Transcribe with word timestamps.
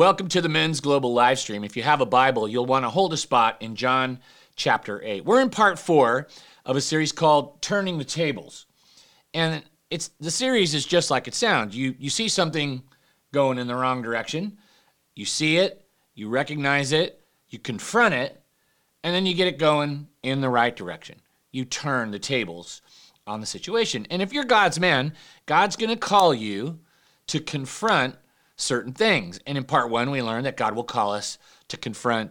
Welcome 0.00 0.28
to 0.28 0.40
the 0.40 0.48
Men's 0.48 0.80
Global 0.80 1.12
live 1.12 1.38
stream. 1.38 1.62
If 1.62 1.76
you 1.76 1.82
have 1.82 2.00
a 2.00 2.06
Bible, 2.06 2.48
you'll 2.48 2.64
want 2.64 2.86
to 2.86 2.88
hold 2.88 3.12
a 3.12 3.18
spot 3.18 3.58
in 3.60 3.76
John 3.76 4.18
chapter 4.56 5.02
8. 5.02 5.26
We're 5.26 5.42
in 5.42 5.50
part 5.50 5.78
4 5.78 6.26
of 6.64 6.74
a 6.74 6.80
series 6.80 7.12
called 7.12 7.60
Turning 7.60 7.98
the 7.98 8.04
Tables. 8.04 8.64
And 9.34 9.62
it's 9.90 10.08
the 10.18 10.30
series 10.30 10.72
is 10.72 10.86
just 10.86 11.10
like 11.10 11.28
it 11.28 11.34
sounds. 11.34 11.76
You 11.76 11.94
you 11.98 12.08
see 12.08 12.28
something 12.28 12.82
going 13.34 13.58
in 13.58 13.66
the 13.66 13.76
wrong 13.76 14.00
direction, 14.00 14.56
you 15.14 15.26
see 15.26 15.58
it, 15.58 15.84
you 16.14 16.30
recognize 16.30 16.92
it, 16.92 17.20
you 17.50 17.58
confront 17.58 18.14
it, 18.14 18.42
and 19.04 19.14
then 19.14 19.26
you 19.26 19.34
get 19.34 19.48
it 19.48 19.58
going 19.58 20.08
in 20.22 20.40
the 20.40 20.48
right 20.48 20.74
direction. 20.74 21.20
You 21.52 21.66
turn 21.66 22.10
the 22.10 22.18
tables 22.18 22.80
on 23.26 23.40
the 23.40 23.46
situation. 23.46 24.06
And 24.08 24.22
if 24.22 24.32
you're 24.32 24.44
God's 24.44 24.80
man, 24.80 25.12
God's 25.44 25.76
going 25.76 25.90
to 25.90 25.96
call 25.96 26.32
you 26.32 26.78
to 27.26 27.38
confront 27.38 28.16
certain 28.60 28.92
things. 28.92 29.40
And 29.46 29.56
in 29.58 29.64
part 29.64 29.90
one, 29.90 30.10
we 30.10 30.22
learned 30.22 30.46
that 30.46 30.56
God 30.56 30.74
will 30.74 30.84
call 30.84 31.12
us 31.12 31.38
to 31.68 31.76
confront 31.76 32.30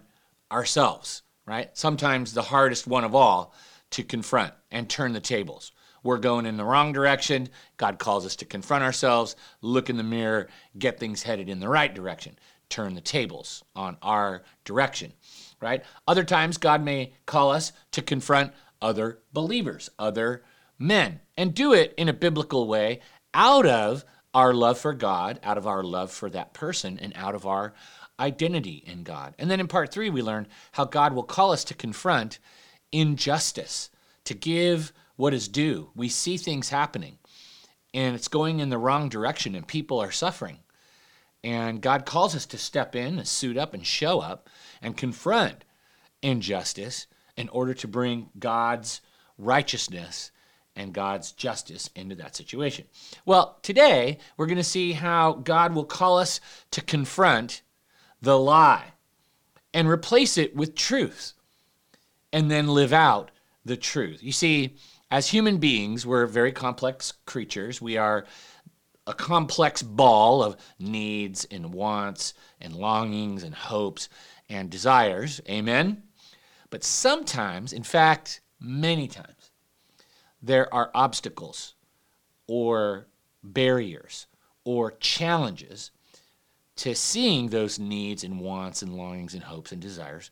ourselves, 0.52 1.24
right? 1.46 1.70
Sometimes 1.78 2.34
the 2.34 2.44
hardest 2.44 2.88
one 2.88 3.04
of 3.04 3.16
all 3.16 3.54
to 3.92 4.04
confront 4.04 4.54
and 4.72 4.90
turn 4.90 5.14
the 5.14 5.20
tables. 5.20 5.72
We're 6.04 6.18
going 6.18 6.46
in 6.46 6.58
the 6.58 6.66
wrong 6.66 6.94
direction. 6.94 7.50
God 7.78 8.00
calls 8.00 8.26
us 8.26 8.36
to 8.38 8.46
confront 8.46 8.84
ourselves, 8.84 9.36
look 9.62 9.90
in 9.90 9.98
the 9.98 10.04
mirror, 10.04 10.48
get 10.78 11.00
things 11.00 11.24
headed 11.24 11.50
in 11.50 11.60
the 11.60 11.68
right 11.68 11.94
direction, 11.94 12.38
turn 12.70 12.96
the 12.96 13.02
tables 13.02 13.64
on 13.76 13.98
our 14.02 14.44
direction, 14.64 15.14
right? 15.60 15.84
Other 16.08 16.24
times, 16.24 16.58
God 16.58 16.84
may 16.84 17.14
call 17.26 17.52
us 17.52 17.74
to 17.92 18.02
confront 18.02 18.54
other 18.82 19.20
believers, 19.34 19.90
other 20.00 20.44
men, 20.78 21.20
and 21.36 21.54
do 21.54 21.74
it 21.74 21.94
in 21.98 22.08
a 22.08 22.14
biblical 22.14 22.68
way 22.68 23.02
out 23.34 23.66
of 23.66 24.06
our 24.34 24.54
love 24.54 24.78
for 24.78 24.94
God, 24.94 25.40
out 25.44 25.58
of 25.58 25.68
our 25.68 25.84
love 25.84 26.12
for 26.12 26.30
that 26.30 26.54
person, 26.54 27.00
and 27.00 27.14
out 27.16 27.36
of 27.36 27.46
our 27.46 27.74
identity 28.20 28.84
in 28.86 29.04
God. 29.04 29.34
And 29.40 29.50
then 29.50 29.60
in 29.60 29.68
part 29.68 29.92
three, 29.92 30.10
we 30.10 30.22
learned 30.22 30.48
how 30.74 30.86
God 30.86 31.14
will 31.14 31.24
call 31.24 31.52
us 31.52 31.64
to 31.66 31.74
confront 31.74 32.40
injustice, 32.92 33.90
to 34.26 34.34
give 34.34 34.92
what 35.16 35.34
is 35.34 35.48
due. 35.48 35.90
We 35.96 36.10
see 36.10 36.38
things 36.38 36.70
happening 36.70 37.18
and 37.94 38.16
it's 38.16 38.28
going 38.28 38.60
in 38.60 38.70
the 38.70 38.78
wrong 38.78 39.10
direction 39.10 39.56
and 39.56 39.68
people 39.68 40.00
are 40.00 40.12
suffering. 40.12 40.60
And 41.44 41.82
God 41.82 42.06
calls 42.06 42.36
us 42.36 42.46
to 42.48 42.58
step 42.58 42.96
in 42.96 43.18
and 43.18 43.28
suit 43.28 43.58
up 43.58 43.74
and 43.74 43.86
show 43.86 44.20
up 44.20 44.50
and 44.82 44.96
confront 44.96 45.64
injustice 46.22 47.08
in 47.38 47.50
order 47.50 47.74
to 47.76 47.88
bring 47.88 48.30
God's 48.38 49.02
righteousness 49.38 50.32
and 50.80 50.94
God's 50.94 51.34
justice 51.34 51.90
into 51.94 52.16
that 52.16 52.38
situation. 52.38 52.86
Well, 53.26 53.60
today 53.62 54.18
we're 54.38 54.46
going 54.46 54.58
to 54.58 54.64
see 54.64 54.94
how 54.94 55.34
God 55.34 55.76
will 55.76 55.84
call 55.84 56.18
us 56.18 56.40
to 56.72 56.82
confront 56.82 57.62
the 58.22 58.40
lie 58.40 58.94
and 59.74 59.90
replace 59.90 60.38
it 60.38 60.56
with 60.56 60.76
truth 60.76 61.34
and 62.32 62.50
then 62.50 62.70
live 62.70 62.94
out 62.94 63.30
the 63.66 63.76
truth. 63.76 64.24
You 64.24 64.32
see, 64.32 64.78
as 65.12 65.28
human 65.28 65.58
beings, 65.58 66.06
we're 66.06 66.26
very 66.26 66.54
complex 66.54 67.12
creatures. 67.26 67.82
We 67.82 67.98
are 67.98 68.26
a 69.06 69.14
complex 69.14 69.82
ball 69.84 70.42
of 70.42 70.56
needs 70.80 71.46
and 71.52 71.74
wants 71.74 72.34
and 72.62 72.74
longings 72.74 73.44
and 73.44 73.54
hopes 73.54 74.08
and 74.48 74.70
desires. 74.70 75.42
Amen? 75.50 76.04
But 76.70 76.86
sometimes, 76.86 77.74
in 77.74 77.84
fact, 77.84 78.40
many 78.62 79.10
times, 79.10 79.39
there 80.42 80.74
are 80.74 80.92
obstacles 80.94 81.76
or 82.48 83.08
barriers 83.44 84.28
or 84.64 84.92
challenges 84.92 85.92
to 86.76 86.96
seeing 86.96 87.50
those 87.50 87.78
needs 87.78 88.24
and 88.24 88.40
wants 88.40 88.82
and 88.82 88.96
longings 88.96 89.34
and 89.34 89.44
hopes 89.44 89.72
and 89.72 89.82
desires 89.82 90.32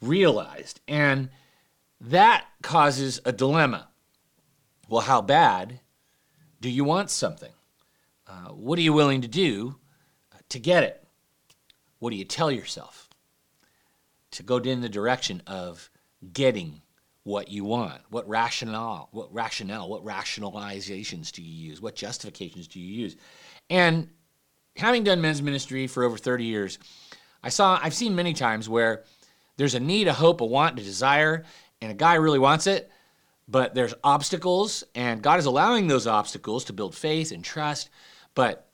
realized. 0.00 0.80
And 0.88 1.30
that 2.00 2.46
causes 2.62 3.20
a 3.24 3.32
dilemma 3.32 3.88
well, 4.88 5.02
how 5.02 5.20
bad 5.20 5.80
do 6.60 6.70
you 6.70 6.84
want 6.84 7.10
something? 7.10 7.52
Uh, 8.26 8.50
what 8.50 8.78
are 8.78 8.82
you 8.82 8.92
willing 8.92 9.20
to 9.22 9.28
do 9.28 9.76
uh, 10.32 10.38
to 10.48 10.58
get 10.58 10.84
it? 10.84 11.04
What 11.98 12.10
do 12.10 12.16
you 12.16 12.24
tell 12.24 12.50
yourself 12.50 13.08
to 14.32 14.42
go 14.42 14.58
in 14.58 14.80
the 14.80 14.88
direction 14.88 15.42
of 15.46 15.90
getting 16.32 16.82
what 17.26 17.48
you 17.48 17.64
want? 17.64 18.00
What 18.08 18.28
rationale, 18.28 19.08
what 19.10 19.34
rationale, 19.34 19.88
what 19.88 20.04
rationalizations 20.04 21.32
do 21.32 21.42
you 21.42 21.70
use? 21.70 21.82
What 21.82 21.96
justifications 21.96 22.68
do 22.68 22.78
you 22.78 23.02
use? 23.02 23.16
And 23.68 24.10
having 24.76 25.02
done 25.02 25.20
men's 25.20 25.42
ministry 25.42 25.88
for 25.88 26.04
over 26.04 26.16
30 26.16 26.44
years, 26.44 26.78
I 27.42 27.48
saw 27.48 27.80
I've 27.82 27.94
seen 27.94 28.14
many 28.14 28.32
times 28.32 28.68
where 28.68 29.02
there's 29.56 29.74
a 29.74 29.80
need, 29.80 30.06
a 30.06 30.12
hope, 30.12 30.40
a 30.40 30.46
want, 30.46 30.78
a 30.78 30.84
desire, 30.84 31.42
and 31.82 31.90
a 31.90 31.96
guy 31.96 32.14
really 32.14 32.38
wants 32.38 32.68
it, 32.68 32.92
but 33.48 33.74
there's 33.74 33.94
obstacles, 34.04 34.84
and 34.94 35.20
God 35.20 35.40
is 35.40 35.46
allowing 35.46 35.88
those 35.88 36.06
obstacles 36.06 36.66
to 36.66 36.72
build 36.72 36.94
faith 36.94 37.32
and 37.32 37.42
trust. 37.42 37.90
But 38.36 38.68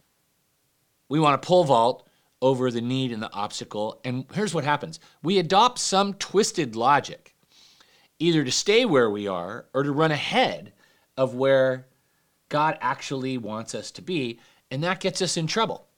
we 1.09 1.19
want 1.19 1.41
to 1.41 1.47
pole 1.47 1.65
vault 1.65 2.07
over 2.43 2.71
the 2.71 2.83
need 2.83 3.13
and 3.13 3.23
the 3.23 3.33
obstacle. 3.33 3.99
And 4.05 4.27
here's 4.35 4.53
what 4.53 4.65
happens 4.65 5.01
we 5.23 5.39
adopt 5.39 5.79
some 5.79 6.13
twisted 6.13 6.77
logic, 6.77 7.32
either 8.23 8.45
to 8.45 8.53
stay 8.53 8.85
where 8.85 9.11
we 9.11 9.27
are 9.27 9.67
or 9.75 9.83
to 9.83 9.91
run 9.91 10.13
ahead 10.13 10.73
of 11.17 11.35
where 11.35 11.87
God 12.49 12.79
actually 12.81 13.37
wants 13.37 13.75
us 13.75 13.91
to 13.93 14.03
be. 14.03 14.39
And 14.71 14.85
that 14.85 15.01
gets 15.01 15.21
us 15.21 15.37
in 15.37 15.47
trouble. 15.47 15.89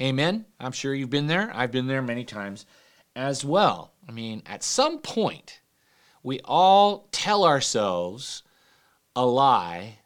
Amen. 0.00 0.46
I'm 0.58 0.72
sure 0.72 0.94
you've 0.94 1.10
been 1.10 1.28
there. 1.28 1.52
I've 1.54 1.70
been 1.70 1.86
there 1.86 2.02
many 2.02 2.24
times 2.24 2.66
as 3.14 3.44
well. 3.44 3.92
I 4.08 4.12
mean, 4.12 4.42
at 4.46 4.64
some 4.64 4.98
point, 4.98 5.60
we 6.22 6.40
all 6.44 7.08
tell 7.12 7.44
ourselves 7.44 8.42
a 9.14 9.24
lie, 9.24 9.98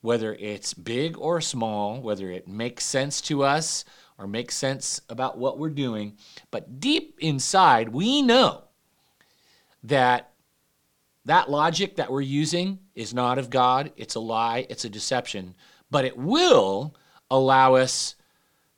whether 0.00 0.34
it's 0.34 0.74
big 0.74 1.16
or 1.18 1.40
small, 1.40 2.00
whether 2.00 2.30
it 2.30 2.48
makes 2.48 2.84
sense 2.84 3.20
to 3.22 3.44
us 3.44 3.84
or 4.18 4.26
makes 4.26 4.56
sense 4.56 5.00
about 5.08 5.38
what 5.38 5.58
we're 5.58 5.70
doing. 5.70 6.16
But 6.50 6.80
deep 6.80 7.16
inside, 7.20 7.90
we 7.90 8.22
know 8.22 8.64
that 9.84 10.32
that 11.26 11.50
logic 11.50 11.96
that 11.96 12.10
we're 12.10 12.20
using 12.20 12.78
is 12.94 13.12
not 13.12 13.38
of 13.38 13.50
God. 13.50 13.92
It's 13.96 14.14
a 14.14 14.20
lie, 14.20 14.66
it's 14.70 14.84
a 14.84 14.88
deception, 14.88 15.54
but 15.90 16.04
it 16.04 16.16
will 16.16 16.94
allow 17.30 17.74
us 17.74 18.14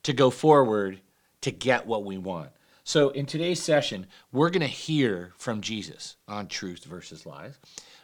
to 0.03 0.13
go 0.13 0.31
forward 0.31 1.01
to 1.43 1.51
get 1.51 1.87
what 1.87 2.05
we 2.05 2.19
want. 2.19 2.51
So, 2.85 3.11
in 3.11 3.27
today's 3.27 3.63
session, 3.63 4.07
we're 4.33 4.49
going 4.49 4.63
to 4.63 4.67
hear 4.67 5.33
from 5.37 5.61
Jesus 5.61 6.17
on 6.27 6.47
truth 6.47 6.85
versus 6.85 7.27
lies. 7.27 7.59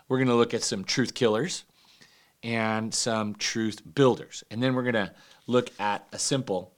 We're 0.08 0.18
going 0.18 0.28
to 0.28 0.34
look 0.34 0.52
at 0.52 0.62
some 0.62 0.84
truth 0.84 1.14
killers 1.14 1.64
and 2.42 2.94
some 2.94 3.34
truth 3.36 3.80
builders. 3.94 4.44
And 4.50 4.62
then 4.62 4.74
we're 4.74 4.82
going 4.82 5.06
to 5.06 5.12
look 5.46 5.70
at 5.80 6.06
a 6.12 6.18
simple 6.18 6.74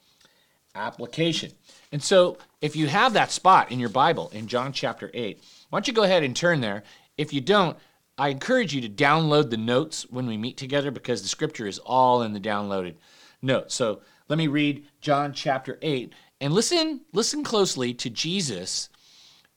application. 0.76 1.50
And 1.90 2.00
so, 2.00 2.38
if 2.60 2.76
you 2.76 2.86
have 2.86 3.14
that 3.14 3.32
spot 3.32 3.72
in 3.72 3.80
your 3.80 3.88
Bible 3.88 4.30
in 4.32 4.46
John 4.46 4.72
chapter 4.72 5.10
8, 5.12 5.42
why 5.70 5.78
don't 5.78 5.88
you 5.88 5.94
go 5.94 6.04
ahead 6.04 6.22
and 6.22 6.36
turn 6.36 6.60
there? 6.60 6.84
If 7.16 7.32
you 7.32 7.40
don't, 7.40 7.76
I 8.18 8.28
encourage 8.28 8.74
you 8.74 8.80
to 8.80 8.88
download 8.88 9.50
the 9.50 9.56
notes 9.56 10.06
when 10.10 10.26
we 10.26 10.36
meet 10.36 10.56
together 10.56 10.90
because 10.90 11.22
the 11.22 11.28
scripture 11.28 11.66
is 11.66 11.78
all 11.78 12.22
in 12.22 12.32
the 12.32 12.40
downloaded 12.40 12.94
notes. 13.42 13.74
So, 13.74 14.00
let 14.28 14.38
me 14.38 14.48
read 14.48 14.86
John 15.00 15.32
chapter 15.32 15.78
8 15.82 16.12
and 16.40 16.52
listen, 16.52 17.02
listen 17.12 17.44
closely 17.44 17.94
to 17.94 18.10
Jesus 18.10 18.88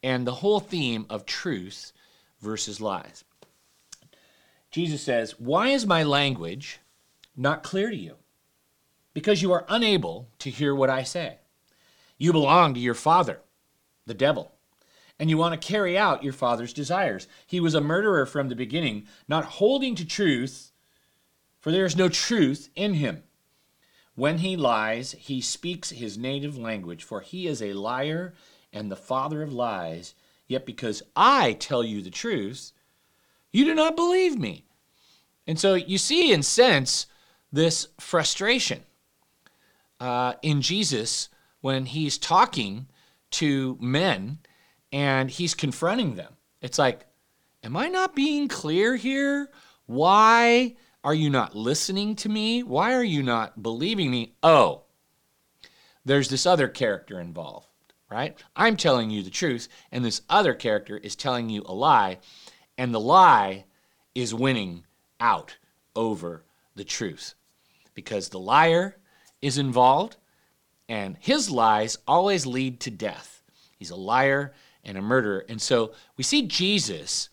and 0.03 0.25
the 0.25 0.35
whole 0.35 0.59
theme 0.59 1.05
of 1.09 1.25
truth 1.25 1.91
versus 2.39 2.79
lies. 2.79 3.23
Jesus 4.71 5.01
says, 5.01 5.39
Why 5.39 5.69
is 5.69 5.85
my 5.85 6.03
language 6.03 6.79
not 7.35 7.63
clear 7.63 7.89
to 7.89 7.95
you? 7.95 8.15
Because 9.13 9.41
you 9.41 9.51
are 9.51 9.65
unable 9.67 10.29
to 10.39 10.49
hear 10.49 10.75
what 10.75 10.89
I 10.89 11.03
say. 11.03 11.39
You 12.17 12.31
belong 12.31 12.73
to 12.73 12.79
your 12.79 12.93
father, 12.93 13.39
the 14.05 14.13
devil, 14.13 14.51
and 15.19 15.29
you 15.29 15.37
want 15.37 15.59
to 15.59 15.67
carry 15.67 15.97
out 15.97 16.23
your 16.23 16.33
father's 16.33 16.73
desires. 16.73 17.27
He 17.45 17.59
was 17.59 17.75
a 17.75 17.81
murderer 17.81 18.25
from 18.25 18.47
the 18.47 18.55
beginning, 18.55 19.05
not 19.27 19.45
holding 19.45 19.95
to 19.95 20.05
truth, 20.05 20.71
for 21.59 21.71
there 21.71 21.85
is 21.85 21.97
no 21.97 22.07
truth 22.07 22.69
in 22.75 22.95
him. 22.95 23.23
When 24.15 24.39
he 24.39 24.55
lies, 24.55 25.11
he 25.13 25.41
speaks 25.41 25.89
his 25.89 26.17
native 26.17 26.57
language, 26.57 27.03
for 27.03 27.21
he 27.21 27.47
is 27.47 27.61
a 27.61 27.73
liar 27.73 28.33
and 28.71 28.89
the 28.89 28.95
father 28.95 29.41
of 29.41 29.51
lies. 29.51 30.15
Yet 30.47 30.65
because 30.65 31.03
I 31.15 31.53
tell 31.53 31.83
you 31.83 32.01
the 32.01 32.09
truth, 32.09 32.71
you 33.51 33.65
do 33.65 33.75
not 33.75 33.95
believe 33.95 34.37
me. 34.37 34.65
And 35.45 35.59
so 35.59 35.75
you 35.75 35.97
see, 35.97 36.31
and 36.33 36.45
sense, 36.45 37.07
this 37.51 37.87
frustration 37.99 38.83
uh, 39.99 40.33
in 40.41 40.61
Jesus 40.61 41.29
when 41.61 41.85
he's 41.85 42.17
talking 42.17 42.87
to 43.31 43.77
men 43.79 44.39
and 44.91 45.29
he's 45.29 45.53
confronting 45.53 46.15
them. 46.15 46.33
It's 46.61 46.79
like, 46.79 47.05
am 47.63 47.77
I 47.77 47.87
not 47.87 48.15
being 48.15 48.47
clear 48.47 48.95
here? 48.95 49.49
Why 49.85 50.75
are 51.03 51.13
you 51.13 51.29
not 51.29 51.55
listening 51.55 52.15
to 52.17 52.29
me? 52.29 52.63
Why 52.63 52.93
are 52.93 53.03
you 53.03 53.23
not 53.23 53.63
believing 53.63 54.11
me? 54.11 54.33
Oh, 54.43 54.83
there's 56.05 56.29
this 56.29 56.45
other 56.45 56.67
character 56.67 57.19
involved, 57.19 57.67
right? 58.09 58.37
I'm 58.55 58.77
telling 58.77 59.09
you 59.09 59.23
the 59.23 59.29
truth, 59.29 59.67
and 59.91 60.03
this 60.03 60.21
other 60.29 60.53
character 60.53 60.97
is 60.97 61.15
telling 61.15 61.49
you 61.49 61.63
a 61.65 61.73
lie, 61.73 62.19
and 62.77 62.93
the 62.93 62.99
lie 62.99 63.65
is 64.15 64.33
winning 64.33 64.85
out 65.19 65.57
over 65.95 66.43
the 66.75 66.83
truth 66.83 67.35
because 67.93 68.29
the 68.29 68.39
liar 68.39 68.97
is 69.41 69.57
involved, 69.57 70.17
and 70.87 71.17
his 71.19 71.49
lies 71.49 71.97
always 72.07 72.45
lead 72.45 72.79
to 72.81 72.91
death. 72.91 73.43
He's 73.77 73.91
a 73.91 73.95
liar 73.95 74.53
and 74.83 74.97
a 74.97 75.01
murderer. 75.01 75.45
And 75.49 75.61
so 75.61 75.91
we 76.17 76.23
see 76.23 76.47
Jesus 76.47 77.29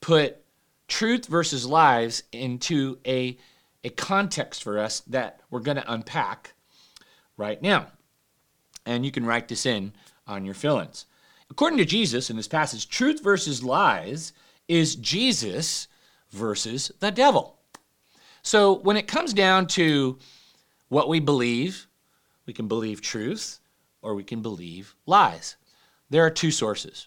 put 0.00 0.38
truth 0.88 1.26
versus 1.26 1.66
lies 1.66 2.22
into 2.32 2.98
a, 3.06 3.38
a 3.84 3.90
context 3.90 4.62
for 4.62 4.78
us 4.78 5.00
that 5.00 5.40
we're 5.50 5.60
going 5.60 5.76
to 5.76 5.92
unpack 5.92 6.54
right 7.36 7.60
now. 7.62 7.86
And 8.86 9.04
you 9.04 9.12
can 9.12 9.24
write 9.24 9.48
this 9.48 9.66
in 9.66 9.92
on 10.26 10.44
your 10.44 10.54
fill 10.54 10.78
ins. 10.78 11.06
According 11.50 11.78
to 11.78 11.84
Jesus 11.84 12.30
in 12.30 12.36
this 12.36 12.48
passage, 12.48 12.88
truth 12.88 13.22
versus 13.22 13.62
lies 13.62 14.32
is 14.68 14.94
Jesus 14.96 15.88
versus 16.30 16.92
the 17.00 17.10
devil. 17.10 17.58
So 18.42 18.74
when 18.74 18.96
it 18.96 19.08
comes 19.08 19.34
down 19.34 19.66
to 19.68 20.18
what 20.88 21.08
we 21.08 21.20
believe, 21.20 21.86
we 22.46 22.52
can 22.52 22.68
believe 22.68 23.00
truth 23.00 23.60
or 24.02 24.14
we 24.14 24.24
can 24.24 24.42
believe 24.42 24.94
lies. 25.06 25.56
There 26.10 26.24
are 26.24 26.30
two 26.30 26.50
sources 26.50 27.06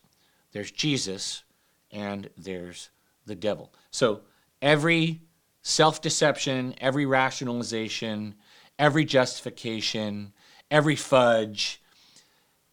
there's 0.54 0.72
Jesus 0.72 1.44
and 1.92 2.30
there's 2.38 2.90
the 3.26 3.36
devil. 3.36 3.74
So 3.92 4.22
every 4.62 5.22
self 5.62 6.02
deception, 6.02 6.76
every 6.80 7.06
rationalization, 7.06 8.36
every 8.80 9.06
justification, 9.06 10.34
every 10.72 10.96
fudge, 10.96 11.82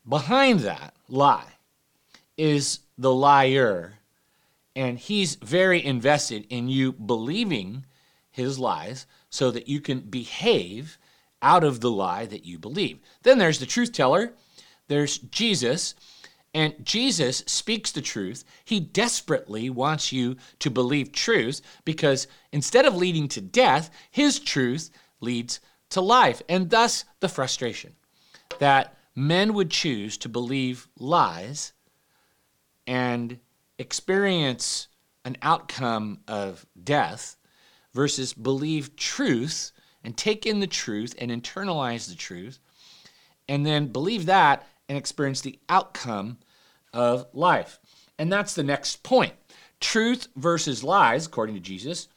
behind 0.08 0.60
that 0.60 0.94
lie 1.08 1.54
is 2.36 2.80
the 2.96 3.12
liar. 3.12 3.94
And 4.76 4.98
he's 4.98 5.34
very 5.34 5.84
invested 5.84 6.46
in 6.48 6.68
you 6.68 6.92
believing 6.92 7.84
his 8.30 8.58
lies 8.58 9.06
so 9.28 9.50
that 9.50 9.68
you 9.68 9.80
can 9.80 10.00
behave 10.00 10.98
out 11.42 11.64
of 11.64 11.80
the 11.80 11.90
lie 11.90 12.26
that 12.26 12.44
you 12.44 12.58
believe. 12.58 12.98
Then 13.22 13.38
there's 13.38 13.58
the 13.58 13.66
truth 13.66 13.92
teller, 13.92 14.32
there's 14.88 15.18
Jesus, 15.18 15.94
and 16.52 16.74
Jesus 16.82 17.44
speaks 17.46 17.92
the 17.92 18.00
truth. 18.00 18.44
He 18.64 18.80
desperately 18.80 19.70
wants 19.70 20.12
you 20.12 20.36
to 20.58 20.70
believe 20.70 21.12
truth 21.12 21.60
because 21.84 22.26
instead 22.52 22.86
of 22.86 22.96
leading 22.96 23.28
to 23.28 23.40
death, 23.40 23.90
his 24.10 24.40
truth 24.40 24.90
leads 25.20 25.60
to 25.90 26.00
life, 26.00 26.42
and 26.48 26.70
thus 26.70 27.04
the 27.20 27.28
frustration 27.28 27.94
that 28.58 28.96
men 29.14 29.54
would 29.54 29.70
choose 29.70 30.16
to 30.18 30.28
believe 30.28 30.88
lies 30.98 31.72
and 32.86 33.38
experience 33.78 34.88
an 35.24 35.36
outcome 35.42 36.20
of 36.26 36.66
death 36.82 37.36
versus 37.92 38.32
believe 38.32 38.96
truth 38.96 39.72
and 40.02 40.16
take 40.16 40.46
in 40.46 40.60
the 40.60 40.66
truth 40.66 41.14
and 41.18 41.30
internalize 41.30 42.08
the 42.08 42.14
truth 42.14 42.58
and 43.48 43.66
then 43.66 43.88
believe 43.88 44.26
that 44.26 44.66
and 44.90 44.98
experience 44.98 45.40
the 45.40 45.56
outcome 45.68 46.36
of 46.92 47.24
life. 47.32 47.78
And 48.18 48.30
that's 48.30 48.54
the 48.54 48.64
next 48.64 49.04
point. 49.04 49.34
Truth 49.78 50.26
versus 50.34 50.82
lies, 50.82 51.26
according 51.26 51.54
to 51.54 51.60
Jesus, 51.60 52.08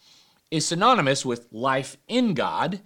is 0.49 0.65
synonymous 0.65 1.23
with 1.23 1.47
life 1.51 1.97
in 2.07 2.33
God 2.33 2.81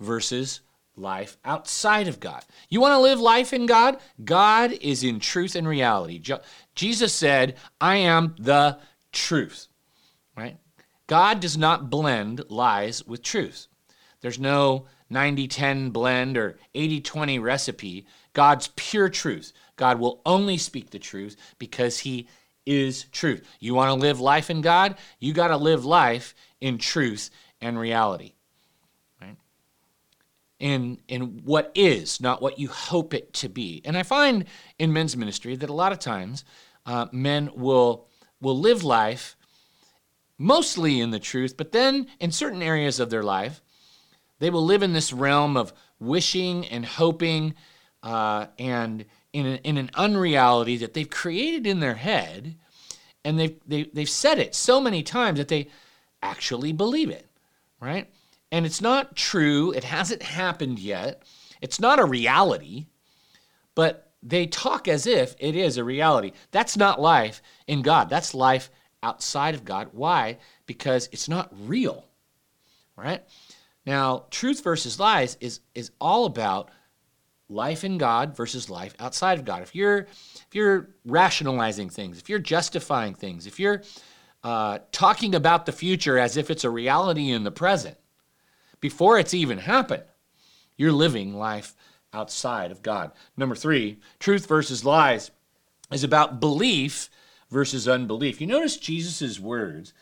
versus 0.00 0.60
life 0.96 1.38
outside 1.44 2.08
of 2.08 2.18
God. 2.18 2.44
You 2.68 2.80
want 2.80 2.94
to 2.94 2.98
live 2.98 3.20
life 3.20 3.52
in 3.52 3.66
God? 3.66 3.98
God 4.24 4.72
is 4.72 5.04
in 5.04 5.20
truth 5.20 5.54
and 5.54 5.68
reality. 5.68 6.20
Jesus 6.74 7.14
said, 7.14 7.54
I 7.80 7.94
am 7.98 8.34
the 8.40 8.80
truth, 9.12 9.68
right? 10.36 10.58
God 11.06 11.38
does 11.38 11.56
not 11.56 11.90
blend 11.90 12.42
lies 12.48 13.06
with 13.06 13.22
truth. 13.22 13.68
There's 14.20 14.40
no 14.40 14.86
90 15.10 15.48
10 15.48 15.90
blend 15.90 16.36
or 16.36 16.58
80 16.74 17.00
20 17.00 17.38
recipe. 17.38 18.06
God's 18.32 18.68
pure 18.76 19.08
truth. 19.08 19.52
God 19.76 19.98
will 19.98 20.20
only 20.26 20.58
speak 20.58 20.90
the 20.90 20.98
truth 20.98 21.36
because 21.58 22.00
he 22.00 22.28
is 22.66 23.04
truth. 23.04 23.48
You 23.60 23.74
want 23.74 23.88
to 23.88 23.94
live 23.94 24.20
life 24.20 24.50
in 24.50 24.60
God? 24.60 24.96
You 25.18 25.32
got 25.32 25.48
to 25.48 25.56
live 25.56 25.84
life 25.84 26.34
in 26.60 26.78
truth 26.78 27.30
and 27.60 27.78
reality. 27.78 28.32
Right? 29.20 29.36
In 30.58 30.98
in 31.08 31.40
what 31.44 31.72
is, 31.74 32.20
not 32.20 32.42
what 32.42 32.58
you 32.58 32.68
hope 32.68 33.14
it 33.14 33.32
to 33.34 33.48
be. 33.48 33.80
And 33.84 33.96
I 33.96 34.02
find 34.02 34.44
in 34.78 34.92
men's 34.92 35.16
ministry 35.16 35.56
that 35.56 35.70
a 35.70 35.74
lot 35.74 35.92
of 35.92 35.98
times 35.98 36.44
uh, 36.84 37.06
men 37.12 37.50
will 37.54 38.06
will 38.40 38.58
live 38.58 38.84
life 38.84 39.36
mostly 40.36 41.00
in 41.00 41.10
the 41.10 41.18
truth, 41.18 41.56
but 41.56 41.72
then 41.72 42.06
in 42.20 42.30
certain 42.30 42.62
areas 42.62 43.00
of 43.00 43.10
their 43.10 43.24
life, 43.24 43.60
they 44.38 44.50
will 44.50 44.64
live 44.64 44.82
in 44.82 44.92
this 44.92 45.12
realm 45.12 45.56
of 45.56 45.72
wishing 45.98 46.66
and 46.66 46.84
hoping 46.84 47.54
uh, 48.02 48.46
and 48.58 49.04
in, 49.32 49.46
in 49.46 49.76
an 49.76 49.90
unreality 49.94 50.76
that 50.78 50.94
they've 50.94 51.10
created 51.10 51.66
in 51.66 51.80
their 51.80 51.94
head, 51.94 52.56
and 53.24 53.38
they've, 53.38 53.56
they, 53.66 53.78
have 53.78 53.88
they 53.94 54.02
have 54.02 54.10
said 54.10 54.38
it 54.38 54.54
so 54.54 54.80
many 54.80 55.02
times 55.02 55.38
that 55.38 55.48
they 55.48 55.68
actually 56.22 56.72
believe 56.72 57.10
it, 57.10 57.26
right? 57.80 58.08
And 58.50 58.64
it's 58.64 58.80
not 58.80 59.16
true, 59.16 59.72
it 59.72 59.84
hasn't 59.84 60.22
happened 60.22 60.78
yet, 60.78 61.22
it's 61.60 61.80
not 61.80 61.98
a 61.98 62.04
reality, 62.04 62.86
but 63.74 64.12
they 64.22 64.46
talk 64.46 64.88
as 64.88 65.06
if 65.06 65.36
it 65.38 65.54
is 65.54 65.76
a 65.76 65.84
reality. 65.84 66.32
That's 66.50 66.76
not 66.76 67.00
life 67.00 67.42
in 67.66 67.82
God, 67.82 68.08
that's 68.08 68.34
life 68.34 68.70
outside 69.02 69.54
of 69.54 69.64
God. 69.64 69.90
Why? 69.92 70.38
Because 70.66 71.08
it's 71.12 71.28
not 71.28 71.52
real, 71.66 72.08
right? 72.96 73.22
Now, 73.88 74.26
truth 74.30 74.62
versus 74.62 75.00
lies 75.00 75.38
is, 75.40 75.60
is 75.74 75.92
all 75.98 76.26
about 76.26 76.70
life 77.48 77.84
in 77.84 77.96
God 77.96 78.36
versus 78.36 78.68
life 78.68 78.94
outside 78.98 79.38
of 79.38 79.46
God. 79.46 79.62
If 79.62 79.74
you're 79.74 80.00
if 80.00 80.48
you're 80.52 80.90
rationalizing 81.06 81.88
things, 81.88 82.18
if 82.18 82.28
you're 82.28 82.38
justifying 82.38 83.14
things, 83.14 83.46
if 83.46 83.58
you're 83.58 83.82
uh, 84.44 84.80
talking 84.92 85.34
about 85.34 85.64
the 85.64 85.72
future 85.72 86.18
as 86.18 86.36
if 86.36 86.50
it's 86.50 86.64
a 86.64 86.70
reality 86.70 87.30
in 87.30 87.44
the 87.44 87.50
present, 87.50 87.96
before 88.78 89.18
it's 89.18 89.32
even 89.32 89.56
happened, 89.56 90.04
you're 90.76 90.92
living 90.92 91.32
life 91.32 91.74
outside 92.12 92.70
of 92.70 92.82
God. 92.82 93.12
Number 93.38 93.54
three, 93.54 94.00
truth 94.18 94.46
versus 94.46 94.84
lies 94.84 95.30
is 95.90 96.04
about 96.04 96.40
belief 96.40 97.08
versus 97.50 97.88
unbelief. 97.88 98.38
You 98.38 98.48
notice 98.48 98.76
Jesus' 98.76 99.40
words. 99.40 99.94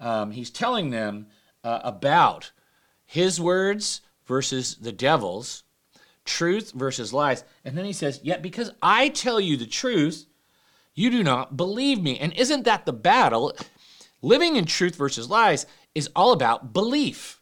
Um, 0.00 0.30
he's 0.30 0.48
telling 0.48 0.88
them 0.88 1.26
uh, 1.62 1.80
about 1.84 2.52
his 3.04 3.40
words 3.40 4.00
versus 4.26 4.76
the 4.76 4.92
devil's, 4.92 5.64
truth 6.24 6.72
versus 6.72 7.12
lies. 7.12 7.44
And 7.64 7.76
then 7.76 7.84
he 7.84 7.92
says, 7.92 8.20
Yet 8.22 8.42
because 8.42 8.70
I 8.82 9.08
tell 9.08 9.40
you 9.40 9.56
the 9.56 9.66
truth, 9.66 10.26
you 10.94 11.10
do 11.10 11.22
not 11.22 11.56
believe 11.56 12.02
me. 12.02 12.18
And 12.18 12.32
isn't 12.34 12.64
that 12.64 12.86
the 12.86 12.92
battle? 12.92 13.52
Living 14.22 14.56
in 14.56 14.64
truth 14.64 14.96
versus 14.96 15.28
lies 15.28 15.66
is 15.94 16.08
all 16.16 16.32
about 16.32 16.72
belief 16.72 17.40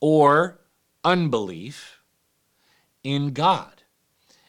or 0.00 0.60
unbelief 1.04 2.00
in 3.04 3.32
God. 3.32 3.82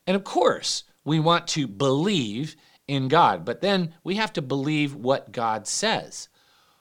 And 0.08 0.16
of 0.16 0.24
course, 0.24 0.84
we 1.04 1.20
want 1.20 1.48
to 1.50 1.68
believe 1.68 2.56
in 2.88 3.08
God. 3.08 3.46
But 3.46 3.62
then 3.62 3.94
we 4.04 4.16
have 4.16 4.34
to 4.34 4.42
believe 4.42 4.96
what 4.96 5.32
God 5.32 5.68
says 5.68 6.30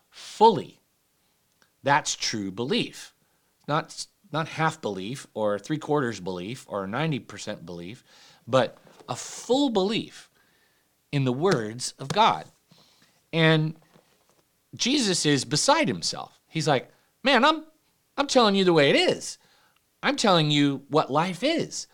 fully. 0.09 0.81
That's 1.83 2.17
true 2.17 2.51
belief. 2.51 3.15
Not, 3.71 4.09
not 4.33 4.49
half 4.49 4.83
belief 4.83 5.29
or 5.33 5.57
three 5.57 5.79
quarters 5.79 6.19
belief 6.19 6.67
or 6.69 6.89
90% 6.89 7.65
belief, 7.65 8.03
but 8.45 8.77
a 9.09 9.15
full 9.15 9.71
belief 9.71 10.29
in 11.13 11.23
the 11.23 11.33
words 11.33 11.95
of 12.01 12.09
God. 12.09 12.47
And 13.33 13.77
Jesus 14.75 15.25
is 15.25 15.45
beside 15.45 15.87
himself. 15.87 16.41
He's 16.49 16.67
like, 16.67 16.91
man, 17.23 17.45
I'm, 17.45 17.63
I'm 18.17 18.27
telling 18.27 18.57
you 18.57 18.65
the 18.65 18.73
way 18.73 18.91
it 18.91 18.97
is. 18.97 19.39
I'm 20.03 20.17
telling 20.17 20.51
you 20.51 20.83
what 20.89 21.13
life 21.13 21.45
is. 21.45 21.87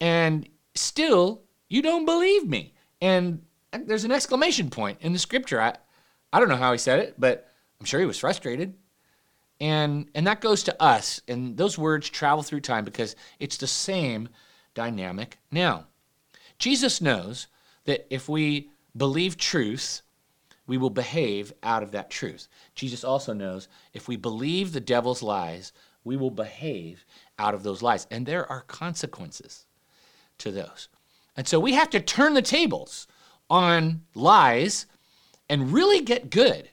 And 0.00 0.48
still, 0.76 1.42
you 1.68 1.82
don't 1.82 2.06
believe 2.06 2.46
me. 2.46 2.72
And 3.00 3.42
there's 3.72 4.04
an 4.04 4.12
exclamation 4.12 4.70
point 4.70 4.98
in 5.00 5.12
the 5.12 5.18
scripture. 5.18 5.60
I, 5.60 5.74
I 6.32 6.38
don't 6.38 6.48
know 6.48 6.54
how 6.54 6.70
he 6.70 6.78
said 6.78 7.00
it, 7.00 7.16
but 7.18 7.48
I'm 7.80 7.86
sure 7.86 7.98
he 7.98 8.06
was 8.06 8.20
frustrated. 8.20 8.74
And, 9.60 10.08
and 10.14 10.26
that 10.26 10.40
goes 10.40 10.62
to 10.64 10.82
us. 10.82 11.20
And 11.28 11.56
those 11.56 11.78
words 11.78 12.08
travel 12.08 12.42
through 12.42 12.60
time 12.60 12.84
because 12.84 13.16
it's 13.38 13.56
the 13.56 13.66
same 13.66 14.28
dynamic 14.74 15.38
now. 15.50 15.86
Jesus 16.58 17.00
knows 17.00 17.46
that 17.84 18.06
if 18.10 18.28
we 18.28 18.70
believe 18.96 19.36
truth, 19.36 20.02
we 20.66 20.78
will 20.78 20.90
behave 20.90 21.52
out 21.62 21.82
of 21.82 21.92
that 21.92 22.10
truth. 22.10 22.48
Jesus 22.74 23.04
also 23.04 23.32
knows 23.32 23.68
if 23.94 24.08
we 24.08 24.16
believe 24.16 24.72
the 24.72 24.80
devil's 24.80 25.22
lies, 25.22 25.72
we 26.04 26.16
will 26.16 26.30
behave 26.30 27.04
out 27.38 27.54
of 27.54 27.62
those 27.62 27.82
lies. 27.82 28.06
And 28.10 28.26
there 28.26 28.50
are 28.50 28.62
consequences. 28.62 29.64
to 30.38 30.52
those. 30.52 30.88
And 31.36 31.46
so 31.48 31.60
we 31.60 31.74
have 31.74 31.90
to 31.90 32.00
turn 32.00 32.34
the 32.34 32.42
tables 32.42 33.06
on 33.50 34.02
lies 34.14 34.86
and 35.48 35.72
really 35.72 36.00
get 36.00 36.30
good 36.30 36.70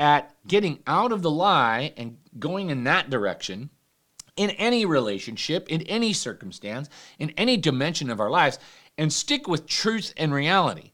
at 0.00 0.34
getting 0.48 0.82
out 0.86 1.12
of 1.12 1.20
the 1.20 1.30
lie 1.30 1.92
and 1.98 2.16
going 2.38 2.70
in 2.70 2.84
that 2.84 3.10
direction 3.10 3.68
in 4.34 4.48
any 4.52 4.86
relationship, 4.86 5.68
in 5.68 5.82
any 5.82 6.14
circumstance, 6.14 6.88
in 7.18 7.30
any 7.36 7.58
dimension 7.58 8.08
of 8.08 8.18
our 8.18 8.30
lives, 8.30 8.58
and 8.96 9.12
stick 9.12 9.46
with 9.46 9.66
truth 9.66 10.14
and 10.16 10.32
reality. 10.32 10.92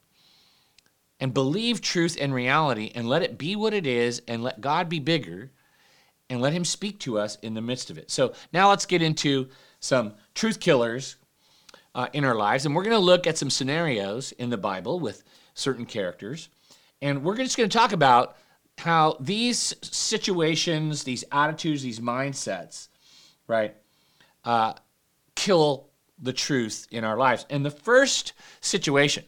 And 1.21 1.33
believe 1.33 1.81
truth 1.81 2.17
and 2.19 2.33
reality 2.33 2.91
and 2.93 3.07
let 3.07 3.23
it 3.23 3.37
be 3.37 3.55
what 3.55 3.73
it 3.73 3.87
is 3.87 4.21
and 4.27 4.43
let 4.43 4.61
God 4.61 4.89
be 4.89 4.99
bigger 4.99 5.51
and 6.29 6.41
let 6.41 6.53
Him 6.53 6.65
speak 6.65 6.99
to 6.99 7.17
us 7.17 7.37
in 7.37 7.53
the 7.53 7.61
midst 7.61 7.89
of 7.89 7.97
it. 7.97 8.11
So 8.11 8.33
now 8.51 8.69
let's 8.69 8.85
get 8.85 9.01
into 9.01 9.47
some 9.79 10.13
truth 10.35 10.59
killers 10.59 11.15
uh, 11.95 12.09
in 12.11 12.25
our 12.25 12.35
lives. 12.35 12.65
And 12.65 12.75
we're 12.75 12.83
going 12.83 12.91
to 12.91 12.99
look 12.99 13.25
at 13.25 13.37
some 13.37 13.49
scenarios 13.49 14.33
in 14.33 14.49
the 14.49 14.57
Bible 14.57 14.99
with 14.99 15.23
certain 15.53 15.85
characters. 15.85 16.49
And 17.01 17.23
we're 17.23 17.37
just 17.37 17.57
going 17.57 17.69
to 17.69 17.77
talk 17.77 17.93
about 17.93 18.35
how 18.77 19.17
these 19.19 19.73
situations, 19.81 21.03
these 21.03 21.23
attitudes, 21.31 21.81
these 21.81 21.99
mindsets, 21.99 22.89
right, 23.47 23.75
uh, 24.45 24.73
kill 25.35 25.89
the 26.19 26.33
truth 26.33 26.87
in 26.91 27.03
our 27.03 27.17
lives. 27.17 27.45
And 27.49 27.65
the 27.65 27.71
first 27.71 28.33
situation 28.61 29.23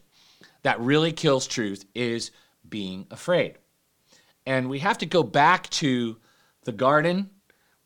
that 0.64 0.80
really 0.80 1.12
kills 1.12 1.48
truth 1.48 1.86
is 1.96 2.32
being 2.68 3.08
afraid. 3.12 3.58
And 4.46 4.70
we 4.70 4.80
have 4.80 4.98
to 5.00 5.06
go 5.06 5.24
back 5.24 5.70
to 5.72 6.18
the 6.64 6.72
garden, 6.72 7.30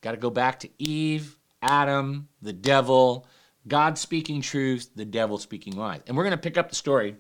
got 0.02 0.12
to 0.12 0.18
go 0.18 0.30
back 0.30 0.60
to 0.62 0.70
Eve, 0.78 1.38
Adam, 1.62 2.28
the 2.42 2.54
devil, 2.54 3.28
God 3.68 3.98
speaking 3.98 4.42
truth, 4.42 4.90
the 4.96 5.06
devil 5.06 5.38
speaking 5.38 5.76
lies. 5.76 6.02
And 6.08 6.18
we're 6.18 6.24
going 6.24 6.32
to 6.32 6.38
pick 6.38 6.58
up 6.58 6.70
the 6.70 6.76
story 6.76 7.16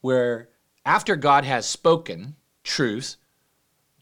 where 0.00 0.48
after 0.84 1.16
God 1.16 1.44
has 1.44 1.66
spoken 1.66 2.36
truth, 2.66 3.16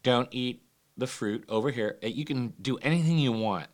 don't 0.03 0.27
eat 0.31 0.63
the 0.97 1.07
fruit 1.07 1.45
over 1.47 1.71
here. 1.71 1.97
Eh, 2.01 2.07
you 2.07 2.25
can 2.25 2.53
do 2.61 2.77
anything 2.79 3.17
you 3.17 3.31
want. 3.31 3.67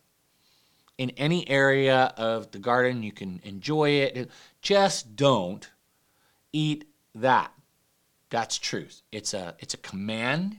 In 0.98 1.10
any 1.12 1.50
area 1.50 2.13
of 2.17 2.51
the 2.51 2.60
garden, 2.60 3.01
you 3.01 3.12
can 3.12 3.39
enjoy 3.43 3.89
it. 3.89 4.29
Just 4.62 5.15
don't 5.15 5.67
eat 6.53 6.86
that. 7.15 7.51
That's 8.29 8.57
truth. 8.57 9.01
It's 9.12 9.33
a 9.33 9.55
it's 9.60 9.74
a 9.74 9.77
command. 9.77 10.57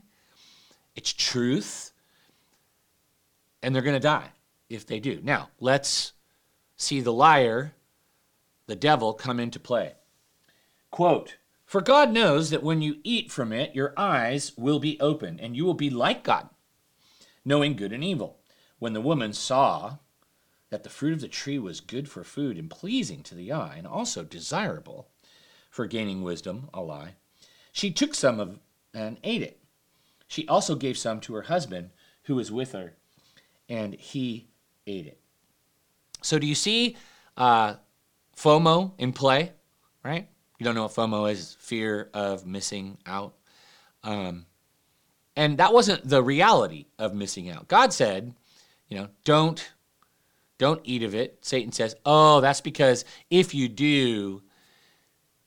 It's 0.96 1.12
truth. 1.12 1.92
And 3.62 3.74
they're 3.74 3.82
going 3.82 3.94
to 3.94 4.00
die 4.00 4.30
if 4.68 4.86
they 4.86 4.98
do. 4.98 5.20
Now, 5.22 5.50
let's 5.60 6.12
see 6.76 7.00
the 7.00 7.12
liar, 7.12 7.74
the 8.66 8.74
devil 8.74 9.12
come 9.12 9.38
into 9.38 9.60
play. 9.60 9.92
Quote, 10.90 11.36
for 11.72 11.80
God 11.80 12.12
knows 12.12 12.50
that 12.50 12.62
when 12.62 12.82
you 12.82 12.98
eat 13.02 13.32
from 13.32 13.50
it, 13.50 13.74
your 13.74 13.94
eyes 13.96 14.52
will 14.58 14.78
be 14.78 15.00
open, 15.00 15.40
and 15.40 15.56
you 15.56 15.64
will 15.64 15.72
be 15.72 15.88
like 15.88 16.22
God, 16.22 16.50
knowing 17.46 17.76
good 17.76 17.94
and 17.94 18.04
evil. 18.04 18.40
When 18.78 18.92
the 18.92 19.00
woman 19.00 19.32
saw 19.32 19.96
that 20.68 20.82
the 20.82 20.90
fruit 20.90 21.14
of 21.14 21.22
the 21.22 21.28
tree 21.28 21.58
was 21.58 21.80
good 21.80 22.10
for 22.10 22.24
food 22.24 22.58
and 22.58 22.68
pleasing 22.68 23.22
to 23.22 23.34
the 23.34 23.52
eye, 23.52 23.76
and 23.78 23.86
also 23.86 24.22
desirable 24.22 25.08
for 25.70 25.86
gaining 25.86 26.20
wisdom, 26.20 26.68
a 26.74 26.82
lie, 26.82 27.14
she 27.72 27.90
took 27.90 28.14
some 28.14 28.38
of 28.38 28.58
and 28.92 29.16
ate 29.24 29.40
it. 29.40 29.58
She 30.28 30.46
also 30.48 30.74
gave 30.74 30.98
some 30.98 31.20
to 31.20 31.34
her 31.36 31.42
husband 31.44 31.88
who 32.24 32.34
was 32.34 32.52
with 32.52 32.72
her, 32.72 32.96
and 33.66 33.94
he 33.94 34.50
ate 34.86 35.06
it. 35.06 35.18
So, 36.20 36.38
do 36.38 36.46
you 36.46 36.54
see 36.54 36.98
uh, 37.38 37.76
FOMO 38.36 38.92
in 38.98 39.14
play, 39.14 39.52
right? 40.04 40.28
You 40.62 40.64
don't 40.64 40.76
know 40.76 40.84
what 40.84 40.92
FOMO 40.92 41.28
is, 41.28 41.56
fear 41.58 42.08
of 42.14 42.46
missing 42.46 42.96
out. 43.04 43.34
Um, 44.04 44.46
and 45.34 45.58
that 45.58 45.72
wasn't 45.72 46.08
the 46.08 46.22
reality 46.22 46.86
of 47.00 47.16
missing 47.16 47.50
out. 47.50 47.66
God 47.66 47.92
said, 47.92 48.32
you 48.86 48.96
know, 48.96 49.08
don't 49.24 49.72
don't 50.58 50.80
eat 50.84 51.02
of 51.02 51.16
it. 51.16 51.38
Satan 51.40 51.72
says, 51.72 51.96
"Oh, 52.06 52.40
that's 52.40 52.60
because 52.60 53.04
if 53.28 53.56
you 53.56 53.68
do, 53.68 54.44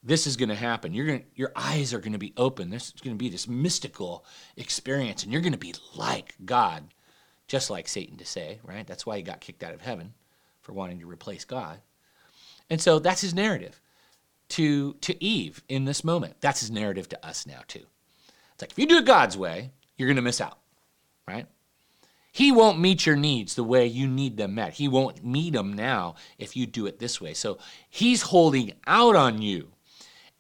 this 0.04 0.28
is 0.28 0.36
going 0.36 0.50
to 0.50 0.56
happen. 0.56 0.94
You're 0.94 1.06
going 1.06 1.24
your 1.34 1.54
eyes 1.56 1.94
are 1.94 2.00
going 2.00 2.12
to 2.12 2.20
be 2.20 2.34
open. 2.36 2.70
This 2.70 2.88
is 2.88 3.00
going 3.00 3.16
to 3.16 3.24
be 3.24 3.30
this 3.30 3.48
mystical 3.48 4.26
experience 4.58 5.24
and 5.24 5.32
you're 5.32 5.42
going 5.42 5.54
to 5.54 5.58
be 5.58 5.76
like 5.96 6.36
God." 6.44 6.84
Just 7.48 7.70
like 7.70 7.88
Satan 7.88 8.18
to 8.18 8.26
say, 8.26 8.60
right? 8.64 8.86
That's 8.86 9.06
why 9.06 9.16
he 9.16 9.24
got 9.24 9.40
kicked 9.40 9.64
out 9.64 9.76
of 9.76 9.80
heaven 9.80 10.14
for 10.60 10.74
wanting 10.74 11.00
to 11.00 11.08
replace 11.08 11.46
God. 11.46 11.80
And 12.70 12.82
so 12.82 13.00
that's 13.00 13.22
his 13.22 13.36
narrative 13.36 13.80
to, 14.50 14.94
to 14.96 15.24
Eve 15.24 15.64
in 15.68 15.86
this 15.86 16.04
moment. 16.04 16.36
That's 16.42 16.60
his 16.60 16.72
narrative 16.72 17.10
to 17.10 17.26
us 17.26 17.46
now, 17.46 17.62
too. 17.68 17.86
It's 18.54 18.62
like, 18.62 18.72
if 18.72 18.80
you 18.80 18.86
do 18.86 18.98
it 18.98 19.06
God's 19.06 19.38
way, 19.38 19.72
you're 19.98 20.08
going 20.08 20.16
to 20.16 20.22
miss 20.22 20.42
out, 20.42 20.60
right? 21.28 21.48
He 22.32 22.52
won't 22.52 22.80
meet 22.80 23.06
your 23.06 23.16
needs 23.16 23.56
the 23.56 23.64
way 23.64 23.86
you 23.88 24.08
need 24.08 24.36
them 24.38 24.56
met. 24.56 24.74
He 24.74 24.88
won't 24.88 25.24
meet 25.24 25.54
them 25.54 25.74
now 25.74 26.16
if 26.38 26.56
you 26.56 26.66
do 26.66 26.86
it 26.86 27.00
this 27.00 27.22
way. 27.22 27.34
So 27.34 27.60
he's 27.90 28.24
holding 28.24 28.74
out 28.86 29.16
on 29.16 29.42
you. 29.42 29.70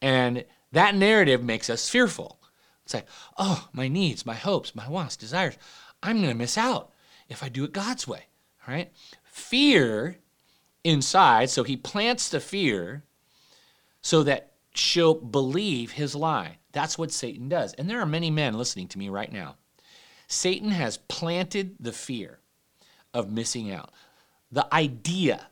And 0.02 0.44
that 0.74 0.96
narrative 0.96 1.42
makes 1.42 1.70
us 1.70 1.90
fearful. 1.90 2.42
It's 2.84 2.94
like, 2.94 3.08
oh, 3.38 3.70
my 3.72 3.88
needs, 3.88 4.26
my 4.26 4.34
hopes, 4.34 4.76
my 4.76 4.88
wants, 4.90 5.16
desires, 5.16 5.56
I'm 6.04 6.18
going 6.18 6.30
to 6.30 6.36
miss 6.36 6.58
out 6.58 6.92
if 7.30 7.42
I 7.42 7.50
do 7.50 7.64
it 7.64 7.72
God's 7.72 8.08
way, 8.08 8.26
right? 8.68 8.92
Fear 9.24 10.18
inside, 10.84 11.50
so 11.50 11.64
he 11.64 11.78
plants 11.78 12.30
the 12.30 12.40
fear 12.40 13.04
so 14.06 14.22
that 14.22 14.52
she'll 14.72 15.16
believe 15.16 15.94
his 15.94 16.14
lie. 16.14 16.60
That's 16.74 16.96
what 16.96 17.12
Satan 17.12 17.50
does. 17.50 17.74
And 17.74 17.90
there 17.90 18.00
are 18.00 18.06
many 18.06 18.30
men 18.30 18.56
listening 18.56 18.88
to 18.90 19.00
me 19.00 19.10
right 19.10 19.34
now. 19.34 19.56
Satan 20.28 20.70
has 20.70 20.98
planted 20.98 21.76
the 21.80 21.92
fear 21.92 22.38
of 23.16 23.32
missing 23.32 23.72
out. 23.72 23.90
The 24.52 24.72
idea 24.72 25.48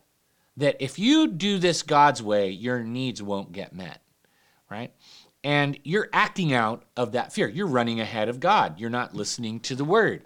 that 0.56 0.76
if 0.78 1.00
you 1.00 1.32
do 1.32 1.58
this 1.58 1.82
God's 1.82 2.22
way, 2.22 2.48
your 2.50 2.84
needs 2.84 3.20
won't 3.20 3.50
get 3.50 3.74
met, 3.74 4.00
right? 4.70 4.92
And 5.42 5.76
you're 5.82 6.08
acting 6.12 6.52
out 6.52 6.84
of 6.96 7.10
that 7.10 7.32
fear. 7.32 7.48
You're 7.48 7.66
running 7.66 7.98
ahead 7.98 8.28
of 8.28 8.38
God. 8.38 8.78
You're 8.78 8.88
not 8.88 9.16
listening 9.16 9.58
to 9.60 9.74
the 9.74 9.84
word. 9.84 10.22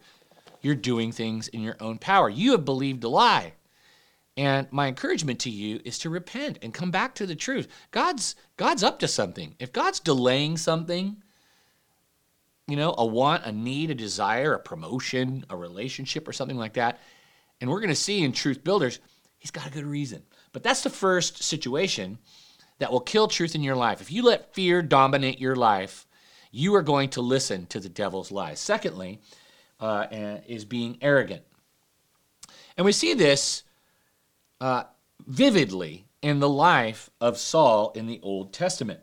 You're 0.61 0.75
doing 0.75 1.13
things 1.13 1.49
in 1.49 1.63
your 1.63 1.79
own 1.81 1.97
power. 1.97 2.29
You 2.29 2.53
have 2.53 2.67
believed 2.67 3.05
a 3.05 3.09
lie. 3.09 3.55
And 4.39 4.69
my 4.71 4.87
encouragement 4.87 5.41
to 5.41 5.51
you 5.51 5.81
is 5.85 5.99
to 5.99 6.11
repent 6.11 6.61
and 6.63 6.73
come 6.73 6.93
back 6.93 7.17
to 7.17 7.27
the 7.27 7.35
truth. 7.35 7.67
God's 7.91 8.37
God's 8.57 8.85
up 8.85 9.01
to 9.01 9.09
something. 9.09 9.57
If 9.59 9.73
God's 9.73 9.99
delaying 9.99 10.59
something, 10.59 11.17
you 12.69 12.77
know, 12.77 12.95
a 12.97 13.05
want, 13.05 13.47
a 13.47 13.51
need, 13.51 13.91
a 13.91 13.97
desire, 13.97 14.55
a 14.55 14.61
promotion, 14.61 15.45
a 15.51 15.57
relationship 15.57 16.29
or 16.29 16.33
something 16.33 16.57
like 16.57 16.75
that, 16.75 17.01
and 17.61 17.69
we're 17.69 17.81
going 17.81 17.89
to 17.89 17.97
see 17.97 18.23
in 18.23 18.31
Truth 18.31 18.63
Builders, 18.63 19.01
he's 19.39 19.51
got 19.51 19.67
a 19.67 19.73
good 19.73 19.85
reason. 19.85 20.23
But 20.53 20.63
that's 20.63 20.85
the 20.85 20.91
first 20.91 21.43
situation 21.43 22.19
that 22.79 22.93
will 22.93 23.01
kill 23.01 23.27
truth 23.27 23.57
in 23.57 23.65
your 23.65 23.75
life. 23.75 24.01
If 24.01 24.13
you 24.13 24.23
let 24.23 24.55
fear 24.55 24.83
dominate 24.83 25.41
your 25.41 25.57
life, 25.57 26.07
you 26.53 26.77
are 26.77 26.83
going 26.83 27.11
to 27.11 27.21
listen 27.23 27.67
to 27.67 27.81
the 27.81 27.89
devil's 27.89 28.31
lies. 28.31 28.61
Secondly, 28.61 29.21
uh, 29.81 30.07
is 30.47 30.65
being 30.65 30.97
arrogant. 31.03 31.43
And 32.77 32.85
we 32.85 32.93
see 32.93 33.15
this 33.15 33.65
uh, 34.61 34.85
vividly 35.27 36.07
in 36.23 36.41
the 36.41 36.49
life 36.49 37.11
of 37.21 37.39
Saul 37.39 37.93
in 37.95 38.07
the 38.07 38.21
Old 38.23 38.53
Testament. 38.53 39.01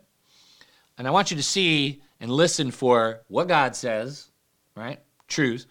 And 0.98 1.06
I 1.06 1.10
want 1.10 1.30
you 1.30 1.36
to 1.36 1.42
see 1.42 2.02
and 2.20 2.30
listen 2.30 2.70
for 2.70 3.22
what 3.28 3.48
God 3.48 3.76
says, 3.76 4.30
right? 4.74 5.00
Truth, 5.28 5.66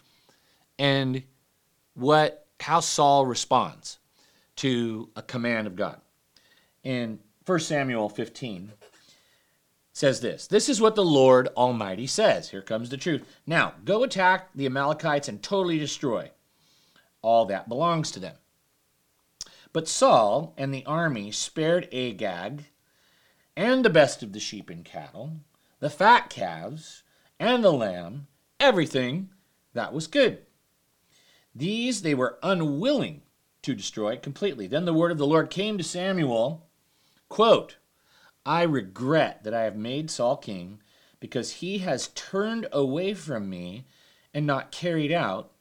and 0.78 1.22
what 1.94 2.46
how 2.60 2.80
Saul 2.80 3.26
responds 3.26 3.98
to 4.56 5.10
a 5.16 5.22
command 5.22 5.66
of 5.66 5.76
God. 5.76 6.00
In 6.84 7.18
1 7.44 7.60
Samuel 7.60 8.08
15 8.08 8.72
says 9.92 10.20
this 10.20 10.46
This 10.46 10.68
is 10.68 10.80
what 10.80 10.94
the 10.94 11.04
Lord 11.04 11.48
Almighty 11.56 12.06
says. 12.06 12.50
Here 12.50 12.62
comes 12.62 12.88
the 12.88 12.96
truth. 12.96 13.24
Now, 13.46 13.74
go 13.84 14.04
attack 14.04 14.50
the 14.54 14.66
Amalekites 14.66 15.28
and 15.28 15.42
totally 15.42 15.78
destroy 15.78 16.30
all 17.22 17.46
that 17.46 17.68
belongs 17.68 18.10
to 18.12 18.20
them. 18.20 18.36
But 19.76 19.88
Saul 19.88 20.54
and 20.56 20.72
the 20.72 20.86
army 20.86 21.30
spared 21.30 21.86
Agag 21.92 22.64
and 23.54 23.84
the 23.84 23.90
best 23.90 24.22
of 24.22 24.32
the 24.32 24.40
sheep 24.40 24.70
and 24.70 24.82
cattle, 24.82 25.32
the 25.80 25.90
fat 25.90 26.30
calves 26.30 27.02
and 27.38 27.62
the 27.62 27.74
lamb, 27.74 28.26
everything 28.58 29.28
that 29.74 29.92
was 29.92 30.06
good. 30.06 30.46
These 31.54 32.00
they 32.00 32.14
were 32.14 32.38
unwilling 32.42 33.20
to 33.60 33.74
destroy 33.74 34.16
completely. 34.16 34.66
Then 34.66 34.86
the 34.86 34.94
word 34.94 35.12
of 35.12 35.18
the 35.18 35.26
Lord 35.26 35.50
came 35.50 35.76
to 35.76 35.84
Samuel, 35.84 36.66
quote, 37.28 37.76
I 38.46 38.62
regret 38.62 39.44
that 39.44 39.52
I 39.52 39.64
have 39.64 39.76
made 39.76 40.10
Saul 40.10 40.38
king 40.38 40.80
because 41.20 41.52
he 41.52 41.80
has 41.80 42.08
turned 42.14 42.66
away 42.72 43.12
from 43.12 43.50
me 43.50 43.84
and 44.32 44.46
not 44.46 44.72
carried 44.72 45.12
out 45.12 45.52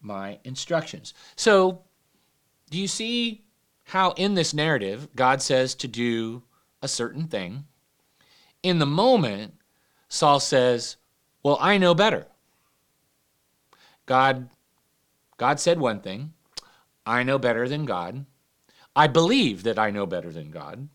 my 0.00 0.38
instructions. 0.42 1.12
So 1.36 1.82
do 2.72 2.78
you 2.78 2.88
see 2.88 3.41
how 3.92 4.12
in 4.12 4.32
this 4.32 4.54
narrative 4.54 5.06
God 5.14 5.42
says 5.42 5.74
to 5.74 5.86
do 5.86 6.42
a 6.80 6.88
certain 6.88 7.26
thing. 7.26 7.66
In 8.62 8.78
the 8.78 8.86
moment, 8.86 9.52
Saul 10.08 10.40
says, 10.40 10.96
Well, 11.42 11.58
I 11.60 11.76
know 11.76 11.94
better. 11.94 12.26
God, 14.06 14.48
God 15.36 15.60
said 15.60 15.78
one 15.78 16.00
thing. 16.00 16.32
I 17.04 17.22
know 17.22 17.38
better 17.38 17.68
than 17.68 17.84
God. 17.84 18.24
I 18.96 19.08
believe 19.08 19.62
that 19.64 19.78
I 19.78 19.90
know 19.90 20.06
better 20.06 20.32
than 20.32 20.50
God. 20.50 20.88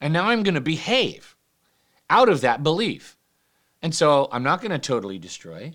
And 0.00 0.12
now 0.12 0.28
I'm 0.28 0.44
going 0.44 0.54
to 0.54 0.60
behave 0.60 1.34
out 2.08 2.28
of 2.28 2.42
that 2.42 2.62
belief. 2.62 3.18
And 3.82 3.92
so 3.92 4.28
I'm 4.30 4.44
not 4.44 4.60
going 4.60 4.70
to 4.70 4.78
totally 4.78 5.18
destroy 5.18 5.74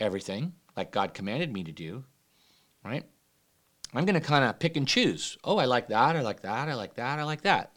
everything 0.00 0.54
like 0.76 0.90
God 0.90 1.14
commanded 1.14 1.52
me 1.52 1.62
to 1.62 1.72
do, 1.72 2.02
right? 2.84 3.04
I'm 3.94 4.04
going 4.04 4.20
to 4.20 4.26
kind 4.26 4.44
of 4.44 4.58
pick 4.58 4.76
and 4.76 4.86
choose. 4.86 5.38
Oh, 5.42 5.56
I 5.58 5.64
like 5.64 5.88
that. 5.88 6.16
I 6.16 6.20
like 6.20 6.42
that. 6.42 6.68
I 6.68 6.74
like 6.74 6.94
that. 6.94 7.18
I 7.18 7.22
like 7.22 7.42
that. 7.42 7.72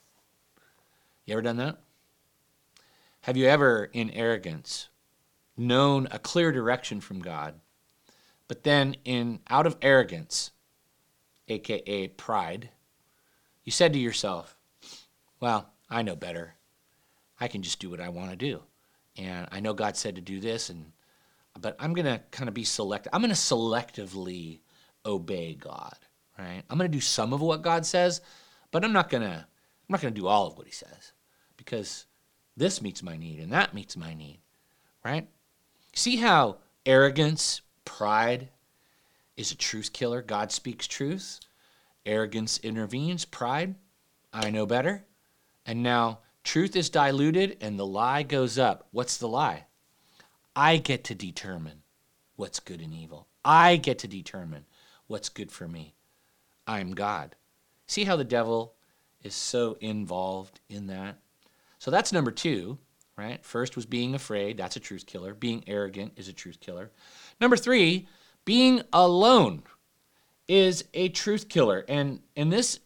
You 1.25 1.33
ever 1.33 1.41
done 1.41 1.57
that? 1.57 1.77
Have 3.21 3.37
you 3.37 3.47
ever, 3.47 3.89
in 3.93 4.09
arrogance, 4.11 4.89
known 5.55 6.07
a 6.11 6.19
clear 6.19 6.51
direction 6.51 6.99
from 6.99 7.19
God, 7.19 7.55
but 8.47 8.63
then 8.63 8.95
in 9.05 9.39
out 9.49 9.67
of 9.67 9.77
arrogance, 9.81 10.51
aka 11.47 12.07
pride, 12.07 12.69
you 13.63 13.71
said 13.71 13.93
to 13.93 13.99
yourself, 13.99 14.57
"Well, 15.39 15.71
I 15.89 16.01
know 16.01 16.15
better. 16.15 16.55
I 17.39 17.47
can 17.47 17.61
just 17.61 17.79
do 17.79 17.91
what 17.91 18.01
I 18.01 18.09
want 18.09 18.31
to 18.31 18.35
do." 18.35 18.63
And 19.17 19.47
I 19.51 19.59
know 19.59 19.73
God 19.73 19.95
said 19.95 20.15
to 20.15 20.21
do 20.21 20.39
this 20.39 20.69
and 20.69 20.91
but 21.59 21.75
I'm 21.79 21.93
going 21.93 22.05
to 22.05 22.21
kind 22.31 22.47
of 22.47 22.53
be 22.53 22.63
selective. 22.63 23.13
I'm 23.13 23.21
going 23.21 23.29
to 23.29 23.35
selectively 23.35 24.61
obey 25.05 25.53
God, 25.53 25.95
right? 26.37 26.63
I'm 26.69 26.77
going 26.77 26.89
to 26.89 26.97
do 26.97 27.01
some 27.01 27.33
of 27.33 27.41
what 27.41 27.61
God 27.61 27.85
says, 27.85 28.21
but 28.71 28.83
I'm 28.83 28.93
not 28.93 29.09
going 29.09 29.23
to 29.23 29.45
I'm 29.45 29.93
not 29.93 30.01
going 30.01 30.13
to 30.13 30.19
do 30.19 30.27
all 30.27 30.47
of 30.47 30.57
what 30.57 30.67
he 30.67 30.71
says 30.71 31.13
because 31.57 32.05
this 32.55 32.81
meets 32.81 33.03
my 33.03 33.17
need 33.17 33.39
and 33.39 33.51
that 33.51 33.73
meets 33.73 33.97
my 33.97 34.13
need, 34.13 34.39
right? 35.03 35.27
See 35.93 36.17
how 36.17 36.57
arrogance, 36.85 37.61
pride 37.83 38.49
is 39.35 39.51
a 39.51 39.55
truth 39.55 39.91
killer. 39.91 40.21
God 40.21 40.51
speaks 40.51 40.87
truth. 40.87 41.39
Arrogance 42.05 42.57
intervenes, 42.59 43.25
pride, 43.25 43.75
I 44.33 44.49
know 44.49 44.65
better. 44.65 45.05
And 45.65 45.83
now 45.83 46.19
truth 46.43 46.75
is 46.75 46.89
diluted 46.89 47.57
and 47.61 47.77
the 47.77 47.85
lie 47.85 48.23
goes 48.23 48.57
up. 48.57 48.87
What's 48.91 49.17
the 49.17 49.27
lie? 49.27 49.65
I 50.55 50.77
get 50.77 51.03
to 51.05 51.15
determine 51.15 51.83
what's 52.35 52.59
good 52.59 52.81
and 52.81 52.93
evil. 52.93 53.27
I 53.45 53.77
get 53.77 53.99
to 53.99 54.07
determine 54.07 54.65
what's 55.11 55.29
good 55.29 55.51
for 55.51 55.67
me. 55.67 55.93
I'm 56.65 56.91
God. 56.91 57.35
See 57.85 58.05
how 58.05 58.15
the 58.15 58.23
devil 58.23 58.73
is 59.21 59.35
so 59.35 59.77
involved 59.81 60.61
in 60.69 60.87
that? 60.87 61.17
So 61.77 61.91
that's 61.91 62.13
number 62.13 62.31
two, 62.31 62.77
right? 63.17 63.43
First 63.45 63.75
was 63.75 63.85
being 63.85 64.15
afraid. 64.15 64.57
That's 64.57 64.77
a 64.77 64.79
truth 64.79 65.05
killer. 65.05 65.33
Being 65.33 65.63
arrogant 65.67 66.13
is 66.15 66.27
a 66.27 66.33
truth 66.33 66.59
killer. 66.61 66.91
Number 67.39 67.57
three, 67.57 68.07
being 68.45 68.81
alone 68.93 69.63
is 70.47 70.85
a 70.93 71.09
truth 71.09 71.49
killer. 71.49 71.85
And 71.87 72.21
in 72.35 72.49
this 72.49 72.79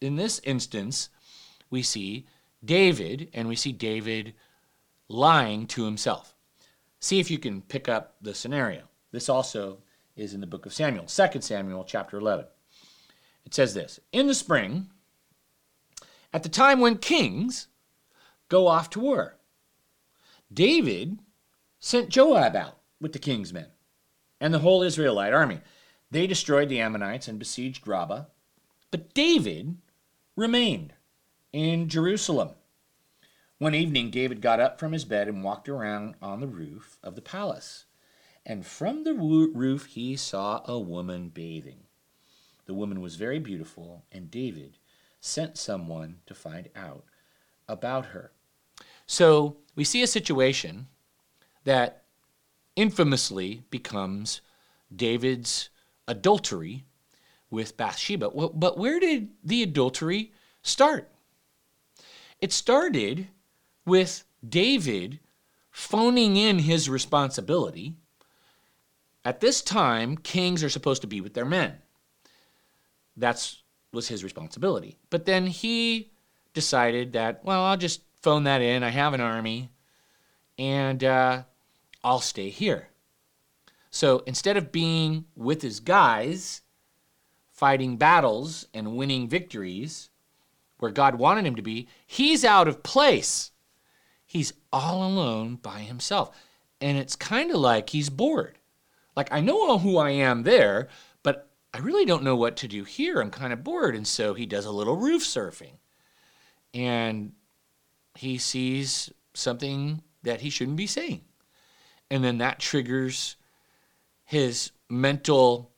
in 0.00 0.16
this 0.16 0.40
instance, 0.44 1.08
we 1.70 1.82
see 1.82 2.26
David, 2.64 3.30
and 3.32 3.48
we 3.48 3.56
see 3.56 3.72
David 3.72 4.34
lying 5.08 5.66
to 5.68 5.84
himself. 5.84 6.34
See 7.00 7.18
if 7.18 7.30
you 7.30 7.38
can 7.38 7.62
pick 7.62 7.88
up 7.88 8.16
the 8.20 8.34
scenario. 8.34 8.82
This 9.12 9.28
also 9.28 9.78
is 10.16 10.34
in 10.34 10.40
the 10.40 10.46
book 10.46 10.66
of 10.66 10.74
Samuel, 10.74 11.06
2 11.06 11.40
Samuel 11.40 11.84
chapter 11.84 12.18
11. 12.18 12.46
It 13.44 13.54
says 13.54 13.74
this 13.74 14.00
In 14.12 14.26
the 14.26 14.34
spring, 14.34 14.88
at 16.32 16.42
the 16.42 16.48
time 16.48 16.80
when 16.80 16.98
kings 16.98 17.68
go 18.48 18.66
off 18.66 18.90
to 18.90 19.00
war, 19.00 19.36
David 20.52 21.18
sent 21.80 22.10
Joab 22.10 22.54
out 22.54 22.78
with 23.00 23.12
the 23.12 23.18
king's 23.18 23.52
men 23.52 23.66
and 24.40 24.52
the 24.52 24.60
whole 24.60 24.82
Israelite 24.82 25.32
army. 25.32 25.60
They 26.10 26.26
destroyed 26.26 26.68
the 26.68 26.80
Ammonites 26.80 27.28
and 27.28 27.38
besieged 27.38 27.88
Rabbah, 27.88 28.24
but 28.90 29.14
David 29.14 29.76
remained 30.36 30.92
in 31.52 31.88
Jerusalem. 31.88 32.50
One 33.58 33.74
evening, 33.74 34.10
David 34.10 34.42
got 34.42 34.60
up 34.60 34.80
from 34.80 34.92
his 34.92 35.04
bed 35.04 35.28
and 35.28 35.44
walked 35.44 35.68
around 35.68 36.16
on 36.20 36.40
the 36.40 36.48
roof 36.48 36.98
of 37.02 37.14
the 37.14 37.22
palace. 37.22 37.86
And 38.44 38.66
from 38.66 39.04
the 39.04 39.14
roof, 39.14 39.86
he 39.86 40.16
saw 40.16 40.62
a 40.64 40.78
woman 40.78 41.28
bathing. 41.28 41.84
The 42.66 42.74
woman 42.74 43.00
was 43.00 43.16
very 43.16 43.38
beautiful, 43.38 44.04
and 44.10 44.30
David 44.30 44.78
sent 45.20 45.56
someone 45.56 46.16
to 46.26 46.34
find 46.34 46.68
out 46.74 47.04
about 47.68 48.06
her. 48.06 48.32
So 49.06 49.58
we 49.76 49.84
see 49.84 50.02
a 50.02 50.08
situation 50.08 50.88
that 51.64 52.02
infamously 52.74 53.62
becomes 53.70 54.40
David's 54.94 55.68
adultery 56.08 56.84
with 57.50 57.76
Bathsheba. 57.76 58.30
But 58.30 58.78
where 58.78 58.98
did 58.98 59.28
the 59.44 59.62
adultery 59.62 60.32
start? 60.62 61.10
It 62.40 62.52
started 62.52 63.28
with 63.86 64.24
David 64.46 65.20
phoning 65.70 66.36
in 66.36 66.60
his 66.60 66.88
responsibility. 66.88 67.94
At 69.24 69.40
this 69.40 69.62
time, 69.62 70.16
kings 70.16 70.64
are 70.64 70.68
supposed 70.68 71.02
to 71.02 71.08
be 71.08 71.20
with 71.20 71.34
their 71.34 71.44
men. 71.44 71.74
That 73.16 73.54
was 73.92 74.08
his 74.08 74.24
responsibility. 74.24 74.96
But 75.10 75.26
then 75.26 75.46
he 75.46 76.12
decided 76.54 77.12
that, 77.12 77.44
well, 77.44 77.62
I'll 77.64 77.76
just 77.76 78.02
phone 78.20 78.44
that 78.44 78.62
in. 78.62 78.82
I 78.82 78.90
have 78.90 79.14
an 79.14 79.20
army, 79.20 79.70
and 80.58 81.02
uh, 81.04 81.42
I'll 82.02 82.20
stay 82.20 82.48
here. 82.48 82.88
So 83.90 84.22
instead 84.26 84.56
of 84.56 84.72
being 84.72 85.26
with 85.36 85.62
his 85.62 85.80
guys, 85.80 86.62
fighting 87.50 87.96
battles 87.96 88.66
and 88.72 88.96
winning 88.96 89.28
victories 89.28 90.08
where 90.78 90.90
God 90.90 91.16
wanted 91.16 91.46
him 91.46 91.56
to 91.56 91.62
be, 91.62 91.88
he's 92.06 92.44
out 92.44 92.66
of 92.66 92.82
place. 92.82 93.50
He's 94.26 94.54
all 94.72 95.06
alone 95.06 95.56
by 95.56 95.80
himself. 95.80 96.34
And 96.80 96.98
it's 96.98 97.14
kind 97.14 97.50
of 97.50 97.58
like 97.58 97.90
he's 97.90 98.08
bored. 98.08 98.58
Like, 99.16 99.32
I 99.32 99.40
know 99.40 99.78
who 99.78 99.98
I 99.98 100.10
am 100.10 100.42
there, 100.42 100.88
but 101.22 101.50
I 101.74 101.78
really 101.78 102.04
don't 102.04 102.22
know 102.22 102.36
what 102.36 102.56
to 102.58 102.68
do 102.68 102.84
here. 102.84 103.20
I'm 103.20 103.30
kind 103.30 103.52
of 103.52 103.64
bored. 103.64 103.94
And 103.94 104.06
so 104.06 104.34
he 104.34 104.46
does 104.46 104.64
a 104.64 104.72
little 104.72 104.96
roof 104.96 105.22
surfing. 105.22 105.78
And 106.74 107.32
he 108.14 108.38
sees 108.38 109.12
something 109.34 110.02
that 110.22 110.40
he 110.40 110.50
shouldn't 110.50 110.76
be 110.76 110.86
seeing. 110.86 111.22
And 112.10 112.22
then 112.22 112.38
that 112.38 112.58
triggers 112.58 113.36
his 114.24 114.70
mental 114.88 115.70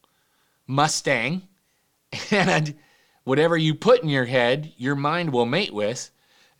Mustang 0.66 1.42
and 2.30 2.74
whatever 3.24 3.56
you 3.56 3.74
put 3.74 4.02
in 4.02 4.08
your 4.08 4.24
head, 4.24 4.72
your 4.76 4.94
mind 4.94 5.32
will 5.32 5.46
mate 5.46 5.74
with. 5.74 6.10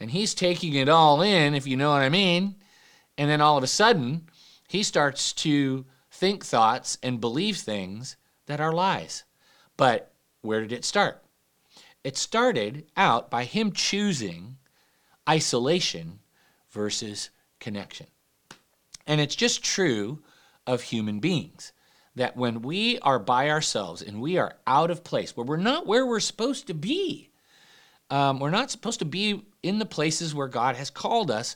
And 0.00 0.10
he's 0.10 0.34
taking 0.34 0.74
it 0.74 0.88
all 0.88 1.22
in, 1.22 1.54
if 1.54 1.66
you 1.66 1.76
know 1.76 1.90
what 1.90 2.02
I 2.02 2.08
mean. 2.08 2.56
And 3.16 3.30
then 3.30 3.40
all 3.40 3.56
of 3.56 3.64
a 3.64 3.68
sudden, 3.68 4.28
he 4.68 4.82
starts 4.82 5.32
to 5.34 5.86
think 6.24 6.42
thoughts 6.42 6.96
and 7.02 7.20
believe 7.20 7.58
things 7.58 8.16
that 8.46 8.58
are 8.58 8.72
lies. 8.72 9.24
But 9.76 10.14
where 10.40 10.62
did 10.62 10.72
it 10.72 10.82
start? 10.82 11.22
It 12.02 12.16
started 12.16 12.86
out 12.96 13.30
by 13.30 13.44
him 13.44 13.72
choosing 13.72 14.56
isolation 15.28 16.20
versus 16.70 17.28
connection. 17.60 18.06
And 19.06 19.20
it's 19.20 19.34
just 19.34 19.62
true 19.62 20.22
of 20.66 20.80
human 20.80 21.20
beings 21.20 21.74
that 22.14 22.38
when 22.38 22.62
we 22.62 22.98
are 23.00 23.18
by 23.18 23.50
ourselves 23.50 24.00
and 24.00 24.22
we 24.22 24.38
are 24.38 24.56
out 24.66 24.90
of 24.90 25.04
place, 25.04 25.36
where 25.36 25.44
we're 25.44 25.58
not 25.58 25.86
where 25.86 26.06
we're 26.06 26.20
supposed 26.20 26.66
to 26.68 26.74
be, 26.74 27.28
um, 28.08 28.40
we're 28.40 28.48
not 28.48 28.70
supposed 28.70 29.00
to 29.00 29.04
be 29.04 29.44
in 29.62 29.78
the 29.78 29.84
places 29.84 30.34
where 30.34 30.48
God 30.48 30.76
has 30.76 30.88
called 30.88 31.30
us 31.30 31.54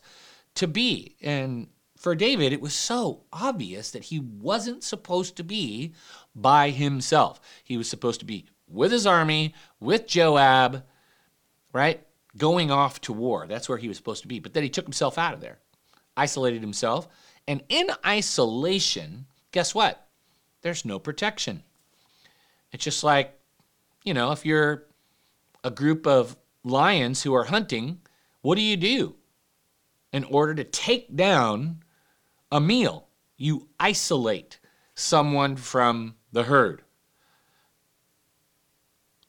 to 0.57 0.67
be. 0.69 1.17
And 1.23 1.69
for 1.99 2.15
David, 2.15 2.53
it 2.53 2.61
was 2.61 2.75
so 2.75 3.25
obvious 3.33 3.91
that 3.91 4.05
he 4.05 4.21
wasn't 4.21 4.85
supposed 4.85 5.37
to 5.37 5.45
be 5.45 5.95
by 6.35 6.71
himself. 6.71 7.41
He 7.65 7.77
was 7.77 7.89
supposed 7.89 8.21
to 8.21 8.27
be 8.27 8.47
with 8.69 8.93
his 8.93 9.07
army, 9.07 9.55
with 9.81 10.07
Joab, 10.07 10.85
right? 11.73 12.07
Going 12.37 12.71
off 12.71 13.01
to 13.03 13.13
war. 13.13 13.47
That's 13.47 13.69
where 13.69 13.79
he 13.79 13.89
was 13.89 13.97
supposed 13.97 14.23
to 14.23 14.29
be. 14.29 14.39
But 14.39 14.55
then 14.55 14.63
he 14.63 14.69
took 14.69 14.85
himself 14.85 15.19
out 15.19 15.35
of 15.35 15.41
there, 15.41 15.59
isolated 16.17 16.61
himself. 16.61 17.09
And 17.47 17.63
in 17.69 17.89
isolation, 18.05 19.27
guess 19.53 19.75
what? 19.75 20.09
there's 20.63 20.85
no 20.85 20.99
protection. 20.99 21.63
It's 22.73 22.85
just 22.85 23.05
like, 23.05 23.39
you 24.05 24.15
know, 24.15 24.33
if 24.33 24.45
you're 24.45 24.87
a 25.65 25.71
group 25.71 26.07
of 26.07 26.37
lions 26.65 27.23
who 27.23 27.35
are 27.35 27.45
hunting, 27.45 28.01
what 28.43 28.57
do 28.57 28.63
you 28.63 28.77
do? 28.77 29.17
In 30.13 30.25
order 30.25 30.55
to 30.55 30.65
take 30.65 31.15
down 31.15 31.83
a 32.51 32.61
meal, 32.61 33.09
you 33.37 33.69
isolate 33.79 34.59
someone 34.95 35.57
from 35.57 36.17
the 36.33 36.45
herd. 36.45 36.83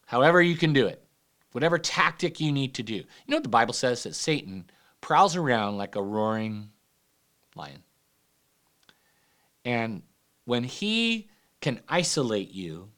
However, 0.05 0.41
you 0.41 0.55
can 0.55 0.73
do 0.73 0.87
it. 0.87 1.05
whatever 1.51 1.77
tactic 1.77 2.39
you 2.39 2.51
need 2.51 2.75
to 2.75 2.83
do. 2.83 2.95
You 2.95 3.03
know 3.27 3.37
what 3.37 3.43
the 3.43 3.49
Bible 3.49 3.73
says? 3.73 4.03
That 4.03 4.15
Satan 4.15 4.69
prowls 5.01 5.35
around 5.35 5.77
like 5.77 5.95
a 5.95 6.01
roaring 6.01 6.69
lion. 7.55 7.83
And 9.65 10.03
when 10.45 10.63
he 10.63 11.29
can 11.61 11.81
isolate 11.87 12.51
you, 12.51 12.89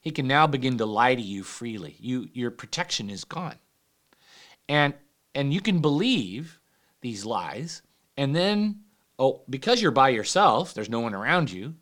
he 0.00 0.10
can 0.10 0.26
now 0.26 0.46
begin 0.46 0.78
to 0.78 0.86
lie 0.86 1.14
to 1.14 1.22
you 1.22 1.42
freely. 1.42 1.96
You, 1.98 2.28
your 2.32 2.50
protection 2.50 3.10
is 3.10 3.24
gone. 3.24 3.56
And, 4.68 4.94
and 5.34 5.52
you 5.52 5.60
can 5.60 5.80
believe 5.80 6.60
these 7.00 7.24
lies. 7.24 7.82
And 8.16 8.34
then, 8.34 8.82
oh, 9.18 9.42
because 9.48 9.80
you're 9.80 9.90
by 9.90 10.10
yourself, 10.10 10.74
there's 10.74 10.90
no 10.90 11.00
one 11.00 11.14
around 11.14 11.50
you 11.50 11.74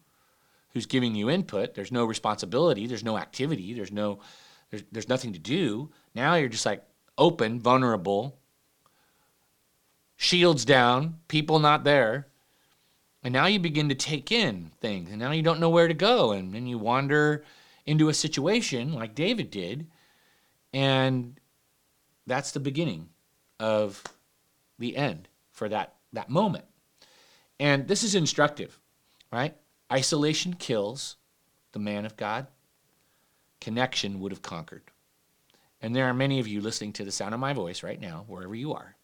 who's 0.72 0.86
giving 0.86 1.14
you 1.14 1.30
input. 1.30 1.74
There's 1.74 1.92
no 1.92 2.04
responsibility. 2.04 2.86
There's 2.86 3.04
no 3.04 3.16
activity. 3.16 3.72
There's 3.74 3.92
no, 3.92 4.18
there's, 4.70 4.82
there's 4.90 5.08
nothing 5.08 5.32
to 5.32 5.38
do. 5.38 5.90
Now 6.14 6.34
you're 6.34 6.48
just 6.48 6.66
like 6.66 6.84
open, 7.16 7.60
vulnerable, 7.60 8.38
shields 10.16 10.64
down, 10.64 11.20
people 11.28 11.58
not 11.58 11.84
there. 11.84 12.28
And 13.22 13.32
now 13.32 13.46
you 13.46 13.58
begin 13.58 13.88
to 13.88 13.94
take 13.94 14.30
in 14.30 14.70
things, 14.80 15.10
and 15.10 15.18
now 15.18 15.30
you 15.30 15.42
don't 15.42 15.58
know 15.58 15.70
where 15.70 15.88
to 15.88 15.94
go. 15.94 16.32
And 16.32 16.52
then 16.52 16.66
you 16.66 16.76
wander 16.76 17.44
into 17.86 18.10
a 18.10 18.14
situation 18.14 18.92
like 18.92 19.14
David 19.14 19.50
did, 19.50 19.86
and 20.74 21.40
that's 22.26 22.52
the 22.52 22.60
beginning 22.60 23.08
of 23.58 24.02
the 24.78 24.94
end 24.94 25.28
for 25.52 25.70
that, 25.70 25.94
that 26.12 26.28
moment. 26.28 26.66
And 27.60 27.86
this 27.86 28.02
is 28.02 28.14
instructive, 28.14 28.78
right? 29.32 29.56
Isolation 29.92 30.54
kills 30.54 31.16
the 31.72 31.78
man 31.78 32.06
of 32.06 32.16
God, 32.16 32.46
connection 33.60 34.20
would 34.20 34.32
have 34.32 34.42
conquered. 34.42 34.82
And 35.80 35.94
there 35.94 36.06
are 36.06 36.14
many 36.14 36.40
of 36.40 36.48
you 36.48 36.60
listening 36.60 36.92
to 36.94 37.04
the 37.04 37.12
sound 37.12 37.34
of 37.34 37.40
my 37.40 37.52
voice 37.52 37.82
right 37.82 38.00
now, 38.00 38.24
wherever 38.26 38.54
you 38.54 38.72
are. 38.72 38.96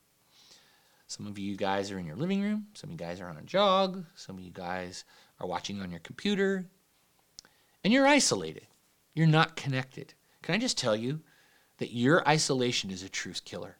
Some 1.06 1.26
of 1.26 1.38
you 1.38 1.56
guys 1.56 1.90
are 1.90 1.98
in 1.98 2.06
your 2.06 2.16
living 2.16 2.40
room. 2.40 2.68
Some 2.74 2.88
of 2.88 2.92
you 2.92 2.96
guys 2.98 3.20
are 3.20 3.28
on 3.28 3.36
a 3.36 3.42
jog. 3.42 4.04
Some 4.14 4.38
of 4.38 4.44
you 4.44 4.52
guys 4.52 5.04
are 5.40 5.46
watching 5.46 5.82
on 5.82 5.90
your 5.90 6.00
computer. 6.00 6.66
And 7.82 7.92
you're 7.92 8.06
isolated. 8.06 8.66
You're 9.14 9.26
not 9.26 9.56
connected. 9.56 10.14
Can 10.42 10.54
I 10.54 10.58
just 10.58 10.78
tell 10.78 10.94
you 10.94 11.20
that 11.78 11.92
your 11.92 12.26
isolation 12.28 12.90
is 12.90 13.02
a 13.02 13.08
truth 13.08 13.44
killer? 13.44 13.76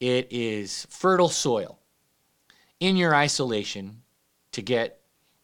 It 0.00 0.28
is 0.30 0.86
fertile 0.90 1.30
soil 1.30 1.78
in 2.80 2.96
your 2.96 3.14
isolation 3.14 4.02
to 4.52 4.62
get 4.62 5.00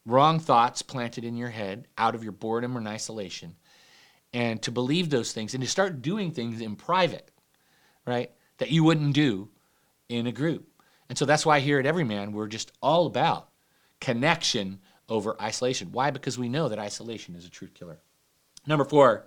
wrong 0.06 0.38
thoughts 0.38 0.82
planted 0.82 1.24
in 1.24 1.36
your 1.36 1.50
head 1.50 1.86
out 1.96 2.14
of 2.14 2.22
your 2.22 2.32
boredom 2.32 2.76
and 2.76 2.86
isolation 2.86 3.56
and 4.32 4.60
to 4.62 4.70
believe 4.70 5.10
those 5.10 5.32
things 5.32 5.54
and 5.54 5.62
to 5.62 5.70
start 5.70 6.02
doing 6.02 6.30
things 6.30 6.60
in 6.60 6.76
private, 6.76 7.30
right, 8.06 8.30
that 8.58 8.70
you 8.70 8.84
wouldn't 8.84 9.14
do 9.14 9.48
in 10.08 10.26
a 10.26 10.32
group. 10.32 10.68
And 11.08 11.16
so 11.16 11.24
that's 11.24 11.46
why 11.46 11.60
here 11.60 11.78
at 11.78 11.86
Everyman, 11.86 12.32
we're 12.32 12.48
just 12.48 12.72
all 12.82 13.06
about 13.06 13.48
connection 14.00 14.80
over 15.08 15.40
isolation. 15.40 15.92
Why? 15.92 16.10
Because 16.10 16.38
we 16.38 16.48
know 16.48 16.68
that 16.68 16.78
isolation 16.78 17.36
is 17.36 17.44
a 17.44 17.50
truth 17.50 17.74
killer. 17.74 18.00
Number 18.66 18.84
four, 18.84 19.26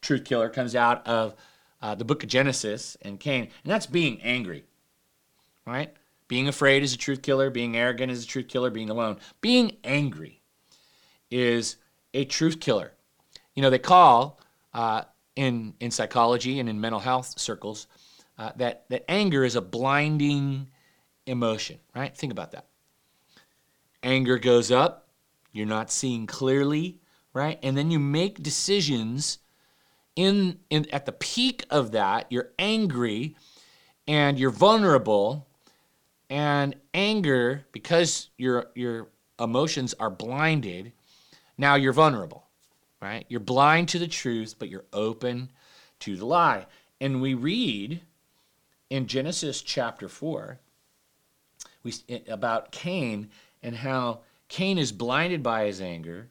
truth 0.00 0.24
killer 0.24 0.48
comes 0.48 0.74
out 0.74 1.06
of 1.06 1.34
uh, 1.82 1.94
the 1.94 2.04
book 2.04 2.22
of 2.22 2.28
Genesis 2.28 2.96
and 3.02 3.20
Cain, 3.20 3.42
and 3.42 3.70
that's 3.70 3.86
being 3.86 4.20
angry, 4.22 4.64
right? 5.66 5.92
Being 6.28 6.46
afraid 6.46 6.82
is 6.82 6.94
a 6.94 6.98
truth 6.98 7.22
killer. 7.22 7.50
Being 7.50 7.76
arrogant 7.76 8.12
is 8.12 8.24
a 8.24 8.26
truth 8.26 8.48
killer. 8.48 8.70
Being 8.70 8.90
alone. 8.90 9.18
Being 9.40 9.76
angry 9.82 10.42
is 11.30 11.76
a 12.14 12.24
truth 12.24 12.60
killer. 12.60 12.92
You 13.54 13.62
know, 13.62 13.70
they 13.70 13.78
call 13.78 14.40
uh, 14.72 15.02
in, 15.34 15.74
in 15.80 15.90
psychology 15.90 16.60
and 16.60 16.68
in 16.68 16.80
mental 16.80 17.00
health 17.00 17.38
circles 17.38 17.86
uh, 18.38 18.52
that, 18.56 18.84
that 18.90 19.04
anger 19.10 19.44
is 19.44 19.56
a 19.56 19.60
blinding 19.60 20.68
emotion, 21.26 21.78
right? 21.94 22.16
Think 22.16 22.32
about 22.32 22.52
that. 22.52 22.66
Anger 24.02 24.38
goes 24.38 24.70
up, 24.70 25.08
you're 25.52 25.66
not 25.66 25.90
seeing 25.90 26.26
clearly, 26.26 27.00
right? 27.32 27.58
And 27.62 27.76
then 27.76 27.90
you 27.90 27.98
make 27.98 28.42
decisions 28.42 29.38
in, 30.14 30.58
in 30.70 30.86
at 30.92 31.06
the 31.06 31.12
peak 31.12 31.64
of 31.70 31.92
that, 31.92 32.26
you're 32.30 32.50
angry 32.58 33.36
and 34.06 34.38
you're 34.38 34.50
vulnerable 34.50 35.47
and 36.30 36.76
anger 36.94 37.66
because 37.72 38.30
your 38.36 38.66
your 38.74 39.08
emotions 39.40 39.94
are 40.00 40.10
blinded, 40.10 40.92
now 41.56 41.74
you're 41.74 41.92
vulnerable, 41.92 42.44
right? 43.00 43.24
You're 43.28 43.40
blind 43.40 43.88
to 43.90 43.98
the 43.98 44.08
truth, 44.08 44.56
but 44.58 44.68
you're 44.68 44.84
open 44.92 45.50
to 46.00 46.16
the 46.16 46.26
lie. 46.26 46.66
And 47.00 47.22
we 47.22 47.34
read 47.34 48.00
in 48.90 49.06
Genesis 49.06 49.62
chapter 49.62 50.08
4 50.08 50.58
we, 51.82 51.94
eh, 52.08 52.20
about 52.28 52.72
Cain 52.72 53.30
and 53.62 53.76
how 53.76 54.20
Cain 54.48 54.78
is 54.78 54.92
blinded 54.92 55.42
by 55.42 55.66
his 55.66 55.80
anger 55.80 56.28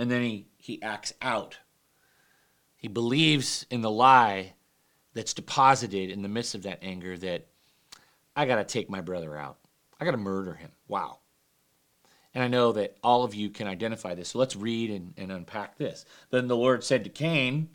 and 0.00 0.10
then 0.10 0.22
he, 0.22 0.46
he 0.56 0.82
acts 0.82 1.12
out. 1.20 1.58
He 2.76 2.88
believes 2.88 3.66
in 3.70 3.82
the 3.82 3.90
lie 3.90 4.54
that's 5.12 5.34
deposited 5.34 6.10
in 6.10 6.22
the 6.22 6.28
midst 6.28 6.54
of 6.54 6.62
that 6.62 6.78
anger 6.82 7.18
that 7.18 7.48
I 8.40 8.46
got 8.46 8.56
to 8.56 8.64
take 8.64 8.88
my 8.88 9.02
brother 9.02 9.36
out. 9.36 9.58
I 10.00 10.06
got 10.06 10.12
to 10.12 10.16
murder 10.16 10.54
him. 10.54 10.70
Wow. 10.88 11.18
And 12.32 12.42
I 12.42 12.48
know 12.48 12.72
that 12.72 12.96
all 13.04 13.22
of 13.22 13.34
you 13.34 13.50
can 13.50 13.66
identify 13.66 14.14
this. 14.14 14.30
So 14.30 14.38
let's 14.38 14.56
read 14.56 14.90
and, 14.90 15.12
and 15.18 15.30
unpack 15.30 15.76
this. 15.76 16.06
Then 16.30 16.48
the 16.48 16.56
Lord 16.56 16.82
said 16.82 17.04
to 17.04 17.10
Cain, 17.10 17.68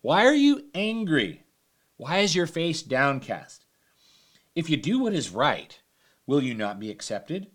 Why 0.00 0.26
are 0.26 0.34
you 0.34 0.64
angry? 0.74 1.44
Why 1.98 2.18
is 2.18 2.34
your 2.34 2.48
face 2.48 2.82
downcast? 2.82 3.64
If 4.56 4.68
you 4.68 4.76
do 4.76 4.98
what 4.98 5.14
is 5.14 5.30
right, 5.30 5.78
will 6.26 6.42
you 6.42 6.52
not 6.52 6.80
be 6.80 6.90
accepted? 6.90 7.52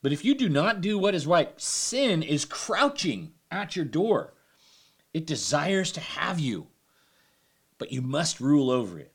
But 0.00 0.12
if 0.12 0.24
you 0.24 0.34
do 0.34 0.48
not 0.48 0.80
do 0.80 0.98
what 0.98 1.14
is 1.14 1.26
right, 1.26 1.52
sin 1.60 2.22
is 2.22 2.46
crouching 2.46 3.32
at 3.50 3.76
your 3.76 3.84
door. 3.84 4.32
It 5.12 5.26
desires 5.26 5.92
to 5.92 6.00
have 6.00 6.40
you, 6.40 6.68
but 7.76 7.92
you 7.92 8.00
must 8.00 8.40
rule 8.40 8.70
over 8.70 8.98
it. 8.98 9.12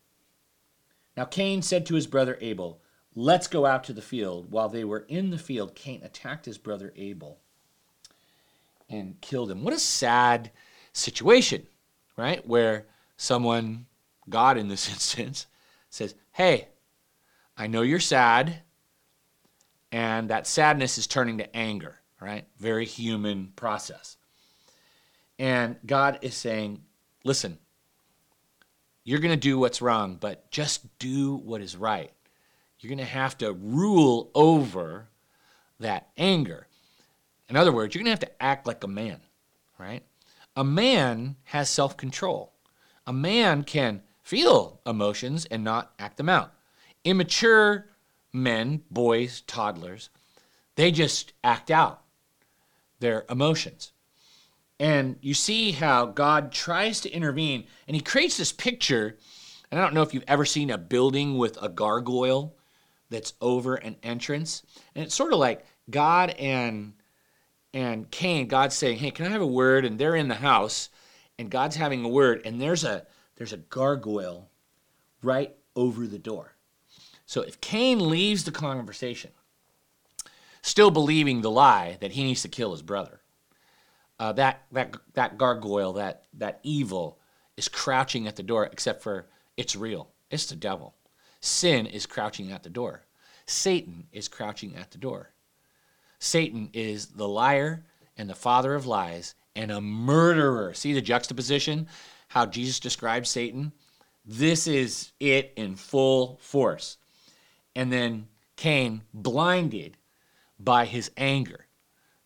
Now 1.15 1.25
Cain 1.25 1.61
said 1.61 1.85
to 1.85 1.95
his 1.95 2.07
brother 2.07 2.37
Abel, 2.41 2.81
Let's 3.17 3.47
go 3.47 3.65
out 3.65 3.85
to 3.85 3.93
the 3.93 4.01
field. 4.01 4.51
While 4.51 4.67
they 4.67 4.83
were 4.83 5.05
in 5.07 5.29
the 5.29 5.37
field, 5.37 5.73
Cain 5.73 6.01
attacked 6.03 6.45
his 6.45 6.57
brother 6.57 6.91
Abel 6.97 7.39
and 8.89 9.19
killed 9.21 9.49
him. 9.49 9.63
What 9.63 9.73
a 9.73 9.79
sad 9.79 10.51
situation, 10.91 11.65
right? 12.17 12.45
Where 12.45 12.87
someone, 13.15 13.85
God 14.27 14.57
in 14.57 14.67
this 14.67 14.89
instance, 14.91 15.47
says, 15.89 16.15
Hey, 16.33 16.67
I 17.57 17.67
know 17.67 17.83
you're 17.83 18.01
sad, 18.01 18.61
and 19.91 20.29
that 20.29 20.45
sadness 20.45 20.97
is 20.97 21.07
turning 21.07 21.37
to 21.37 21.55
anger, 21.55 22.01
right? 22.19 22.45
Very 22.57 22.85
human 22.85 23.53
process. 23.55 24.17
And 25.39 25.77
God 25.85 26.19
is 26.21 26.35
saying, 26.35 26.83
listen, 27.23 27.57
you're 29.05 29.19
going 29.19 29.33
to 29.33 29.37
do 29.37 29.57
what's 29.57 29.81
wrong, 29.81 30.17
but 30.19 30.51
just 30.51 30.99
do 30.99 31.35
what 31.35 31.61
is 31.61 31.77
right. 31.77 32.11
You're 32.79 32.89
going 32.89 32.97
to 32.97 33.05
have 33.05 33.37
to 33.37 33.53
rule 33.53 34.29
over 34.35 35.07
that 35.79 36.09
anger. 36.17 36.67
In 37.47 37.55
other 37.55 37.71
words, 37.71 37.95
you're 37.95 38.03
going 38.03 38.13
to 38.13 38.21
have 38.25 38.29
to 38.31 38.43
act 38.43 38.67
like 38.67 38.83
a 38.83 38.87
man, 38.87 39.21
right? 39.77 40.03
A 40.57 40.63
man 40.63 41.37
has 41.45 41.69
self 41.69 41.95
control. 41.95 42.51
A 43.07 43.13
man 43.13 43.63
can 43.63 44.01
feel 44.21 44.81
emotions 44.85 45.45
and 45.45 45.63
not 45.63 45.93
act 45.99 46.17
them 46.17 46.27
out 46.27 46.51
immature 47.05 47.85
men, 48.33 48.81
boys, 48.91 49.41
toddlers, 49.41 50.09
they 50.75 50.91
just 50.91 51.31
act 51.43 51.71
out 51.71 52.01
their 52.99 53.23
emotions. 53.29 53.93
And 54.79 55.17
you 55.21 55.33
see 55.33 55.71
how 55.71 56.05
God 56.05 56.51
tries 56.51 57.01
to 57.01 57.09
intervene 57.09 57.65
and 57.87 57.95
he 57.95 58.01
creates 58.01 58.37
this 58.37 58.51
picture. 58.51 59.17
And 59.71 59.79
I 59.79 59.83
don't 59.83 59.93
know 59.93 60.01
if 60.01 60.13
you've 60.13 60.23
ever 60.27 60.45
seen 60.45 60.69
a 60.69 60.77
building 60.77 61.37
with 61.37 61.57
a 61.61 61.69
gargoyle 61.69 62.55
that's 63.09 63.33
over 63.39 63.75
an 63.75 63.95
entrance. 64.03 64.63
And 64.93 65.05
it's 65.05 65.15
sort 65.15 65.33
of 65.33 65.39
like 65.39 65.65
God 65.89 66.31
and 66.31 66.93
and 67.73 68.09
Cain, 68.09 68.47
God's 68.47 68.75
saying, 68.75 68.99
"Hey, 68.99 69.11
can 69.11 69.25
I 69.25 69.29
have 69.29 69.41
a 69.41 69.47
word?" 69.47 69.83
And 69.83 69.99
they're 69.99 70.15
in 70.15 70.29
the 70.29 70.35
house, 70.35 70.89
and 71.37 71.51
God's 71.51 71.75
having 71.75 72.05
a 72.05 72.09
word, 72.09 72.41
and 72.45 72.61
there's 72.61 72.85
a 72.85 73.05
there's 73.35 73.53
a 73.53 73.57
gargoyle 73.57 74.49
right 75.21 75.53
over 75.75 76.07
the 76.07 76.19
door. 76.19 76.55
So 77.25 77.41
if 77.41 77.59
Cain 77.59 78.09
leaves 78.09 78.43
the 78.43 78.51
conversation, 78.51 79.31
still 80.61 80.91
believing 80.91 81.41
the 81.41 81.51
lie 81.51 81.97
that 81.99 82.13
he 82.13 82.23
needs 82.23 82.43
to 82.43 82.47
kill 82.47 82.71
his 82.71 82.81
brother, 82.81 83.21
uh, 84.19 84.31
that, 84.33 84.63
that, 84.71 84.95
that 85.13 85.37
gargoyle, 85.37 85.93
that, 85.93 86.23
that 86.33 86.59
evil, 86.63 87.19
is 87.57 87.67
crouching 87.67 88.27
at 88.27 88.35
the 88.35 88.43
door, 88.43 88.65
except 88.65 89.01
for 89.01 89.27
it's 89.57 89.75
real. 89.75 90.09
It's 90.29 90.45
the 90.45 90.55
devil. 90.55 90.93
Sin 91.41 91.85
is 91.85 92.05
crouching 92.05 92.51
at 92.51 92.63
the 92.63 92.69
door. 92.69 93.03
Satan 93.45 94.07
is 94.11 94.27
crouching 94.27 94.75
at 94.75 94.91
the 94.91 94.97
door. 94.97 95.31
Satan 96.19 96.69
is 96.73 97.07
the 97.07 97.27
liar 97.27 97.83
and 98.17 98.29
the 98.29 98.35
father 98.35 98.73
of 98.73 98.87
lies 98.87 99.35
and 99.55 99.71
a 99.71 99.79
murderer. 99.79 100.73
See 100.73 100.93
the 100.93 101.01
juxtaposition? 101.01 101.87
how 102.35 102.45
Jesus 102.45 102.81
describes 102.81 103.29
Satan, 103.29 103.71
this 104.25 104.67
is 104.67 105.13
it 105.21 105.53
in 105.55 105.77
full 105.77 106.37
force. 106.41 106.97
And 107.75 107.91
then 107.91 108.27
Cain, 108.57 109.03
blinded 109.13 109.95
by 110.59 110.83
his 110.83 111.11
anger, 111.15 111.64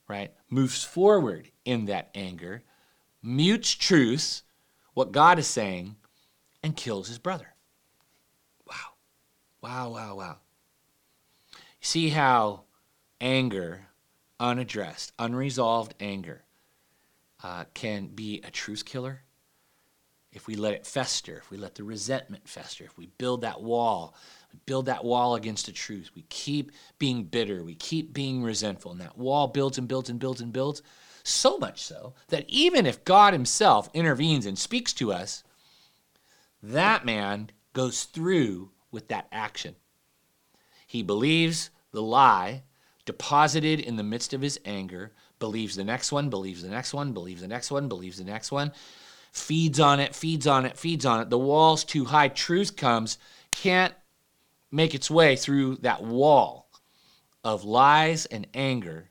right, 0.09 0.33
moves 0.49 0.83
forward 0.83 1.49
in 1.63 1.85
that 1.85 2.09
anger, 2.15 2.63
mutes 3.23 3.73
truth, 3.75 4.41
what 4.93 5.13
God 5.13 5.39
is 5.39 5.47
saying, 5.47 5.95
and 6.63 6.75
kills 6.75 7.07
his 7.07 7.19
brother. 7.19 7.53
Wow. 8.67 8.73
Wow, 9.61 9.89
wow, 9.91 10.15
wow. 10.15 10.37
See 11.79 12.09
how 12.09 12.63
anger, 13.21 13.87
unaddressed, 14.39 15.13
unresolved 15.19 15.93
anger, 15.99 16.43
uh, 17.43 17.65
can 17.73 18.07
be 18.07 18.41
a 18.43 18.51
truth 18.51 18.83
killer? 18.83 19.21
If 20.31 20.47
we 20.47 20.55
let 20.55 20.73
it 20.73 20.85
fester, 20.85 21.37
if 21.37 21.49
we 21.49 21.57
let 21.57 21.75
the 21.75 21.83
resentment 21.83 22.47
fester, 22.47 22.83
if 22.83 22.97
we 22.97 23.07
build 23.17 23.41
that 23.41 23.61
wall, 23.61 24.15
build 24.65 24.85
that 24.85 25.03
wall 25.03 25.35
against 25.35 25.65
the 25.65 25.71
truth, 25.71 26.11
we 26.15 26.23
keep 26.29 26.71
being 26.97 27.23
bitter, 27.23 27.63
we 27.63 27.75
keep 27.75 28.13
being 28.13 28.43
resentful, 28.43 28.91
and 28.91 29.01
that 29.01 29.17
wall 29.17 29.47
builds 29.47 29.77
and 29.77 29.87
builds 29.87 30.09
and 30.09 30.19
builds 30.19 30.41
and 30.41 30.53
builds, 30.53 30.81
so 31.23 31.57
much 31.57 31.81
so 31.81 32.13
that 32.29 32.45
even 32.47 32.85
if 32.85 33.03
God 33.03 33.33
Himself 33.33 33.89
intervenes 33.93 34.45
and 34.45 34.57
speaks 34.57 34.93
to 34.93 35.11
us, 35.11 35.43
that 36.61 37.05
man 37.05 37.51
goes 37.73 38.03
through 38.03 38.71
with 38.91 39.07
that 39.09 39.27
action. 39.31 39.75
He 40.87 41.03
believes 41.03 41.69
the 41.91 42.01
lie 42.01 42.63
deposited 43.05 43.79
in 43.79 43.95
the 43.95 44.03
midst 44.03 44.33
of 44.33 44.41
his 44.41 44.59
anger, 44.65 45.13
believes 45.39 45.75
the 45.75 45.83
next 45.83 46.11
one, 46.11 46.29
believes 46.29 46.61
the 46.61 46.69
next 46.69 46.93
one, 46.93 47.11
believes 47.11 47.41
the 47.41 47.47
next 47.47 47.71
one, 47.71 47.87
believes 47.87 48.17
the 48.17 48.23
next 48.23 48.51
one, 48.51 48.71
feeds 49.31 49.79
on 49.79 49.99
it, 49.99 50.13
feeds 50.13 50.45
on 50.45 50.65
it, 50.65 50.77
feeds 50.77 51.05
on 51.05 51.21
it. 51.21 51.29
The 51.29 51.37
wall's 51.37 51.83
too 51.83 52.05
high. 52.05 52.27
Truth 52.27 52.75
comes, 52.75 53.17
can't 53.55 53.93
make 54.71 54.93
its 54.93 55.09
way 55.09 55.35
through 55.35 55.77
that 55.77 56.03
wall 56.03 56.69
of 57.43 57.63
lies 57.63 58.25
and 58.25 58.47
anger. 58.53 59.09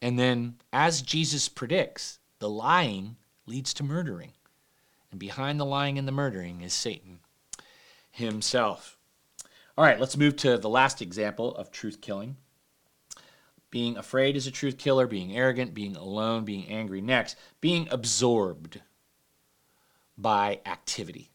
And 0.00 0.18
then, 0.18 0.56
as 0.72 1.02
Jesus 1.02 1.48
predicts, 1.48 2.18
the 2.38 2.48
lying 2.48 3.16
leads 3.46 3.74
to 3.74 3.82
murdering. 3.82 4.32
And 5.10 5.18
behind 5.18 5.58
the 5.58 5.64
lying 5.64 5.98
and 5.98 6.06
the 6.06 6.12
murdering 6.12 6.60
is 6.60 6.72
Satan 6.72 7.20
himself. 8.10 8.98
All 9.76 9.84
right, 9.84 9.98
let's 9.98 10.16
move 10.16 10.36
to 10.36 10.58
the 10.58 10.68
last 10.68 11.00
example 11.00 11.54
of 11.54 11.70
truth 11.70 12.00
killing. 12.00 12.36
Being 13.70 13.96
afraid 13.96 14.36
is 14.36 14.46
a 14.46 14.50
truth 14.50 14.78
killer, 14.78 15.06
being 15.06 15.36
arrogant, 15.36 15.74
being 15.74 15.94
alone, 15.94 16.44
being 16.44 16.66
angry. 16.68 17.00
Next, 17.00 17.36
being 17.60 17.86
absorbed 17.90 18.80
by 20.16 20.60
activity. 20.66 21.30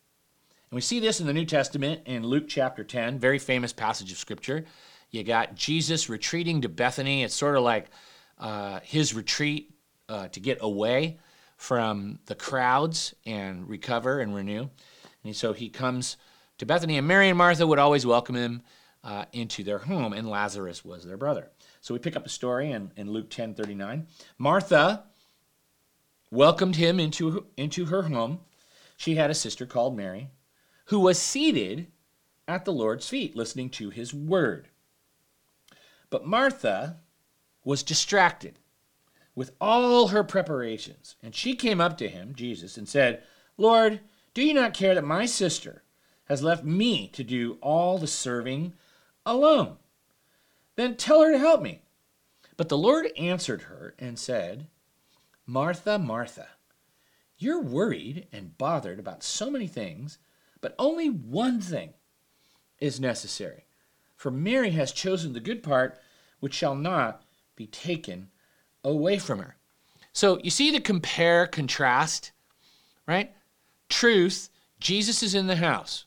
And 0.74 0.76
we 0.76 0.82
see 0.82 1.00
this 1.00 1.22
in 1.22 1.28
the 1.28 1.34
New 1.34 1.46
Testament 1.46 2.02
in 2.08 2.26
Luke 2.26 2.46
chapter 2.48 2.84
10, 2.84 3.20
very 3.20 3.38
famous 3.38 3.72
passage 3.72 4.12
of 4.12 4.18
scripture. 4.18 4.66
You 5.12 5.24
got 5.24 5.54
Jesus 5.54 6.10
retreating 6.10 6.62
to 6.62 6.68
Bethany. 6.68 7.22
It's 7.22 7.36
sort 7.36 7.56
of 7.56 7.62
like 7.62 7.92
uh, 8.40 8.80
his 8.82 9.14
retreat 9.14 9.72
uh, 10.10 10.30
to 10.30 10.40
get 10.40 10.58
away 10.62 11.20
from 11.58 12.18
the 12.26 12.34
crowds 12.34 13.14
and 13.24 13.70
recover 13.70 14.20
and 14.20 14.34
renew. 14.34 14.68
And 15.24 15.36
so 15.36 15.54
he 15.54 15.70
comes 15.70 16.18
to 16.58 16.66
Bethany, 16.66 16.98
and 16.98 17.08
Mary 17.08 17.30
and 17.30 17.38
Martha 17.38 17.68
would 17.68 17.78
always 17.78 18.04
welcome 18.04 18.34
him 18.34 18.64
uh, 19.04 19.26
into 19.32 19.64
their 19.64 19.78
home, 19.78 20.12
and 20.12 20.28
Lazarus 20.28 20.84
was 20.84 21.06
their 21.06 21.18
brother. 21.18 21.52
So 21.82 21.94
we 21.94 22.00
pick 22.00 22.16
up 22.16 22.26
a 22.26 22.30
story 22.30 22.72
in, 22.72 22.92
in 22.96 23.12
Luke 23.12 23.30
10 23.30 23.54
39. 23.54 24.08
Martha 24.40 25.04
welcomed 26.32 26.78
him 26.78 27.00
into, 27.00 27.46
into 27.58 27.86
her 27.86 28.02
home. 28.02 28.40
She 28.98 29.14
had 29.14 29.30
a 29.30 29.36
sister 29.36 29.68
called 29.68 29.96
Mary 29.96 30.32
who 30.86 31.00
was 31.00 31.22
seated 31.22 31.88
at 32.48 32.65
the 32.65 32.74
Lord's 32.74 33.08
feet 33.08 33.36
listening 33.36 33.69
to 33.72 33.89
his 33.89 34.13
word. 34.13 34.69
But 36.10 36.26
Martha 36.26 36.98
was 37.63 37.84
distracted 37.84 38.60
with 39.36 39.52
all 39.60 40.10
her 40.10 40.24
preparations, 40.24 41.15
and 41.24 41.34
she 41.34 41.56
came 41.56 41.82
up 41.82 41.98
to 41.98 42.08
him, 42.08 42.34
Jesus, 42.36 42.78
and 42.78 42.88
said, 42.88 43.24
Lord, 43.58 44.02
do 44.34 44.43
you 44.43 44.54
not 44.54 44.74
care 44.74 44.93
that 44.96 45.04
my 45.04 45.26
sister 45.26 45.84
has 46.26 46.43
left 46.43 46.63
me 46.63 47.08
to 47.10 47.24
do 47.24 47.58
all 47.62 47.98
the 47.98 48.08
serving 48.08 48.74
alone? 49.26 49.78
Then 50.76 50.96
tell 50.96 51.22
her 51.22 51.32
to 51.32 51.39
help 51.39 51.62
me. 51.62 51.82
But 52.58 52.69
the 52.69 52.78
Lord 52.78 53.08
answered 53.17 53.63
her 53.63 53.96
and 53.98 54.19
said, 54.19 54.67
Martha, 55.46 55.98
Martha, 55.98 56.48
you're 57.38 57.62
worried 57.62 58.28
and 58.32 58.58
bothered 58.58 59.00
about 59.00 59.24
so 59.24 59.50
many 59.50 59.67
things, 59.67 60.19
but 60.63 60.73
only 60.80 61.10
one 61.10 61.60
thing 61.60 61.93
is 62.80 62.97
necessary. 62.97 63.65
For 64.15 64.32
Mary 64.32 64.71
has 64.71 64.93
chosen 64.93 65.34
the 65.34 65.41
good 65.41 65.62
part, 65.62 65.99
which 66.39 66.54
shall 66.54 66.73
not 66.73 67.21
be 67.58 67.67
taken 67.67 68.30
away 68.82 69.19
from 69.19 69.39
her. 69.39 69.58
So 70.13 70.39
you 70.41 70.49
see 70.49 70.71
the 70.71 70.80
compare, 70.80 71.47
contrast, 71.47 72.32
right? 73.06 73.34
Truth, 73.89 74.49
Jesus 74.80 75.21
is 75.21 75.36
in 75.36 75.47
the 75.47 75.58
house, 75.58 76.06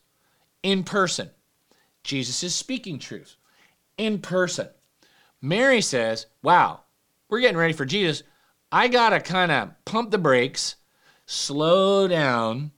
in 0.63 0.83
person. 0.83 1.29
Jesus 2.03 2.41
is 2.41 2.55
speaking 2.55 2.97
truth 2.97 3.35
in 3.95 4.17
person. 4.17 4.69
Mary 5.39 5.81
says, 5.81 6.25
Wow, 6.41 6.81
we're 7.29 7.41
getting 7.41 7.57
ready 7.57 7.73
for 7.73 7.85
Jesus. 7.85 8.23
I 8.71 8.87
got 8.87 9.09
to 9.11 9.19
kind 9.19 9.51
of 9.51 9.69
pump 9.85 10.09
the 10.09 10.17
brakes, 10.17 10.77
slow 11.27 12.07
down, 12.07 12.71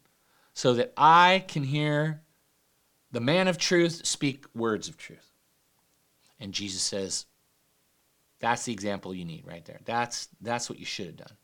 so 0.53 0.73
that 0.73 0.93
I 0.97 1.45
can 1.47 1.63
hear 1.63 2.21
the 3.11 3.21
man 3.21 3.47
of 3.47 3.57
truth 3.57 4.05
speak 4.05 4.45
words 4.53 4.87
of 4.87 4.97
truth. 4.97 5.31
And 6.39 6.53
Jesus 6.53 6.81
says, 6.81 7.25
That's 8.39 8.65
the 8.65 8.73
example 8.73 9.13
you 9.13 9.25
need 9.25 9.45
right 9.45 9.65
there. 9.65 9.79
That's, 9.85 10.27
that's 10.41 10.69
what 10.69 10.79
you 10.79 10.85
should 10.85 11.07
have 11.07 11.17
done. 11.17 11.37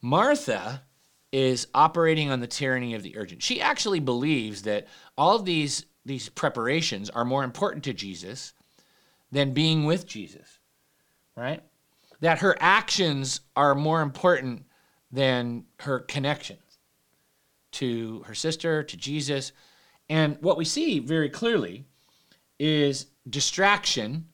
Martha 0.00 0.82
is 1.30 1.66
operating 1.74 2.30
on 2.30 2.40
the 2.40 2.46
tyranny 2.46 2.94
of 2.94 3.02
the 3.02 3.16
urgent. 3.16 3.42
She 3.42 3.60
actually 3.60 4.00
believes 4.00 4.62
that 4.62 4.86
all 5.16 5.36
of 5.36 5.44
these, 5.44 5.86
these 6.04 6.28
preparations 6.28 7.08
are 7.10 7.24
more 7.24 7.44
important 7.44 7.84
to 7.84 7.94
Jesus 7.94 8.52
than 9.30 9.54
being 9.54 9.84
with 9.84 10.06
Jesus, 10.06 10.58
right? 11.36 11.62
That 12.20 12.40
her 12.40 12.56
actions 12.60 13.40
are 13.56 13.74
more 13.74 14.02
important 14.02 14.66
than 15.10 15.64
her 15.80 16.00
connections 16.00 16.71
to 17.72 18.22
her 18.26 18.34
sister, 18.34 18.82
to 18.82 18.96
Jesus. 18.96 19.52
And 20.08 20.36
what 20.40 20.56
we 20.56 20.64
see 20.64 20.98
very 20.98 21.28
clearly 21.28 21.84
is 22.58 23.06
distraction 23.28 24.26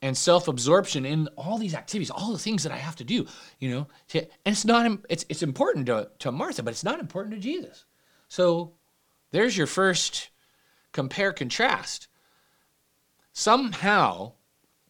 and 0.00 0.16
self-absorption 0.16 1.06
in 1.06 1.28
all 1.36 1.58
these 1.58 1.74
activities, 1.74 2.10
all 2.10 2.32
the 2.32 2.38
things 2.38 2.64
that 2.64 2.72
I 2.72 2.76
have 2.76 2.96
to 2.96 3.04
do, 3.04 3.26
you 3.60 3.70
know. 3.70 3.86
To, 4.08 4.20
and 4.44 4.52
it's 4.52 4.64
not 4.64 4.98
it's 5.08 5.24
it's 5.28 5.42
important 5.42 5.86
to, 5.86 6.10
to 6.20 6.32
Martha, 6.32 6.62
but 6.62 6.72
it's 6.72 6.84
not 6.84 6.98
important 6.98 7.34
to 7.34 7.40
Jesus. 7.40 7.84
So 8.28 8.72
there's 9.30 9.56
your 9.56 9.68
first 9.68 10.30
compare 10.92 11.32
contrast 11.32 12.08
somehow 13.32 14.32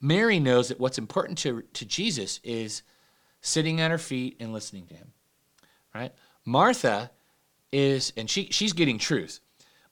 Mary 0.00 0.40
knows 0.40 0.68
that 0.68 0.80
what's 0.80 0.98
important 0.98 1.38
to, 1.38 1.62
to 1.74 1.84
Jesus 1.84 2.40
is 2.42 2.82
sitting 3.40 3.80
at 3.80 3.90
her 3.90 3.98
feet 3.98 4.36
and 4.40 4.52
listening 4.52 4.86
to 4.86 4.94
him. 4.94 5.12
Right? 5.94 6.12
Martha 6.44 7.10
is, 7.72 8.12
and 8.16 8.28
she, 8.28 8.48
she's 8.50 8.72
getting 8.72 8.98
truth. 8.98 9.40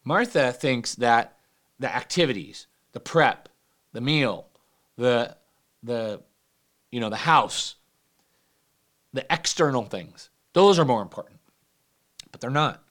Martha 0.05 0.53
thinks 0.53 0.95
that 0.97 1.39
the 1.79 1.95
activities, 1.95 2.67
the 2.93 3.01
prep, 3.01 3.49
the 3.93 4.01
meal, 4.01 4.47
the 4.97 5.37
the 5.83 6.21
you 6.91 7.01
know, 7.01 7.09
the 7.09 7.17
house, 7.17 7.77
the 9.13 9.25
external 9.31 9.85
things, 9.85 10.29
those 10.53 10.79
are 10.79 10.85
more 10.85 11.03
important. 11.03 11.39
But 12.31 12.41
they're 12.41 12.51
not. 12.51 12.83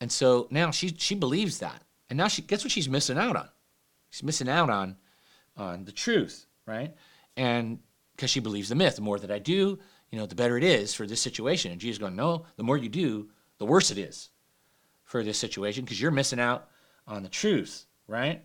And 0.00 0.10
so 0.10 0.46
now 0.50 0.70
she 0.70 0.94
she 0.96 1.14
believes 1.14 1.58
that. 1.58 1.82
And 2.08 2.16
now 2.16 2.28
she 2.28 2.42
guess 2.42 2.64
what 2.64 2.72
she's 2.72 2.88
missing 2.88 3.18
out 3.18 3.36
on? 3.36 3.48
She's 4.10 4.22
missing 4.22 4.48
out 4.48 4.70
on, 4.70 4.96
on 5.56 5.84
the 5.84 5.92
truth, 5.92 6.46
right? 6.66 6.94
And 7.36 7.78
because 8.16 8.30
she 8.30 8.40
believes 8.40 8.68
the 8.68 8.74
myth, 8.74 8.96
the 8.96 9.02
more 9.02 9.18
that 9.18 9.30
I 9.30 9.38
do, 9.38 9.78
you 10.10 10.18
know, 10.18 10.26
the 10.26 10.34
better 10.34 10.56
it 10.56 10.64
is 10.64 10.94
for 10.94 11.06
this 11.06 11.20
situation. 11.20 11.70
And 11.70 11.80
Jesus 11.80 11.98
going, 11.98 12.16
no, 12.16 12.44
the 12.56 12.64
more 12.64 12.76
you 12.76 12.88
do, 12.88 13.30
the 13.60 13.66
worse 13.66 13.90
it 13.90 13.98
is 13.98 14.30
for 15.04 15.22
this 15.22 15.38
situation 15.38 15.84
because 15.84 16.00
you're 16.00 16.10
missing 16.10 16.40
out 16.40 16.68
on 17.06 17.22
the 17.22 17.28
truth, 17.28 17.84
right? 18.08 18.42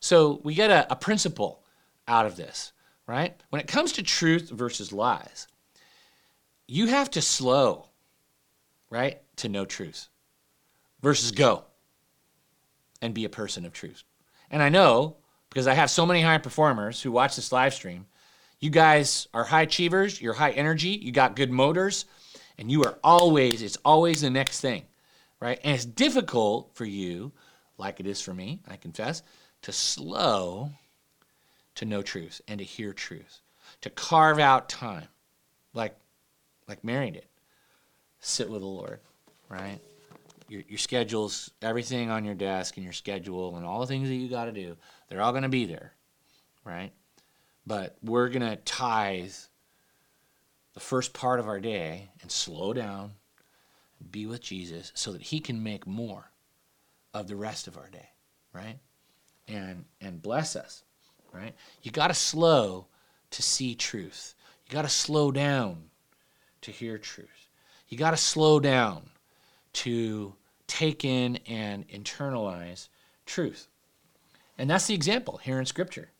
So 0.00 0.40
we 0.42 0.54
get 0.54 0.70
a, 0.70 0.92
a 0.92 0.96
principle 0.96 1.62
out 2.08 2.26
of 2.26 2.36
this, 2.36 2.72
right? 3.06 3.40
When 3.50 3.60
it 3.60 3.68
comes 3.68 3.92
to 3.92 4.02
truth 4.02 4.50
versus 4.50 4.92
lies, 4.92 5.46
you 6.66 6.88
have 6.88 7.10
to 7.12 7.22
slow, 7.22 7.88
right, 8.90 9.22
to 9.36 9.48
know 9.48 9.64
truth 9.64 10.08
versus 11.00 11.30
go 11.30 11.64
and 13.00 13.14
be 13.14 13.24
a 13.24 13.30
person 13.30 13.64
of 13.64 13.72
truth. 13.72 14.02
And 14.50 14.62
I 14.62 14.68
know 14.68 15.16
because 15.48 15.68
I 15.68 15.74
have 15.74 15.90
so 15.90 16.04
many 16.04 16.22
high 16.22 16.38
performers 16.38 17.00
who 17.00 17.12
watch 17.12 17.36
this 17.36 17.52
live 17.52 17.72
stream. 17.72 18.06
You 18.58 18.70
guys 18.70 19.28
are 19.32 19.44
high 19.44 19.62
achievers, 19.62 20.20
you're 20.20 20.34
high 20.34 20.50
energy, 20.50 20.88
you 20.88 21.12
got 21.12 21.36
good 21.36 21.52
motors, 21.52 22.06
And 22.58 22.70
you 22.70 22.84
are 22.84 22.98
always, 23.04 23.62
it's 23.62 23.78
always 23.84 24.22
the 24.22 24.30
next 24.30 24.60
thing, 24.60 24.84
right? 25.40 25.60
And 25.62 25.74
it's 25.74 25.84
difficult 25.84 26.70
for 26.74 26.84
you, 26.84 27.32
like 27.78 28.00
it 28.00 28.06
is 28.06 28.20
for 28.20 28.32
me, 28.32 28.60
I 28.66 28.76
confess, 28.76 29.22
to 29.62 29.72
slow 29.72 30.70
to 31.76 31.84
know 31.84 32.02
truth 32.02 32.40
and 32.48 32.58
to 32.58 32.64
hear 32.64 32.92
truth, 32.92 33.40
to 33.82 33.90
carve 33.90 34.38
out 34.38 34.68
time, 34.68 35.08
like, 35.72 35.94
like 36.68 36.82
Mary 36.82 37.10
did. 37.12 37.26
Sit 38.20 38.50
with 38.50 38.62
the 38.62 38.66
Lord, 38.66 38.98
right? 39.48 39.78
Your, 40.48 40.62
your 40.68 40.78
schedules, 40.78 41.50
everything 41.62 42.10
on 42.10 42.24
your 42.24 42.34
desk 42.34 42.76
and 42.76 42.84
your 42.84 42.92
schedule 42.92 43.56
and 43.56 43.64
all 43.64 43.80
the 43.80 43.86
things 43.86 44.08
that 44.08 44.14
you 44.14 44.28
got 44.28 44.46
to 44.46 44.52
do, 44.52 44.76
they're 45.08 45.20
all 45.20 45.32
going 45.32 45.42
to 45.42 45.48
be 45.48 45.66
there, 45.66 45.92
right? 46.64 46.92
But 47.66 47.96
we're 48.02 48.28
going 48.28 48.48
to 48.48 48.56
tithe 48.56 49.32
the 50.76 50.80
first 50.80 51.14
part 51.14 51.40
of 51.40 51.48
our 51.48 51.58
day 51.58 52.10
and 52.20 52.30
slow 52.30 52.74
down, 52.74 53.12
and 53.98 54.12
be 54.12 54.26
with 54.26 54.42
Jesus 54.42 54.92
so 54.94 55.10
that 55.12 55.22
he 55.22 55.40
can 55.40 55.62
make 55.62 55.86
more 55.86 56.30
of 57.14 57.28
the 57.28 57.34
rest 57.34 57.66
of 57.66 57.78
our 57.78 57.88
day, 57.88 58.10
right? 58.52 58.78
And 59.48 59.86
and 60.02 60.20
bless 60.20 60.54
us, 60.54 60.84
right? 61.32 61.54
You 61.82 61.90
got 61.90 62.08
to 62.08 62.14
slow 62.14 62.88
to 63.30 63.42
see 63.42 63.74
truth. 63.74 64.34
You 64.66 64.74
got 64.74 64.82
to 64.82 64.90
slow 64.90 65.30
down 65.30 65.84
to 66.60 66.70
hear 66.70 66.98
truth. 66.98 67.48
You 67.88 67.96
got 67.96 68.10
to 68.10 68.18
slow 68.18 68.60
down 68.60 69.08
to 69.72 70.34
take 70.66 71.06
in 71.06 71.36
and 71.46 71.88
internalize 71.88 72.88
truth. 73.24 73.68
And 74.58 74.68
that's 74.68 74.88
the 74.88 74.94
example 74.94 75.38
here 75.38 75.58
in 75.58 75.64
Scripture, 75.64 76.10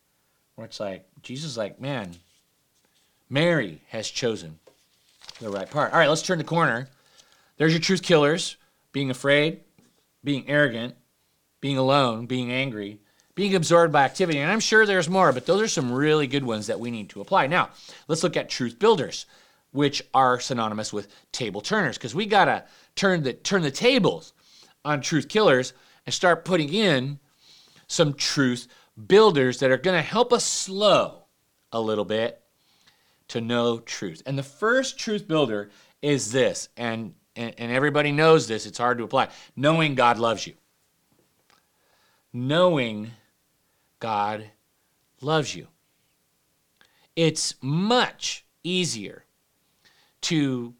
where 0.54 0.66
it's 0.66 0.80
like, 0.80 1.06
Jesus 1.22 1.58
like, 1.58 1.78
man, 1.78 2.14
Mary 3.28 3.82
has 3.88 4.08
chosen 4.08 4.58
the 5.40 5.50
right 5.50 5.70
part. 5.70 5.92
All 5.92 5.98
right, 5.98 6.08
let's 6.08 6.22
turn 6.22 6.38
the 6.38 6.44
corner. 6.44 6.88
There's 7.56 7.72
your 7.72 7.80
truth 7.80 8.02
killers 8.02 8.56
being 8.92 9.10
afraid, 9.10 9.60
being 10.22 10.48
arrogant, 10.48 10.94
being 11.60 11.78
alone, 11.78 12.26
being 12.26 12.52
angry, 12.52 13.00
being 13.34 13.54
absorbed 13.54 13.92
by 13.92 14.04
activity. 14.04 14.38
And 14.38 14.50
I'm 14.50 14.60
sure 14.60 14.86
there's 14.86 15.08
more, 15.08 15.32
but 15.32 15.46
those 15.46 15.60
are 15.60 15.68
some 15.68 15.92
really 15.92 16.26
good 16.26 16.44
ones 16.44 16.68
that 16.68 16.80
we 16.80 16.90
need 16.90 17.10
to 17.10 17.20
apply. 17.20 17.46
Now, 17.46 17.70
let's 18.08 18.22
look 18.22 18.36
at 18.36 18.48
truth 18.48 18.78
builders, 18.78 19.26
which 19.72 20.02
are 20.14 20.40
synonymous 20.40 20.92
with 20.92 21.08
table 21.32 21.60
turners, 21.60 21.98
because 21.98 22.14
we 22.14 22.26
got 22.26 22.46
to 22.46 22.64
turn 22.94 23.22
the, 23.22 23.32
turn 23.32 23.62
the 23.62 23.70
tables 23.70 24.32
on 24.84 25.00
truth 25.00 25.28
killers 25.28 25.72
and 26.06 26.14
start 26.14 26.44
putting 26.44 26.72
in 26.72 27.18
some 27.88 28.14
truth 28.14 28.68
builders 29.06 29.58
that 29.58 29.70
are 29.70 29.76
going 29.76 29.96
to 29.96 30.02
help 30.02 30.32
us 30.32 30.44
slow 30.44 31.24
a 31.72 31.80
little 31.80 32.04
bit 32.04 32.40
to 33.28 33.40
know 33.40 33.78
truth. 33.78 34.22
And 34.26 34.38
the 34.38 34.42
first 34.42 34.98
truth 34.98 35.26
builder 35.26 35.70
is 36.02 36.32
this, 36.32 36.68
and, 36.76 37.14
and, 37.34 37.54
and 37.58 37.72
everybody 37.72 38.12
knows 38.12 38.46
this, 38.46 38.66
it's 38.66 38.78
hard 38.78 38.98
to 38.98 39.04
apply 39.04 39.28
knowing 39.56 39.94
God 39.94 40.18
loves 40.18 40.46
you. 40.46 40.54
Knowing 42.32 43.10
God 43.98 44.50
loves 45.20 45.54
you. 45.54 45.68
It's 47.14 47.54
much 47.62 48.44
easier 48.62 49.24
to 50.22 50.74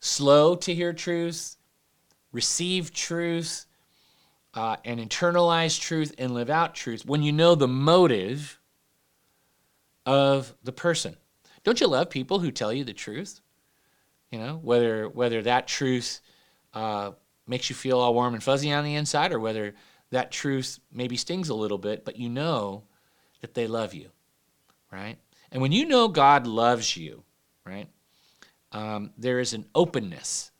slow 0.00 0.56
to 0.56 0.74
hear 0.74 0.92
truth, 0.92 1.56
receive 2.32 2.92
truth, 2.92 3.66
uh, 4.54 4.76
and 4.84 5.00
internalize 5.00 5.80
truth 5.80 6.14
and 6.18 6.34
live 6.34 6.50
out 6.50 6.74
truth 6.74 7.06
when 7.06 7.22
you 7.22 7.32
know 7.32 7.54
the 7.54 7.68
motive 7.68 8.58
of 10.04 10.54
the 10.62 10.72
person. 10.72 11.16
Don't 11.64 11.80
you 11.80 11.86
love 11.86 12.10
people 12.10 12.38
who 12.38 12.50
tell 12.50 12.72
you 12.72 12.84
the 12.84 12.92
truth? 12.92 13.40
You 14.30 14.38
know, 14.38 14.60
whether 14.62 15.08
whether 15.08 15.42
that 15.42 15.66
truth 15.66 16.20
uh, 16.72 17.12
makes 17.46 17.68
you 17.68 17.76
feel 17.76 17.98
all 17.98 18.14
warm 18.14 18.34
and 18.34 18.42
fuzzy 18.42 18.72
on 18.72 18.84
the 18.84 18.94
inside, 18.94 19.32
or 19.32 19.40
whether 19.40 19.74
that 20.10 20.30
truth 20.30 20.78
maybe 20.92 21.16
stings 21.16 21.48
a 21.48 21.54
little 21.54 21.78
bit, 21.78 22.04
but 22.04 22.16
you 22.16 22.28
know 22.28 22.84
that 23.40 23.54
they 23.54 23.66
love 23.66 23.94
you, 23.94 24.10
right? 24.92 25.18
And 25.50 25.60
when 25.60 25.72
you 25.72 25.84
know 25.84 26.08
God 26.08 26.46
loves 26.46 26.96
you, 26.96 27.24
right, 27.66 27.88
um, 28.72 29.10
there 29.18 29.40
is 29.40 29.52
an 29.52 29.66
openness 29.74 30.50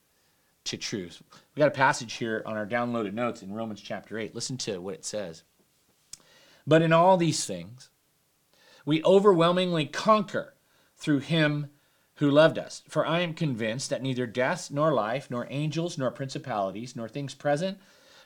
to 0.64 0.76
truth. 0.76 1.22
We 1.54 1.60
got 1.60 1.68
a 1.68 1.72
passage 1.72 2.14
here 2.14 2.42
on 2.46 2.56
our 2.56 2.66
downloaded 2.66 3.14
notes 3.14 3.42
in 3.42 3.52
Romans 3.52 3.80
chapter 3.80 4.18
8. 4.18 4.34
Listen 4.34 4.56
to 4.58 4.80
what 4.80 4.94
it 4.94 5.04
says. 5.04 5.44
But 6.66 6.82
in 6.82 6.92
all 6.92 7.16
these 7.16 7.44
things, 7.44 7.90
we 8.84 9.02
overwhelmingly 9.04 9.86
conquer 9.86 10.54
through 11.00 11.18
him 11.18 11.66
who 12.16 12.30
loved 12.30 12.58
us. 12.58 12.82
For 12.88 13.04
I 13.04 13.20
am 13.20 13.34
convinced 13.34 13.90
that 13.90 14.02
neither 14.02 14.26
death, 14.26 14.70
nor 14.70 14.92
life, 14.92 15.28
nor 15.30 15.48
angels, 15.50 15.98
nor 15.98 16.12
principalities, 16.12 16.94
nor 16.94 17.08
things 17.08 17.34
present, 17.34 17.78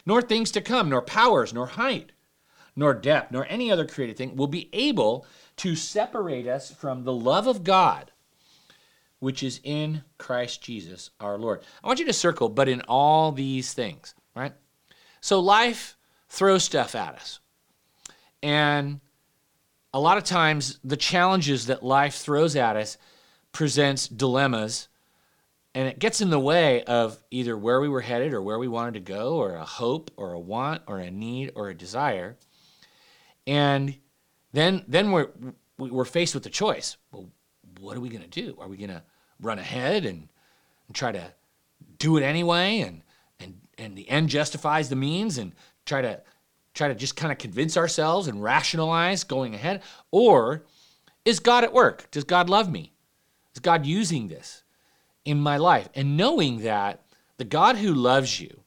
nor 0.05 0.21
things 0.21 0.51
to 0.51 0.61
come, 0.61 0.91
nor 0.91 1.01
powers, 1.01 1.55
nor 1.55 1.67
height, 1.67 2.13
nor 2.77 2.93
depth, 2.93 3.33
nor 3.33 3.47
any 3.49 3.71
other 3.71 3.87
created 3.87 4.19
thing 4.19 4.37
will 4.37 4.49
be 4.49 4.69
able 4.73 5.27
to 5.57 5.75
separate 5.75 6.47
us 6.47 6.71
from 6.71 7.05
the 7.05 7.13
love 7.13 7.47
of 7.47 7.65
God 7.65 8.11
which 9.25 9.43
is 9.43 9.59
in 9.65 10.03
Christ 10.19 10.63
Jesus 10.63 11.09
our 11.19 11.39
Lord. 11.39 11.63
I 11.83 11.87
want 11.87 11.99
you 11.99 12.05
to 12.05 12.13
circle, 12.13 12.51
but 12.51 12.69
in 12.69 12.83
all 12.83 13.33
these 13.33 13.73
things, 13.73 14.15
right? 14.37 14.53
So 15.23 15.41
life 15.41 15.97
throws 16.29 16.63
stuff 16.63 16.95
at 16.95 17.15
us. 17.15 17.41
And 18.43 19.01
a 19.95 20.01
lot 20.01 20.19
of 20.19 20.25
times 20.25 20.81
the 20.83 20.97
challenges 20.97 21.67
that 21.67 21.83
life 21.83 22.17
throws 22.17 22.57
at 22.57 22.77
us 22.77 22.99
presents 23.53 24.09
dilemmas 24.09 24.89
and 25.73 25.89
it 25.89 25.99
gets 25.99 26.21
in 26.21 26.31
the 26.31 26.39
way 26.39 26.83
of 26.85 27.19
either 27.31 27.57
where 27.57 27.81
we 27.81 27.89
were 27.89 28.01
headed 28.01 28.33
or 28.33 28.43
where 28.43 28.59
we 28.59 28.69
wanted 28.69 28.95
to 28.95 29.01
go 29.01 29.37
or 29.37 29.55
a 29.55 29.65
hope 29.65 30.11
or 30.17 30.33
a 30.33 30.39
want 30.39 30.83
or 30.87 30.99
a 30.99 31.11
need 31.11 31.53
or 31.57 31.69
a 31.69 31.75
desire. 31.75 32.37
And 33.47 33.97
then 34.53 34.85
then 34.87 35.11
we're 35.11 35.31
we're 35.79 36.05
faced 36.05 36.35
with 36.35 36.45
the 36.45 36.51
choice. 36.51 36.97
Well 37.13 37.31
what 37.81 37.97
are 37.97 38.01
we 38.01 38.09
going 38.09 38.23
to 38.23 38.29
do? 38.29 38.57
Are 38.61 38.69
we 38.69 38.77
going 38.77 38.91
to 38.91 39.03
run 39.41 39.59
ahead 39.59 40.05
and, 40.05 40.29
and 40.87 40.95
try 40.95 41.13
to 41.13 41.33
do 41.99 42.17
it 42.17 42.23
anyway 42.23 42.81
and 42.81 43.03
and 43.39 43.61
and 43.79 43.97
the 43.97 44.09
end 44.09 44.29
justifies 44.29 44.89
the 44.89 44.97
means 44.97 45.39
and 45.39 45.53
try 45.87 46.03
to 46.03 46.21
try 46.75 46.89
to 46.89 46.95
just 46.95 47.17
kind 47.17 47.33
of 47.33 47.39
convince 47.39 47.77
ourselves 47.77 48.29
and 48.29 48.43
rationalize 48.43 49.25
going 49.25 49.55
ahead? 49.55 49.83
Or 50.11 50.65
is 51.25 51.41
God 51.41 51.65
at 51.65 51.73
work? 51.73 52.11
Does 52.11 52.25
God 52.25 52.51
love 52.51 52.71
me? 52.71 52.93
Is 53.55 53.61
God 53.61 53.87
using 53.87 54.29
this 54.29 54.65
in 55.25 55.41
my 55.41 55.57
life? 55.57 55.89
And 55.95 56.17
knowing 56.17 56.63
that 56.63 57.03
the 57.39 57.45
God 57.45 57.77
who 57.77 57.95
loves 57.95 58.41
you 58.41 58.61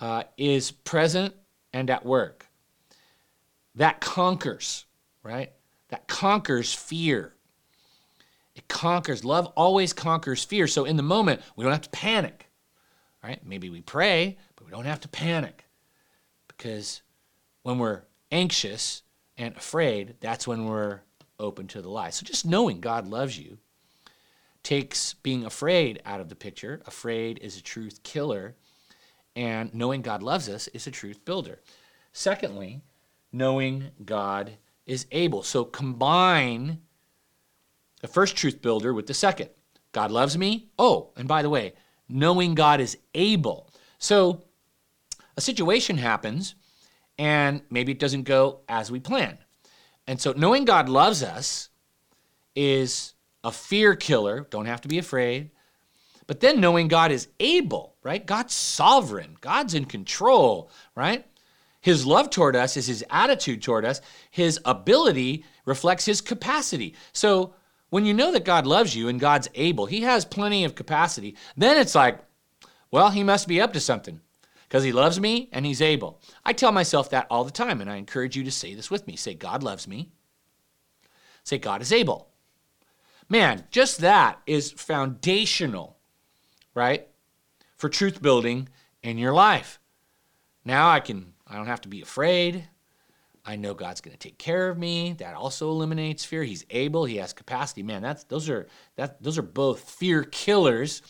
uh, 0.00 0.24
is 0.36 0.70
present 0.70 1.34
and 1.72 1.90
at 1.90 2.04
work, 2.04 2.46
that 3.74 4.00
conquers, 4.00 4.86
right? 5.22 5.52
That 5.90 6.08
conquers 6.08 6.74
fear. 6.74 7.34
It 8.54 8.66
conquers. 8.66 9.24
Love 9.24 9.46
always 9.56 9.92
conquers 9.92 10.44
fear. 10.44 10.66
So 10.66 10.84
in 10.84 10.96
the 10.96 11.02
moment, 11.02 11.42
we 11.54 11.62
don't 11.62 11.72
have 11.72 11.82
to 11.82 11.90
panic, 11.90 12.50
right? 13.22 13.40
Maybe 13.46 13.70
we 13.70 13.82
pray, 13.82 14.38
but 14.56 14.64
we 14.64 14.72
don't 14.72 14.86
have 14.86 15.00
to 15.00 15.08
panic 15.08 15.67
because 16.58 17.00
when 17.62 17.78
we're 17.78 18.02
anxious 18.30 19.02
and 19.38 19.56
afraid, 19.56 20.16
that's 20.20 20.46
when 20.46 20.66
we're 20.66 21.00
open 21.38 21.68
to 21.68 21.80
the 21.80 21.88
lie. 21.88 22.10
So 22.10 22.26
just 22.26 22.44
knowing 22.44 22.80
God 22.80 23.06
loves 23.06 23.38
you 23.38 23.58
takes 24.62 25.14
being 25.14 25.44
afraid 25.44 26.02
out 26.04 26.20
of 26.20 26.28
the 26.28 26.34
picture. 26.34 26.82
Afraid 26.86 27.38
is 27.38 27.56
a 27.56 27.62
truth 27.62 28.02
killer, 28.02 28.56
and 29.36 29.72
knowing 29.72 30.02
God 30.02 30.22
loves 30.22 30.48
us 30.48 30.68
is 30.68 30.86
a 30.86 30.90
truth 30.90 31.24
builder. 31.24 31.60
Secondly, 32.12 32.82
knowing 33.32 33.90
God 34.04 34.58
is 34.84 35.06
able. 35.12 35.42
So 35.42 35.64
combine 35.64 36.80
the 38.00 38.08
first 38.08 38.36
truth 38.36 38.60
builder 38.60 38.92
with 38.92 39.06
the 39.06 39.14
second. 39.14 39.50
God 39.92 40.10
loves 40.10 40.36
me. 40.36 40.68
Oh, 40.78 41.12
and 41.16 41.28
by 41.28 41.42
the 41.42 41.50
way, 41.50 41.74
knowing 42.08 42.54
God 42.54 42.80
is 42.80 42.98
able. 43.14 43.70
So 43.98 44.44
a 45.38 45.40
situation 45.40 45.98
happens 45.98 46.56
and 47.16 47.62
maybe 47.70 47.92
it 47.92 48.00
doesn't 48.00 48.24
go 48.24 48.62
as 48.68 48.90
we 48.90 48.98
plan. 48.98 49.38
And 50.08 50.20
so 50.20 50.32
knowing 50.32 50.64
God 50.64 50.88
loves 50.88 51.22
us 51.22 51.68
is 52.56 53.14
a 53.44 53.52
fear 53.52 53.94
killer. 53.94 54.48
Don't 54.50 54.66
have 54.66 54.80
to 54.80 54.88
be 54.88 54.98
afraid. 54.98 55.52
But 56.26 56.40
then 56.40 56.60
knowing 56.60 56.88
God 56.88 57.12
is 57.12 57.28
able, 57.38 57.94
right? 58.02 58.26
God's 58.26 58.52
sovereign, 58.52 59.36
God's 59.40 59.74
in 59.74 59.84
control, 59.84 60.72
right? 60.96 61.24
His 61.80 62.04
love 62.04 62.30
toward 62.30 62.56
us 62.56 62.76
is 62.76 62.88
his 62.88 63.04
attitude 63.08 63.62
toward 63.62 63.84
us. 63.84 64.00
His 64.32 64.58
ability 64.64 65.44
reflects 65.64 66.04
his 66.04 66.20
capacity. 66.20 66.96
So 67.12 67.54
when 67.90 68.04
you 68.04 68.12
know 68.12 68.32
that 68.32 68.44
God 68.44 68.66
loves 68.66 68.96
you 68.96 69.06
and 69.06 69.20
God's 69.20 69.48
able, 69.54 69.86
he 69.86 70.00
has 70.00 70.24
plenty 70.24 70.64
of 70.64 70.74
capacity, 70.74 71.36
then 71.56 71.76
it's 71.76 71.94
like, 71.94 72.18
well, 72.90 73.10
he 73.10 73.22
must 73.22 73.46
be 73.46 73.60
up 73.60 73.72
to 73.74 73.80
something 73.80 74.20
because 74.68 74.84
he 74.84 74.92
loves 74.92 75.18
me 75.18 75.48
and 75.52 75.64
he's 75.64 75.82
able. 75.82 76.20
I 76.44 76.52
tell 76.52 76.72
myself 76.72 77.10
that 77.10 77.26
all 77.30 77.44
the 77.44 77.50
time, 77.50 77.80
and 77.80 77.90
I 77.90 77.96
encourage 77.96 78.36
you 78.36 78.44
to 78.44 78.50
say 78.50 78.74
this 78.74 78.90
with 78.90 79.06
me. 79.06 79.16
Say, 79.16 79.34
God 79.34 79.62
loves 79.62 79.88
me. 79.88 80.12
Say, 81.42 81.58
God 81.58 81.82
is 81.82 81.92
able. 81.92 82.28
Man, 83.28 83.64
just 83.70 83.98
that 83.98 84.40
is 84.46 84.70
foundational 84.72 85.98
right? 86.78 87.08
For 87.76 87.88
truth 87.88 88.22
building 88.22 88.68
in 89.02 89.18
your 89.18 89.32
life. 89.34 89.80
Now 90.64 90.88
I 90.88 91.00
can 91.00 91.34
I 91.46 91.56
don't 91.56 91.66
have 91.66 91.80
to 91.82 91.88
be 91.88 92.02
afraid. 92.02 92.68
I 93.44 93.56
know 93.56 93.74
God's 93.74 94.02
going 94.02 94.12
to 94.12 94.18
take 94.18 94.38
care 94.38 94.68
of 94.68 94.78
me. 94.78 95.14
That 95.14 95.34
also 95.34 95.70
eliminates 95.70 96.24
fear. 96.24 96.44
He's 96.44 96.66
able, 96.70 97.06
he 97.06 97.16
has 97.16 97.32
capacity. 97.32 97.82
Man, 97.82 98.02
that's 98.02 98.24
those 98.24 98.48
are 98.48 98.68
that 98.96 99.22
those 99.22 99.38
are 99.38 99.42
both 99.42 99.90
fear 99.90 100.22
killers. 100.22 101.02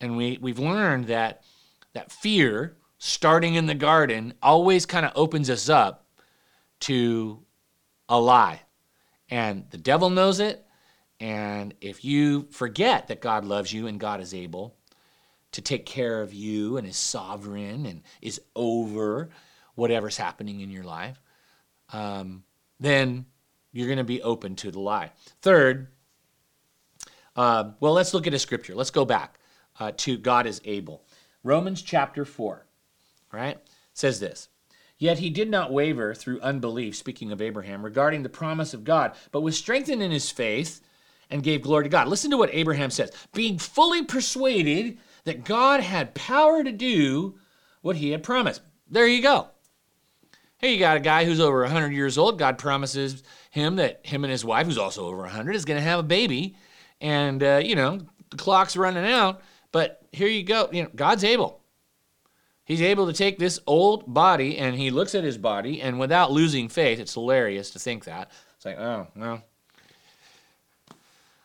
And 0.00 0.16
we 0.16 0.38
we've 0.40 0.58
learned 0.58 1.06
that 1.06 1.44
that 1.92 2.10
fear 2.10 2.76
starting 3.06 3.54
in 3.54 3.66
the 3.66 3.74
garden 3.74 4.34
always 4.42 4.84
kind 4.84 5.06
of 5.06 5.12
opens 5.14 5.48
us 5.48 5.68
up 5.68 6.06
to 6.80 7.40
a 8.08 8.20
lie. 8.20 8.60
And 9.30 9.64
the 9.70 9.78
devil 9.78 10.10
knows 10.10 10.40
it. 10.40 10.64
And 11.20 11.74
if 11.80 12.04
you 12.04 12.48
forget 12.50 13.08
that 13.08 13.20
God 13.20 13.44
loves 13.44 13.72
you 13.72 13.86
and 13.86 13.98
God 14.00 14.20
is 14.20 14.34
able 14.34 14.76
to 15.52 15.62
take 15.62 15.86
care 15.86 16.20
of 16.20 16.34
you 16.34 16.76
and 16.76 16.86
is 16.86 16.96
sovereign 16.96 17.86
and 17.86 18.02
is 18.20 18.40
over 18.54 19.30
whatever's 19.76 20.16
happening 20.16 20.60
in 20.60 20.70
your 20.70 20.84
life, 20.84 21.20
um, 21.92 22.42
then 22.80 23.24
you're 23.72 23.86
going 23.86 23.98
to 23.98 24.04
be 24.04 24.22
open 24.22 24.56
to 24.56 24.70
the 24.70 24.80
lie. 24.80 25.12
Third, 25.42 25.88
uh, 27.36 27.70
well, 27.80 27.92
let's 27.92 28.12
look 28.12 28.26
at 28.26 28.34
a 28.34 28.38
scripture. 28.38 28.74
Let's 28.74 28.90
go 28.90 29.04
back 29.04 29.38
uh, 29.78 29.92
to 29.98 30.18
God 30.18 30.46
is 30.46 30.60
able. 30.64 31.04
Romans 31.42 31.80
chapter 31.82 32.24
4, 32.24 32.65
right, 33.36 33.58
says 33.92 34.18
this. 34.20 34.48
Yet 34.98 35.18
he 35.18 35.30
did 35.30 35.50
not 35.50 35.72
waver 35.72 36.14
through 36.14 36.40
unbelief, 36.40 36.96
speaking 36.96 37.30
of 37.30 37.42
Abraham, 37.42 37.84
regarding 37.84 38.22
the 38.22 38.28
promise 38.28 38.72
of 38.72 38.84
God, 38.84 39.12
but 39.30 39.42
was 39.42 39.56
strengthened 39.56 40.02
in 40.02 40.10
his 40.10 40.30
faith 40.30 40.80
and 41.30 41.42
gave 41.42 41.62
glory 41.62 41.84
to 41.84 41.90
God. 41.90 42.08
Listen 42.08 42.30
to 42.30 42.36
what 42.36 42.50
Abraham 42.52 42.90
says 42.90 43.12
being 43.34 43.58
fully 43.58 44.04
persuaded 44.04 44.98
that 45.24 45.44
God 45.44 45.80
had 45.80 46.14
power 46.14 46.64
to 46.64 46.72
do 46.72 47.38
what 47.82 47.96
he 47.96 48.10
had 48.10 48.22
promised. 48.22 48.62
There 48.88 49.06
you 49.06 49.22
go. 49.22 49.48
Here 50.58 50.70
you 50.70 50.78
got 50.78 50.96
a 50.96 51.00
guy 51.00 51.24
who's 51.24 51.40
over 51.40 51.60
100 51.62 51.92
years 51.92 52.16
old. 52.16 52.38
God 52.38 52.56
promises 52.56 53.22
him 53.50 53.76
that 53.76 54.00
him 54.04 54.24
and 54.24 54.30
his 54.30 54.44
wife, 54.44 54.66
who's 54.66 54.78
also 54.78 55.06
over 55.06 55.18
100, 55.18 55.54
is 55.54 55.66
going 55.66 55.78
to 55.78 55.84
have 55.84 55.98
a 55.98 56.04
baby. 56.04 56.56
And, 57.00 57.42
uh, 57.42 57.60
you 57.62 57.74
know, 57.74 58.00
the 58.30 58.36
clock's 58.36 58.76
running 58.76 59.04
out. 59.04 59.42
But 59.72 60.00
here 60.12 60.28
you 60.28 60.44
go. 60.44 60.70
You 60.72 60.84
know, 60.84 60.90
God's 60.94 61.24
able. 61.24 61.60
He's 62.66 62.82
able 62.82 63.06
to 63.06 63.12
take 63.12 63.38
this 63.38 63.60
old 63.66 64.12
body 64.12 64.58
and 64.58 64.74
he 64.74 64.90
looks 64.90 65.14
at 65.14 65.22
his 65.22 65.38
body, 65.38 65.80
and 65.80 66.00
without 66.00 66.32
losing 66.32 66.68
faith, 66.68 66.98
it's 66.98 67.14
hilarious 67.14 67.70
to 67.70 67.78
think 67.78 68.04
that. 68.04 68.30
It's 68.56 68.64
like, 68.64 68.78
oh, 68.78 69.06
no. 69.14 69.40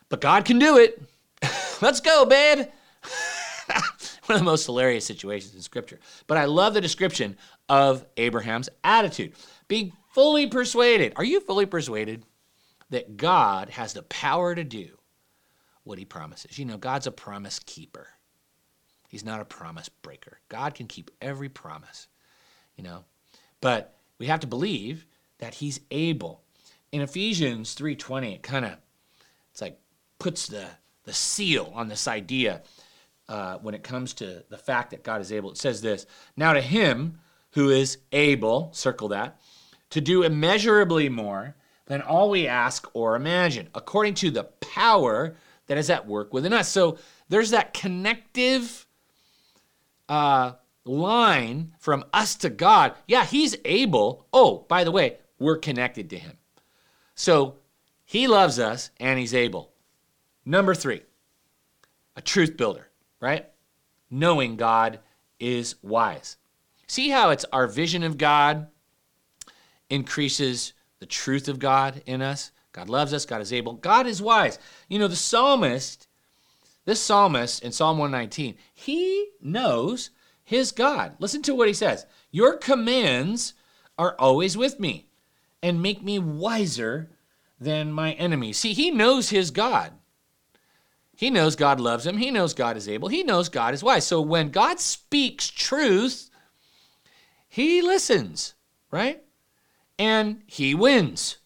But 0.08 0.20
God 0.20 0.44
can 0.44 0.58
do 0.58 0.78
it. 0.78 1.00
Let's 1.80 2.00
go, 2.00 2.26
babe. 2.26 2.66
One 4.26 4.34
of 4.34 4.38
the 4.38 4.44
most 4.44 4.66
hilarious 4.66 5.06
situations 5.06 5.54
in 5.54 5.62
Scripture. 5.62 6.00
But 6.26 6.38
I 6.38 6.46
love 6.46 6.74
the 6.74 6.80
description 6.80 7.36
of 7.68 8.04
Abraham's 8.16 8.68
attitude 8.82 9.34
being 9.68 9.92
fully 10.12 10.48
persuaded. 10.48 11.12
Are 11.14 11.24
you 11.24 11.40
fully 11.40 11.66
persuaded 11.66 12.24
that 12.90 13.16
God 13.16 13.70
has 13.70 13.92
the 13.92 14.02
power 14.02 14.54
to 14.56 14.64
do 14.64 14.98
what 15.84 15.98
he 15.98 16.04
promises? 16.04 16.58
You 16.58 16.64
know, 16.64 16.78
God's 16.78 17.06
a 17.06 17.12
promise 17.12 17.60
keeper, 17.60 18.08
he's 19.12 19.24
not 19.24 19.40
a 19.40 19.44
promise 19.44 19.90
breaker. 19.90 20.40
God 20.48 20.74
can 20.74 20.86
keep 20.86 21.10
every 21.20 21.50
promise, 21.50 22.08
you 22.76 22.82
know. 22.82 23.04
But 23.60 23.94
we 24.18 24.26
have 24.26 24.40
to 24.40 24.46
believe 24.46 25.06
that 25.38 25.54
he's 25.54 25.80
able. 25.90 26.42
In 26.90 27.02
Ephesians 27.02 27.74
3:20, 27.76 28.34
it 28.34 28.42
kind 28.42 28.64
of 28.64 28.72
it's 29.50 29.60
like 29.60 29.78
puts 30.18 30.46
the 30.46 30.66
the 31.04 31.12
seal 31.12 31.70
on 31.74 31.88
this 31.88 32.08
idea 32.08 32.62
uh, 33.28 33.58
when 33.58 33.74
it 33.74 33.82
comes 33.82 34.14
to 34.14 34.44
the 34.48 34.58
fact 34.58 34.90
that 34.90 35.04
God 35.04 35.20
is 35.20 35.30
able. 35.30 35.50
It 35.50 35.58
says 35.58 35.82
this 35.82 36.06
Now 36.36 36.54
to 36.54 36.62
him 36.62 37.18
who 37.50 37.68
is 37.68 37.98
able, 38.12 38.72
circle 38.72 39.08
that, 39.08 39.38
to 39.90 40.00
do 40.00 40.22
immeasurably 40.22 41.10
more 41.10 41.54
than 41.84 42.00
all 42.00 42.30
we 42.30 42.46
ask 42.46 42.88
or 42.94 43.14
imagine, 43.14 43.68
according 43.74 44.14
to 44.14 44.30
the 44.30 44.44
power 44.44 45.36
that 45.66 45.76
is 45.76 45.90
at 45.90 46.06
work 46.06 46.32
within 46.32 46.54
us. 46.54 46.68
So 46.70 46.96
there's 47.28 47.50
that 47.50 47.74
connective 47.74 48.86
uh, 50.12 50.56
line 50.84 51.72
from 51.78 52.04
us 52.12 52.34
to 52.34 52.50
God. 52.50 52.92
Yeah, 53.08 53.24
He's 53.24 53.56
able. 53.64 54.26
Oh, 54.30 54.66
by 54.68 54.84
the 54.84 54.90
way, 54.90 55.16
we're 55.38 55.56
connected 55.56 56.10
to 56.10 56.18
Him. 56.18 56.36
So 57.14 57.54
He 58.04 58.28
loves 58.28 58.58
us 58.58 58.90
and 59.00 59.18
He's 59.18 59.32
able. 59.32 59.72
Number 60.44 60.74
three, 60.74 61.00
a 62.14 62.20
truth 62.20 62.58
builder, 62.58 62.90
right? 63.20 63.48
Knowing 64.10 64.56
God 64.56 65.00
is 65.40 65.76
wise. 65.82 66.36
See 66.86 67.08
how 67.08 67.30
it's 67.30 67.46
our 67.50 67.66
vision 67.66 68.02
of 68.02 68.18
God 68.18 68.66
increases 69.88 70.74
the 70.98 71.06
truth 71.06 71.48
of 71.48 71.58
God 71.58 72.02
in 72.04 72.20
us? 72.20 72.52
God 72.72 72.90
loves 72.90 73.14
us, 73.14 73.24
God 73.24 73.40
is 73.40 73.52
able, 73.52 73.74
God 73.74 74.06
is 74.06 74.20
wise. 74.20 74.58
You 74.90 74.98
know, 74.98 75.08
the 75.08 75.16
psalmist, 75.16 76.06
this 76.84 77.00
psalmist 77.00 77.62
in 77.62 77.72
Psalm 77.72 77.98
119, 77.98 78.56
he 78.74 79.28
knows 79.40 80.10
his 80.42 80.72
God. 80.72 81.14
Listen 81.18 81.42
to 81.42 81.54
what 81.54 81.68
he 81.68 81.74
says 81.74 82.06
Your 82.30 82.56
commands 82.56 83.54
are 83.98 84.16
always 84.18 84.56
with 84.56 84.80
me 84.80 85.06
and 85.62 85.82
make 85.82 86.02
me 86.02 86.18
wiser 86.18 87.10
than 87.60 87.92
my 87.92 88.12
enemies. 88.12 88.58
See, 88.58 88.72
he 88.72 88.90
knows 88.90 89.30
his 89.30 89.50
God. 89.50 89.92
He 91.16 91.30
knows 91.30 91.54
God 91.54 91.78
loves 91.78 92.06
him. 92.06 92.16
He 92.16 92.30
knows 92.30 92.54
God 92.54 92.76
is 92.76 92.88
able. 92.88 93.08
He 93.08 93.22
knows 93.22 93.48
God 93.48 93.74
is 93.74 93.82
wise. 93.84 94.06
So 94.06 94.20
when 94.20 94.50
God 94.50 94.80
speaks 94.80 95.48
truth, 95.48 96.30
he 97.48 97.82
listens, 97.82 98.54
right? 98.90 99.22
And 99.98 100.42
he 100.46 100.74
wins. 100.74 101.36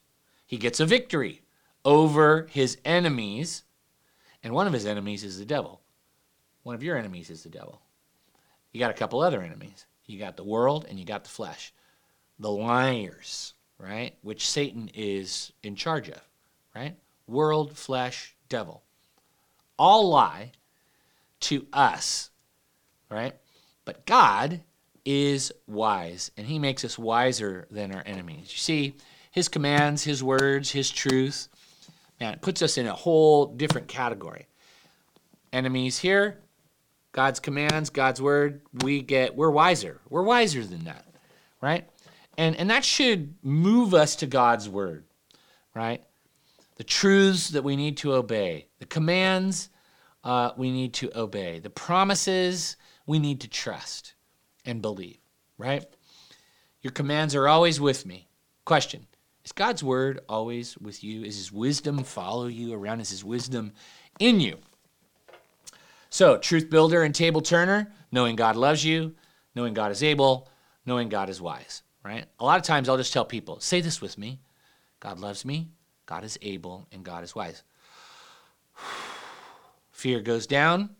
He 0.46 0.56
gets 0.56 0.80
a 0.80 0.86
victory 0.86 1.42
over 1.84 2.46
his 2.50 2.78
enemies. 2.84 3.64
And 4.46 4.54
one 4.54 4.68
of 4.68 4.72
his 4.72 4.86
enemies 4.86 5.24
is 5.24 5.40
the 5.40 5.44
devil. 5.44 5.80
One 6.62 6.76
of 6.76 6.82
your 6.84 6.96
enemies 6.96 7.30
is 7.30 7.42
the 7.42 7.48
devil. 7.48 7.82
You 8.70 8.78
got 8.78 8.92
a 8.92 8.94
couple 8.94 9.20
other 9.20 9.42
enemies. 9.42 9.86
You 10.04 10.20
got 10.20 10.36
the 10.36 10.44
world 10.44 10.86
and 10.88 11.00
you 11.00 11.04
got 11.04 11.24
the 11.24 11.30
flesh. 11.30 11.74
The 12.38 12.52
liars, 12.52 13.54
right? 13.76 14.14
Which 14.22 14.48
Satan 14.48 14.88
is 14.94 15.52
in 15.64 15.74
charge 15.74 16.08
of, 16.08 16.20
right? 16.76 16.94
World, 17.26 17.76
flesh, 17.76 18.36
devil. 18.48 18.84
All 19.80 20.10
lie 20.10 20.52
to 21.40 21.66
us, 21.72 22.30
right? 23.10 23.34
But 23.84 24.06
God 24.06 24.60
is 25.04 25.50
wise, 25.66 26.30
and 26.36 26.46
he 26.46 26.60
makes 26.60 26.84
us 26.84 26.96
wiser 26.96 27.66
than 27.68 27.92
our 27.92 28.04
enemies. 28.06 28.52
You 28.52 28.58
see, 28.58 28.94
his 29.28 29.48
commands, 29.48 30.04
his 30.04 30.22
words, 30.22 30.70
his 30.70 30.88
truth, 30.88 31.48
man, 32.20 32.34
it 32.34 32.42
puts 32.42 32.62
us 32.62 32.78
in 32.78 32.86
a 32.86 32.94
whole 32.94 33.46
different 33.46 33.88
category. 33.88 34.46
Enemies 35.52 35.98
here, 35.98 36.38
God's 37.12 37.40
commands, 37.40 37.90
God's 37.90 38.20
word, 38.20 38.60
we 38.82 39.00
get 39.00 39.36
we're 39.36 39.50
wiser. 39.50 40.00
We're 40.08 40.22
wiser 40.22 40.64
than 40.64 40.84
that, 40.84 41.06
right? 41.60 41.88
And 42.36 42.56
and 42.56 42.70
that 42.70 42.84
should 42.84 43.34
move 43.42 43.94
us 43.94 44.16
to 44.16 44.26
God's 44.26 44.68
word, 44.68 45.04
right? 45.74 46.04
The 46.76 46.84
truths 46.84 47.48
that 47.50 47.64
we 47.64 47.74
need 47.74 47.96
to 47.98 48.12
obey, 48.12 48.66
the 48.78 48.86
commands 48.86 49.70
uh, 50.24 50.50
we 50.56 50.70
need 50.70 50.92
to 50.94 51.10
obey, 51.18 51.58
the 51.60 51.70
promises 51.70 52.76
we 53.06 53.18
need 53.18 53.40
to 53.42 53.48
trust 53.48 54.14
and 54.64 54.82
believe, 54.82 55.18
right? 55.56 55.86
Your 56.82 56.92
commands 56.92 57.34
are 57.34 57.48
always 57.48 57.80
with 57.80 58.04
me. 58.04 58.28
Question 58.64 59.06
Is 59.46 59.52
God's 59.52 59.84
word 59.84 60.18
always 60.28 60.76
with 60.76 61.04
you? 61.04 61.22
Is 61.22 61.36
his 61.36 61.52
wisdom 61.52 62.02
follow 62.02 62.48
you 62.48 62.74
around? 62.74 63.00
Is 63.00 63.10
his 63.10 63.24
wisdom 63.24 63.74
in 64.18 64.40
you? 64.40 64.58
So, 66.10 66.36
truth 66.36 66.68
builder 66.68 67.04
and 67.04 67.14
table 67.14 67.40
turner, 67.40 67.92
knowing 68.10 68.34
God 68.34 68.56
loves 68.56 68.84
you, 68.84 69.14
knowing 69.54 69.72
God 69.72 69.92
is 69.92 70.02
able, 70.02 70.48
knowing 70.84 71.08
God 71.08 71.30
is 71.30 71.40
wise, 71.40 71.84
right? 72.04 72.24
A 72.40 72.44
lot 72.44 72.58
of 72.58 72.64
times 72.64 72.88
I'll 72.88 72.96
just 72.96 73.12
tell 73.12 73.24
people, 73.24 73.60
say 73.60 73.80
this 73.80 74.00
with 74.00 74.18
me 74.18 74.40
God 74.98 75.20
loves 75.20 75.44
me, 75.44 75.68
God 76.06 76.24
is 76.24 76.36
able, 76.42 76.88
and 76.90 77.04
God 77.04 77.22
is 77.22 77.36
wise. 77.36 77.62
Fear 79.92 80.22
goes 80.22 80.48
down, 80.48 80.90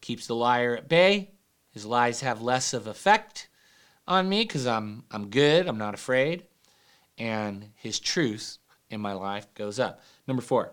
keeps 0.00 0.26
the 0.26 0.34
liar 0.34 0.74
at 0.78 0.88
bay, 0.88 1.30
his 1.70 1.86
lies 1.86 2.22
have 2.22 2.42
less 2.42 2.74
of 2.74 2.88
effect 2.88 3.46
on 4.08 4.28
me 4.28 4.42
because 4.42 4.66
I'm, 4.66 5.04
I'm 5.12 5.30
good, 5.30 5.68
I'm 5.68 5.78
not 5.78 5.94
afraid, 5.94 6.42
and 7.18 7.70
his 7.76 8.00
truth 8.00 8.58
in 8.90 9.00
my 9.00 9.12
life 9.12 9.52
goes 9.54 9.78
up. 9.78 10.00
Number 10.26 10.42
four, 10.42 10.72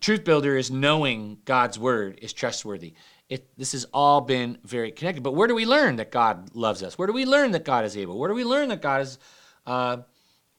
truth 0.00 0.24
builder 0.24 0.56
is 0.56 0.70
knowing 0.70 1.38
God's 1.44 1.78
word 1.78 2.18
is 2.22 2.32
trustworthy. 2.32 2.94
It, 3.28 3.48
this 3.56 3.72
has 3.72 3.86
all 3.92 4.20
been 4.20 4.58
very 4.64 4.90
connected. 4.90 5.22
But 5.22 5.34
where 5.34 5.46
do 5.46 5.54
we 5.54 5.66
learn 5.66 5.96
that 5.96 6.10
God 6.10 6.54
loves 6.54 6.82
us? 6.82 6.98
Where 6.98 7.06
do 7.06 7.12
we 7.12 7.26
learn 7.26 7.52
that 7.52 7.64
God 7.64 7.84
is 7.84 7.96
able? 7.96 8.18
Where 8.18 8.28
do 8.28 8.34
we 8.34 8.44
learn 8.44 8.68
that 8.70 8.82
God 8.82 9.02
is 9.02 9.18
uh, 9.66 9.98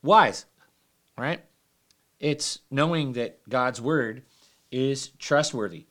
wise? 0.01 0.45
Right? 1.17 1.43
It's 2.19 2.59
knowing 2.69 3.13
that 3.13 3.39
God's 3.49 3.82
word 3.82 4.24
is 4.72 5.09
trustworthy. 5.19 5.88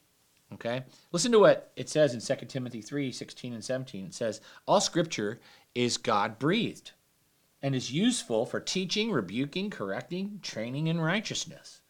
Okay? 0.55 0.83
Listen 1.13 1.33
to 1.33 1.39
what 1.39 1.71
it 1.77 1.89
says 1.89 2.15
in 2.15 2.39
2 2.39 2.47
Timothy 2.47 2.81
3 2.81 3.13
16 3.13 3.53
and 3.53 3.65
17. 3.65 4.07
It 4.07 4.15
says, 4.15 4.41
All 4.67 4.81
scripture 4.81 5.39
is 5.75 5.99
God 5.99 6.39
breathed 6.39 6.93
and 7.63 7.75
is 7.75 7.93
useful 7.93 8.47
for 8.47 8.61
teaching, 8.61 9.11
rebuking, 9.11 9.71
correcting, 9.71 10.41
training 10.43 10.87
in 10.87 11.01
righteousness, 11.01 11.81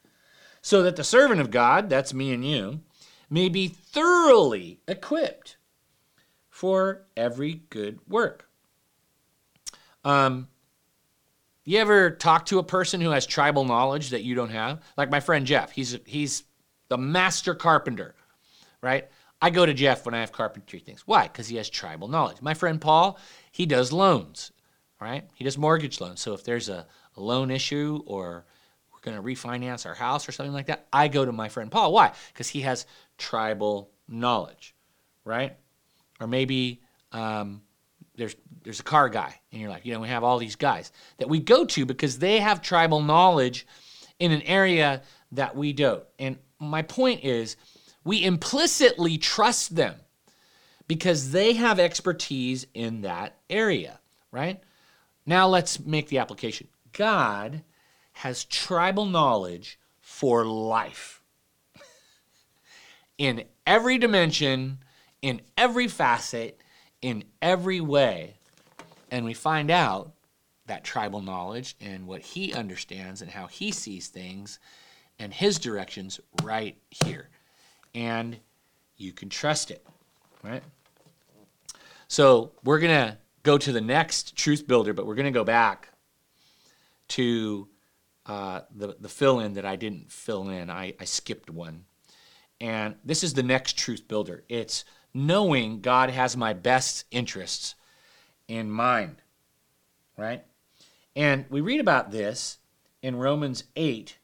so 0.63 0.83
that 0.83 0.97
the 0.97 1.05
servant 1.05 1.41
of 1.41 1.51
God, 1.51 1.89
that's 1.89 2.13
me 2.13 2.33
and 2.33 2.45
you, 2.45 2.81
may 3.29 3.49
be 3.49 3.69
thoroughly 3.69 4.81
equipped 4.89 5.57
for 6.49 7.07
every 7.17 7.63
good 7.71 8.01
work. 8.09 8.49
Um, 10.05 10.49
you 11.65 11.79
ever 11.79 12.11
talk 12.11 12.47
to 12.47 12.59
a 12.59 12.65
person 12.65 13.01
who 13.01 13.11
has 13.11 13.27
tribal 13.27 13.65
knowledge 13.65 14.11
that 14.11 14.25
you 14.25 14.35
don't 14.35 14.51
have? 14.51 14.81
Like 14.97 15.11
my 15.11 15.21
friend 15.21 15.47
Jeff, 15.47 15.71
he's 15.71 15.99
he's 16.05 16.45
the 16.89 16.99
master 16.99 17.55
carpenter, 17.55 18.15
right? 18.83 19.09
I 19.41 19.51
go 19.51 19.65
to 19.65 19.73
Jeff 19.73 20.05
when 20.05 20.15
I 20.15 20.21
have 20.21 20.33
carpentry 20.33 20.81
things. 20.81 21.07
Why? 21.07 21.25
Because 21.25 21.49
he 21.49 21.57
has 21.57 21.71
tribal 21.71 22.09
knowledge. 22.09 22.43
My 22.43 22.55
friend 22.55 22.81
Paul, 22.81 23.19
he 23.53 23.67
does 23.67 23.93
loans, 23.93 24.53
right? 25.01 25.25
He 25.35 25.45
does 25.45 25.57
mortgage 25.57 26.01
loans. 26.01 26.21
So 26.21 26.35
if 26.35 26.45
there's 26.45 26.69
a, 26.69 26.87
a 27.17 27.21
loan 27.21 27.51
issue 27.51 28.03
or 28.07 28.45
we're 28.93 29.01
going 29.01 29.17
to 29.17 29.23
refinance 29.23 29.87
our 29.87 29.95
house 29.95 30.29
or 30.29 30.33
something 30.33 30.53
like 30.53 30.67
that, 30.67 30.87
I 30.93 31.09
go 31.09 31.25
to 31.25 31.33
my 31.33 31.49
friend 31.49 31.71
Paul. 31.71 31.93
Why? 31.93 32.13
Because 32.33 32.49
he 32.49 32.61
has 32.63 32.87
tribal 33.19 33.91
knowledge, 34.09 34.75
right? 35.25 35.57
Or 36.21 36.27
maybe 36.27 36.83
um, 37.13 37.63
there's 38.17 38.37
there's 38.63 38.81
a 38.81 38.85
car 38.85 39.09
guy, 39.09 39.41
in 39.53 39.61
your 39.61 39.71
life. 39.71 39.87
you 39.87 39.95
know, 39.95 40.01
we 40.01 40.09
have 40.09 40.23
all 40.23 40.39
these 40.39 40.57
guys 40.57 40.93
that 41.17 41.31
we 41.31 41.41
go 41.41 41.65
to 41.65 41.87
because 41.87 42.19
they 42.19 42.41
have 42.41 42.61
tribal 42.61 43.01
knowledge 43.01 43.67
in 44.19 44.33
an 44.33 44.43
area 44.43 45.03
that 45.33 45.57
we 45.57 45.73
don't. 45.73 46.05
And 46.19 46.37
my 46.59 46.83
point 46.83 47.25
is, 47.25 47.57
we 48.05 48.23
implicitly 48.23 49.17
trust 49.17 49.75
them 49.77 49.95
because 50.87 51.31
they 51.31 51.55
have 51.55 51.81
expertise 51.81 52.67
in 52.75 53.01
that 53.03 53.39
area, 53.49 53.99
right? 54.31 54.61
Now 55.31 55.47
let's 55.47 55.79
make 55.79 56.09
the 56.09 56.19
application. 56.19 56.67
God 56.93 57.63
has 58.15 58.45
tribal 58.45 59.07
knowledge 59.07 59.79
for 60.01 60.45
life 60.45 61.23
in 63.17 63.45
every 63.65 63.97
dimension, 63.97 64.79
in 65.23 65.41
every 65.57 65.87
facet, 65.87 66.61
in 67.01 67.23
every 67.41 67.81
way. 67.81 68.39
And 69.13 69.25
we 69.25 69.33
find 69.33 69.71
out 69.71 70.11
that 70.67 70.83
tribal 70.83 71.23
knowledge 71.23 71.77
and 71.81 72.09
what 72.09 72.23
he 72.23 72.53
understands 72.53 73.23
and 73.23 73.31
how 73.31 73.47
he 73.47 73.71
sees 73.71 74.09
things 74.09 74.59
and 75.21 75.33
his 75.33 75.61
directions 75.61 76.19
right 76.43 76.77
here. 76.91 77.29
And 77.95 78.37
you 78.97 79.13
can 79.13 79.29
trust 79.29 79.71
it, 79.71 79.87
right? 80.43 80.65
So 82.09 82.51
we're 82.65 82.81
going 82.81 83.11
to 83.11 83.17
go 83.43 83.59
to 83.59 83.73
the 83.73 83.81
next 83.81 84.37
truth 84.37 84.67
builder, 84.67 84.93
but 84.93 85.07
we're 85.07 85.15
going 85.15 85.25
to 85.25 85.31
go 85.31 85.45
back 85.45 85.91
to 87.09 87.69
uh, 88.27 88.61
the, 88.75 88.97
the 89.01 89.09
fill 89.09 89.41
in 89.41 89.55
that 89.55 89.65
I 89.65 89.77
didn't 89.77 90.13
fill 90.13 90.49
in. 90.49 90.71
I, 90.71 90.95
I 91.01 91.05
skipped 91.05 91.51
one. 91.51 91.85
And 92.61 92.97
this 93.05 93.25
is 93.25 93.35
the 93.35 93.43
next 93.43 93.79
truth 93.79 94.07
builder. 94.07 94.45
It's 94.49 94.85
knowing 95.15 95.81
God 95.81 96.11
has 96.11 96.37
my 96.37 96.53
best 96.53 97.05
interests 97.11 97.75
in 98.49 98.71
mind, 98.71 99.17
right? 100.17 100.45
And 101.17 101.47
we 101.51 101.61
read 101.61 101.81
about 101.81 102.11
this 102.11 102.59
in 103.03 103.17
Romans 103.17 103.65
8 103.77 104.17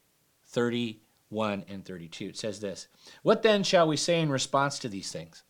31 0.49 1.65
and 1.67 1.85
32. 1.85 2.27
It 2.27 2.37
says 2.37 2.59
this 2.59 2.87
What 3.23 3.43
then 3.43 3.63
shall 3.63 3.87
we 3.87 3.97
say 3.97 4.21
in 4.21 4.29
response 4.29 4.79
to 4.79 4.89
these 4.89 5.11
things? 5.11 5.43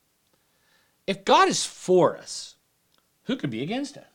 If 1.05 1.24
God 1.24 1.47
is 1.47 1.65
for 1.65 2.18
us, 2.18 2.57
who 3.28 3.36
could 3.36 3.49
be 3.49 3.61
against 3.61 3.97
us? 3.97 4.07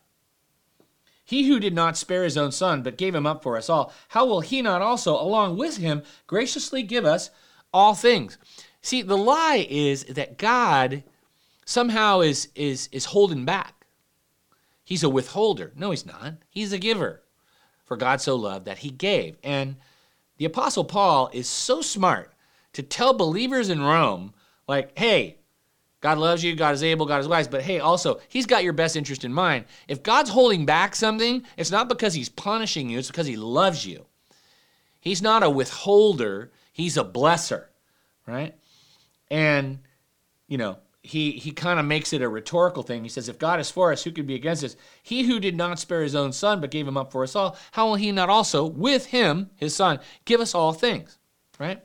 He 1.24 1.46
who 1.46 1.60
did 1.60 1.74
not 1.74 1.96
spare 1.96 2.24
his 2.24 2.36
own 2.36 2.50
son, 2.50 2.82
but 2.82 2.98
gave 2.98 3.14
him 3.14 3.26
up 3.26 3.42
for 3.42 3.56
us 3.56 3.70
all, 3.70 3.92
how 4.08 4.26
will 4.26 4.40
he 4.40 4.60
not 4.60 4.82
also, 4.82 5.14
along 5.14 5.56
with 5.56 5.76
him, 5.76 6.02
graciously 6.26 6.82
give 6.82 7.04
us 7.04 7.30
all 7.72 7.94
things? 7.94 8.36
See, 8.82 9.02
the 9.02 9.16
lie 9.16 9.66
is 9.70 10.04
that 10.04 10.36
God 10.36 11.04
somehow 11.64 12.20
is, 12.20 12.48
is, 12.54 12.88
is 12.90 13.06
holding 13.06 13.44
back. 13.44 13.86
He's 14.82 15.04
a 15.04 15.08
withholder. 15.08 15.72
No, 15.76 15.90
he's 15.90 16.04
not. 16.04 16.34
He's 16.50 16.72
a 16.72 16.78
giver. 16.78 17.22
For 17.84 17.96
God 17.96 18.20
so 18.20 18.34
loved 18.34 18.66
that 18.66 18.78
he 18.78 18.90
gave. 18.90 19.36
And 19.44 19.76
the 20.38 20.44
Apostle 20.44 20.84
Paul 20.84 21.30
is 21.32 21.48
so 21.48 21.80
smart 21.82 22.32
to 22.72 22.82
tell 22.82 23.14
believers 23.14 23.68
in 23.68 23.80
Rome, 23.80 24.34
like, 24.66 24.98
hey, 24.98 25.38
God 26.02 26.18
loves 26.18 26.42
you, 26.44 26.54
God 26.54 26.74
is 26.74 26.82
able, 26.82 27.06
God 27.06 27.20
is 27.20 27.28
wise, 27.28 27.48
but 27.48 27.62
hey, 27.62 27.78
also, 27.78 28.20
He's 28.28 28.44
got 28.44 28.64
your 28.64 28.72
best 28.72 28.96
interest 28.96 29.24
in 29.24 29.32
mind. 29.32 29.64
If 29.88 30.02
God's 30.02 30.30
holding 30.30 30.66
back 30.66 30.94
something, 30.94 31.44
it's 31.56 31.70
not 31.70 31.88
because 31.88 32.12
He's 32.12 32.28
punishing 32.28 32.90
you, 32.90 32.98
it's 32.98 33.08
because 33.08 33.26
He 33.26 33.36
loves 33.36 33.86
you. 33.86 34.04
He's 35.00 35.22
not 35.22 35.42
a 35.42 35.48
withholder, 35.48 36.50
He's 36.72 36.96
a 36.96 37.04
blesser, 37.04 37.66
right? 38.26 38.54
And, 39.30 39.78
you 40.48 40.58
know, 40.58 40.78
he, 41.04 41.32
he 41.32 41.50
kind 41.50 41.80
of 41.80 41.86
makes 41.86 42.12
it 42.12 42.22
a 42.22 42.28
rhetorical 42.28 42.82
thing. 42.82 43.02
He 43.02 43.08
says, 43.08 43.28
If 43.28 43.38
God 43.38 43.58
is 43.58 43.70
for 43.70 43.92
us, 43.92 44.04
who 44.04 44.12
could 44.12 44.26
be 44.26 44.34
against 44.34 44.62
us? 44.62 44.76
He 45.02 45.24
who 45.24 45.40
did 45.40 45.56
not 45.56 45.78
spare 45.78 46.02
his 46.02 46.14
own 46.14 46.32
son, 46.32 46.60
but 46.60 46.70
gave 46.70 46.86
him 46.86 46.96
up 46.96 47.10
for 47.10 47.22
us 47.22 47.34
all, 47.34 47.56
how 47.72 47.86
will 47.86 47.94
he 47.96 48.12
not 48.12 48.28
also, 48.28 48.64
with 48.64 49.06
him, 49.06 49.50
his 49.56 49.74
son, 49.74 49.98
give 50.24 50.40
us 50.40 50.54
all 50.54 50.72
things? 50.72 51.18
Right? 51.58 51.82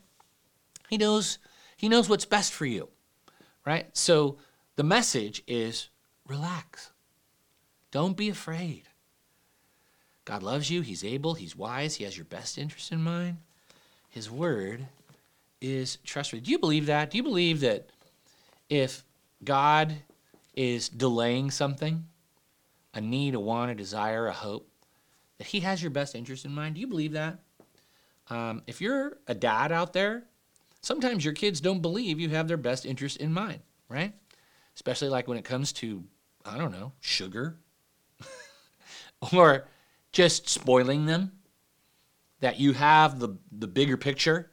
He 0.89 0.97
knows, 0.97 1.39
he 1.77 1.89
knows 1.89 2.09
what's 2.09 2.25
best 2.25 2.53
for 2.53 2.65
you. 2.65 2.89
Right? 3.67 3.85
So 3.91 4.37
the 4.77 4.83
message 4.83 5.43
is 5.45 5.89
relax. 6.25 6.91
Don't 7.91 8.15
be 8.15 8.29
afraid. 8.29 8.83
God 10.23 10.41
loves 10.41 10.71
you. 10.71 10.79
He's 10.79 11.03
able. 11.03 11.33
He's 11.33 11.53
wise. 11.53 11.95
He 11.95 12.05
has 12.05 12.15
your 12.15 12.23
best 12.23 12.57
interest 12.57 12.93
in 12.93 13.03
mind. 13.03 13.39
His 14.07 14.31
word 14.31 14.85
is 15.59 15.97
trustworthy. 16.05 16.45
Do 16.45 16.51
you 16.51 16.59
believe 16.59 16.85
that? 16.85 17.11
Do 17.11 17.17
you 17.17 17.23
believe 17.23 17.59
that 17.59 17.89
if 18.69 19.03
God 19.43 19.93
is 20.55 20.87
delaying 20.87 21.51
something, 21.51 22.05
a 22.93 23.01
need, 23.01 23.35
a 23.35 23.39
want, 23.41 23.71
a 23.71 23.75
desire, 23.75 24.27
a 24.27 24.33
hope, 24.33 24.65
that 25.39 25.47
He 25.47 25.59
has 25.59 25.81
your 25.81 25.91
best 25.91 26.15
interest 26.15 26.45
in 26.45 26.53
mind. 26.53 26.75
Do 26.75 26.81
you 26.81 26.87
believe 26.87 27.11
that? 27.11 27.39
Um, 28.29 28.63
if 28.65 28.79
you're 28.79 29.17
a 29.27 29.35
dad 29.35 29.73
out 29.73 29.91
there, 29.91 30.23
sometimes 30.81 31.23
your 31.23 31.33
kids 31.33 31.61
don't 31.61 31.81
believe 31.81 32.19
you 32.19 32.29
have 32.29 32.47
their 32.47 32.57
best 32.57 32.85
interest 32.85 33.17
in 33.17 33.33
mind, 33.33 33.61
right? 33.89 34.13
Especially 34.75 35.09
like 35.09 35.27
when 35.27 35.37
it 35.37 35.45
comes 35.45 35.73
to, 35.73 36.03
I 36.45 36.57
don't 36.57 36.71
know, 36.71 36.93
sugar 36.99 37.57
or 39.33 39.67
just 40.11 40.49
spoiling 40.49 41.05
them, 41.05 41.31
that 42.39 42.59
you 42.59 42.73
have 42.73 43.19
the, 43.19 43.37
the 43.51 43.67
bigger 43.67 43.97
picture 43.97 44.51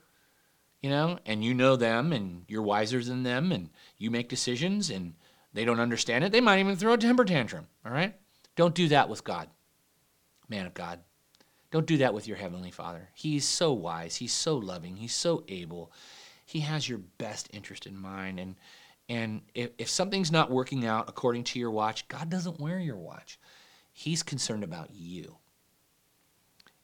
you 0.84 0.90
know, 0.90 1.18
and 1.24 1.42
you 1.42 1.54
know 1.54 1.76
them 1.76 2.12
and 2.12 2.44
you're 2.46 2.60
wiser 2.60 3.02
than 3.02 3.22
them 3.22 3.52
and 3.52 3.70
you 3.96 4.10
make 4.10 4.28
decisions 4.28 4.90
and 4.90 5.14
they 5.54 5.64
don't 5.64 5.80
understand 5.80 6.24
it, 6.24 6.30
they 6.30 6.42
might 6.42 6.58
even 6.58 6.76
throw 6.76 6.92
a 6.92 6.98
temper 6.98 7.24
tantrum, 7.24 7.66
all 7.86 7.90
right? 7.90 8.14
Don't 8.54 8.74
do 8.74 8.88
that 8.88 9.08
with 9.08 9.24
God, 9.24 9.48
man 10.46 10.66
of 10.66 10.74
God. 10.74 11.00
Don't 11.74 11.86
do 11.86 11.96
that 11.96 12.14
with 12.14 12.28
your 12.28 12.36
Heavenly 12.36 12.70
Father. 12.70 13.08
He's 13.14 13.44
so 13.44 13.72
wise, 13.72 14.14
He's 14.14 14.32
so 14.32 14.56
loving, 14.56 14.94
He's 14.94 15.12
so 15.12 15.42
able. 15.48 15.90
He 16.46 16.60
has 16.60 16.88
your 16.88 16.98
best 16.98 17.48
interest 17.52 17.84
in 17.84 17.96
mind. 17.96 18.38
And, 18.38 18.54
and 19.08 19.42
if, 19.56 19.70
if 19.76 19.88
something's 19.88 20.30
not 20.30 20.52
working 20.52 20.86
out 20.86 21.08
according 21.08 21.42
to 21.42 21.58
your 21.58 21.72
watch, 21.72 22.06
God 22.06 22.30
doesn't 22.30 22.60
wear 22.60 22.78
your 22.78 22.94
watch. 22.94 23.40
He's 23.92 24.22
concerned 24.22 24.62
about 24.62 24.90
you. 24.92 25.34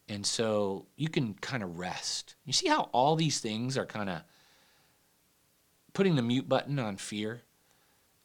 And 0.08 0.26
so 0.26 0.86
you 0.96 1.08
can 1.08 1.34
kind 1.34 1.62
of 1.62 1.78
rest. 1.78 2.34
You 2.44 2.52
see 2.52 2.66
how 2.66 2.90
all 2.90 3.14
these 3.14 3.38
things 3.38 3.78
are 3.78 3.86
kind 3.86 4.10
of 4.10 4.22
putting 5.92 6.16
the 6.16 6.22
mute 6.22 6.48
button 6.48 6.80
on 6.80 6.96
fear? 6.96 7.42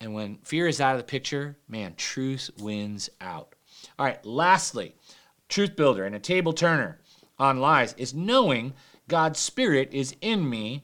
And 0.01 0.15
when 0.15 0.37
fear 0.37 0.67
is 0.67 0.81
out 0.81 0.95
of 0.95 0.97
the 0.97 1.03
picture, 1.03 1.59
man, 1.67 1.93
truth 1.95 2.49
wins 2.57 3.11
out. 3.21 3.53
All 3.99 4.05
right, 4.07 4.25
lastly, 4.25 4.95
truth 5.49 5.75
builder 5.75 6.05
and 6.05 6.15
a 6.15 6.19
table 6.19 6.53
turner 6.53 6.99
on 7.37 7.59
lies 7.59 7.93
is 7.97 8.13
knowing 8.13 8.73
God's 9.07 9.39
Spirit 9.39 9.89
is 9.93 10.15
in 10.21 10.49
me 10.49 10.83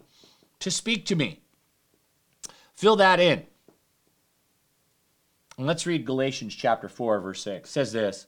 to 0.60 0.70
speak 0.70 1.06
to 1.08 1.16
me. 1.16 1.42
Fill 2.76 2.96
that 2.98 3.20
in. 3.20 3.46
And 5.58 5.68
let's 5.68 5.86
read 5.86 6.06
Galatians 6.06 6.56
chapter 6.56 6.90
4, 6.90 7.20
verse 7.20 7.44
6. 7.44 7.70
It 7.70 7.72
says 7.72 7.92
this 7.92 8.28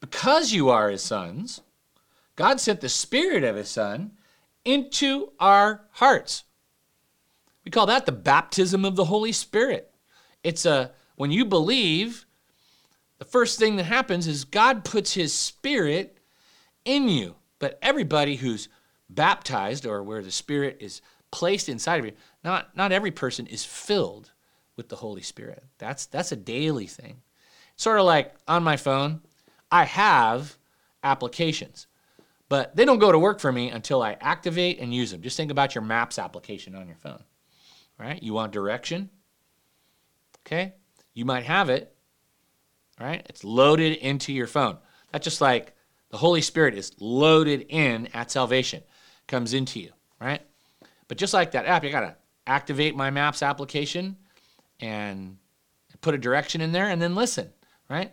Because 0.00 0.52
you 0.52 0.68
are 0.68 0.90
his 0.90 1.02
sons, 1.02 1.60
God 2.38 2.60
sent 2.60 2.80
the 2.80 2.88
Spirit 2.88 3.42
of 3.42 3.56
His 3.56 3.68
Son 3.68 4.12
into 4.64 5.32
our 5.40 5.86
hearts. 5.90 6.44
We 7.64 7.72
call 7.72 7.86
that 7.86 8.06
the 8.06 8.12
baptism 8.12 8.84
of 8.84 8.94
the 8.94 9.06
Holy 9.06 9.32
Spirit. 9.32 9.92
It's 10.44 10.64
a, 10.64 10.92
when 11.16 11.32
you 11.32 11.44
believe, 11.44 12.26
the 13.18 13.24
first 13.24 13.58
thing 13.58 13.76
that 13.76 13.84
happens 13.84 14.26
is 14.26 14.44
God 14.44 14.84
puts 14.84 15.14
His 15.14 15.34
Spirit 15.34 16.18
in 16.84 17.08
you. 17.08 17.34
But 17.58 17.78
everybody 17.82 18.36
who's 18.36 18.68
baptized 19.10 19.86
or 19.86 20.02
where 20.02 20.22
the 20.22 20.30
Spirit 20.30 20.78
is 20.80 21.02
placed 21.30 21.68
inside 21.68 22.00
of 22.00 22.06
you, 22.06 22.12
Not, 22.44 22.76
not 22.76 22.92
every 22.92 23.10
person 23.10 23.46
is 23.46 23.64
filled 23.64 24.32
with 24.76 24.88
the 24.88 24.96
Holy 24.96 25.22
Spirit. 25.22 25.64
That's, 25.78 26.06
that's 26.06 26.32
a 26.32 26.36
daily 26.36 26.86
thing. 26.86 27.20
Sort 27.76 27.98
of 27.98 28.06
like 28.06 28.34
on 28.46 28.62
my 28.62 28.76
phone, 28.76 29.20
I 29.70 29.84
have 29.84 30.56
applications, 31.02 31.86
but 32.48 32.74
they 32.74 32.84
don't 32.84 32.98
go 32.98 33.12
to 33.12 33.18
work 33.18 33.40
for 33.40 33.52
me 33.52 33.70
until 33.70 34.02
I 34.02 34.16
activate 34.20 34.78
and 34.78 34.94
use 34.94 35.10
them. 35.10 35.22
Just 35.22 35.36
think 35.36 35.50
about 35.50 35.74
your 35.74 35.82
Maps 35.84 36.18
application 36.18 36.74
on 36.74 36.86
your 36.86 36.96
phone, 36.96 37.22
right? 37.98 38.22
You 38.22 38.32
want 38.32 38.52
direction? 38.52 39.10
Okay, 40.46 40.74
you 41.12 41.24
might 41.24 41.44
have 41.44 41.68
it, 41.68 41.94
right? 43.00 43.24
It's 43.28 43.44
loaded 43.44 43.98
into 43.98 44.32
your 44.32 44.46
phone. 44.46 44.78
That's 45.12 45.24
just 45.24 45.40
like 45.40 45.74
the 46.10 46.16
Holy 46.16 46.42
Spirit 46.42 46.74
is 46.74 46.92
loaded 47.00 47.66
in 47.68 48.08
at 48.14 48.30
salvation, 48.30 48.82
comes 49.26 49.54
into 49.54 49.80
you, 49.80 49.90
right? 50.20 50.42
But 51.06 51.18
just 51.18 51.34
like 51.34 51.52
that 51.52 51.66
app, 51.66 51.84
you 51.84 51.90
got 51.90 52.00
to 52.00 52.16
activate 52.46 52.96
my 52.96 53.10
Maps 53.10 53.42
application 53.42 54.16
and 54.80 55.36
put 56.00 56.14
a 56.14 56.18
direction 56.18 56.60
in 56.60 56.72
there 56.72 56.88
and 56.88 57.00
then 57.00 57.14
listen, 57.14 57.50
right? 57.88 58.12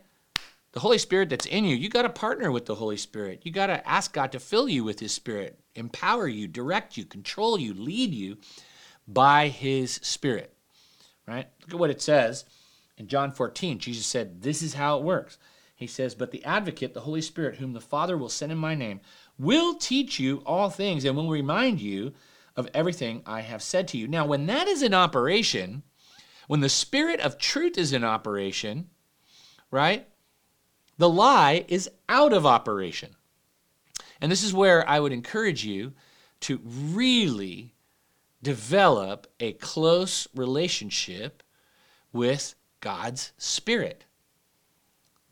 The 0.72 0.80
Holy 0.82 0.98
Spirit 0.98 1.30
that's 1.30 1.46
in 1.46 1.64
you, 1.64 1.76
you 1.76 1.88
got 1.88 2.02
to 2.02 2.10
partner 2.10 2.52
with 2.52 2.66
the 2.66 2.76
Holy 2.76 2.98
Spirit. 2.98 3.42
You 3.44 3.52
got 3.52 3.68
to 3.68 3.88
ask 3.88 4.12
God 4.12 4.34
to 4.34 4.40
fill 4.40 4.68
you 4.68 4.84
with 4.84 5.00
His 5.00 5.14
Spirit, 5.14 5.58
empower 5.76 6.28
you, 6.28 6.48
direct 6.48 6.98
you, 6.98 7.06
control 7.06 7.58
you, 7.58 7.74
lead 7.74 8.14
you 8.14 8.38
by 9.08 9.48
His 9.48 9.94
Spirit, 9.94 10.54
right? 11.26 11.48
Look 11.62 11.74
at 11.74 11.80
what 11.80 11.92
it 11.92 12.02
says 12.02 12.44
in 12.98 13.08
John 13.08 13.32
14. 13.32 13.80
Jesus 13.80 14.06
said, 14.06 14.42
This 14.42 14.62
is 14.62 14.74
how 14.74 14.98
it 14.98 15.04
works. 15.04 15.38
He 15.76 15.88
says, 15.88 16.16
But 16.16 16.32
the 16.32 16.44
advocate, 16.46 16.94
the 16.94 17.02
Holy 17.02 17.22
Spirit, 17.22 17.58
whom 17.58 17.74
the 17.74 17.82
Father 17.82 18.18
will 18.18 18.30
send 18.30 18.52
in 18.52 18.58
my 18.58 18.76
name, 18.76 19.02
will 19.38 19.76
teach 19.76 20.20
you 20.20 20.42
all 20.46 20.70
things 20.70 21.04
and 21.04 21.16
will 21.16 21.30
remind 21.30 21.82
you 21.82 22.14
of 22.56 22.70
everything 22.74 23.22
I 23.26 23.42
have 23.42 23.62
said 23.62 23.88
to 23.90 23.98
you. 23.98 24.08
Now, 24.08 24.26
when 24.26 24.46
that 24.46 24.68
is 24.68 24.82
in 24.82 24.94
operation, 24.94 25.84
when 26.48 26.62
the 26.62 26.70
Spirit 26.70 27.20
of 27.20 27.38
truth 27.38 27.78
is 27.78 27.92
in 27.92 28.04
operation, 28.04 28.90
right, 29.72 30.08
the 30.98 31.10
lie 31.10 31.66
is 31.68 31.90
out 32.08 32.32
of 32.32 32.46
operation. 32.46 33.16
And 34.22 34.32
this 34.32 34.44
is 34.44 34.54
where 34.54 34.88
I 34.88 35.00
would 35.00 35.12
encourage 35.12 35.66
you 35.66 35.94
to 36.42 36.62
really 36.64 37.74
develop 38.42 39.28
a 39.40 39.54
close 39.54 40.28
relationship 40.36 41.44
with 42.14 42.56
God's 42.86 43.32
Spirit 43.40 44.06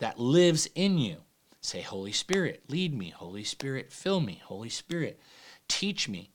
that 0.00 0.18
lives 0.18 0.68
in 0.74 0.98
you. 0.98 1.18
Say, 1.60 1.82
Holy 1.82 2.10
Spirit, 2.10 2.64
lead 2.68 2.92
me. 2.92 3.10
Holy 3.10 3.44
Spirit, 3.44 3.92
fill 3.92 4.18
me. 4.18 4.42
Holy 4.44 4.68
Spirit, 4.68 5.20
teach 5.68 6.08
me. 6.08 6.32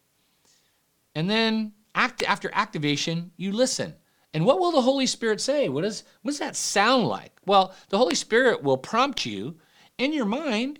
And 1.14 1.30
then 1.30 1.74
act, 1.94 2.24
after 2.24 2.50
activation, 2.54 3.32
you 3.36 3.52
listen. 3.52 3.96
And 4.34 4.46
what 4.46 4.62
will 4.62 4.72
the 4.72 4.82
Holy 4.82 5.06
Spirit 5.06 5.42
say? 5.42 5.68
What, 5.68 5.84
is, 5.84 6.06
what 6.22 6.32
does 6.32 6.40
that 6.40 6.56
sound 6.56 7.06
like? 7.08 7.34
Well, 7.46 7.76
the 7.90 7.98
Holy 7.98 8.16
Spirit 8.16 8.64
will 8.64 8.78
prompt 8.78 9.26
you 9.26 9.58
in 9.98 10.14
your 10.14 10.26
mind 10.26 10.80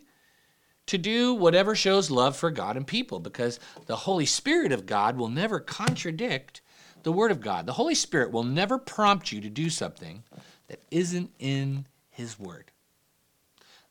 to 0.86 0.98
do 0.98 1.34
whatever 1.34 1.76
shows 1.76 2.10
love 2.10 2.38
for 2.38 2.50
God 2.50 2.78
and 2.78 2.88
people 2.88 3.20
because 3.20 3.60
the 3.88 3.98
Holy 3.98 4.26
Spirit 4.26 4.72
of 4.72 4.86
God 4.86 5.18
will 5.18 5.28
never 5.28 5.60
contradict 5.60 6.62
the 7.04 7.12
Word 7.12 7.32
of 7.32 7.42
God. 7.42 7.66
The 7.66 7.74
Holy 7.74 7.96
Spirit 7.96 8.32
will 8.32 8.44
never 8.44 8.78
prompt 8.78 9.32
you 9.32 9.42
to 9.42 9.50
do 9.50 9.70
something 9.70 10.24
that 10.68 10.82
isn't 10.92 11.32
in 11.40 11.88
His 12.10 12.40
Word. 12.40 12.72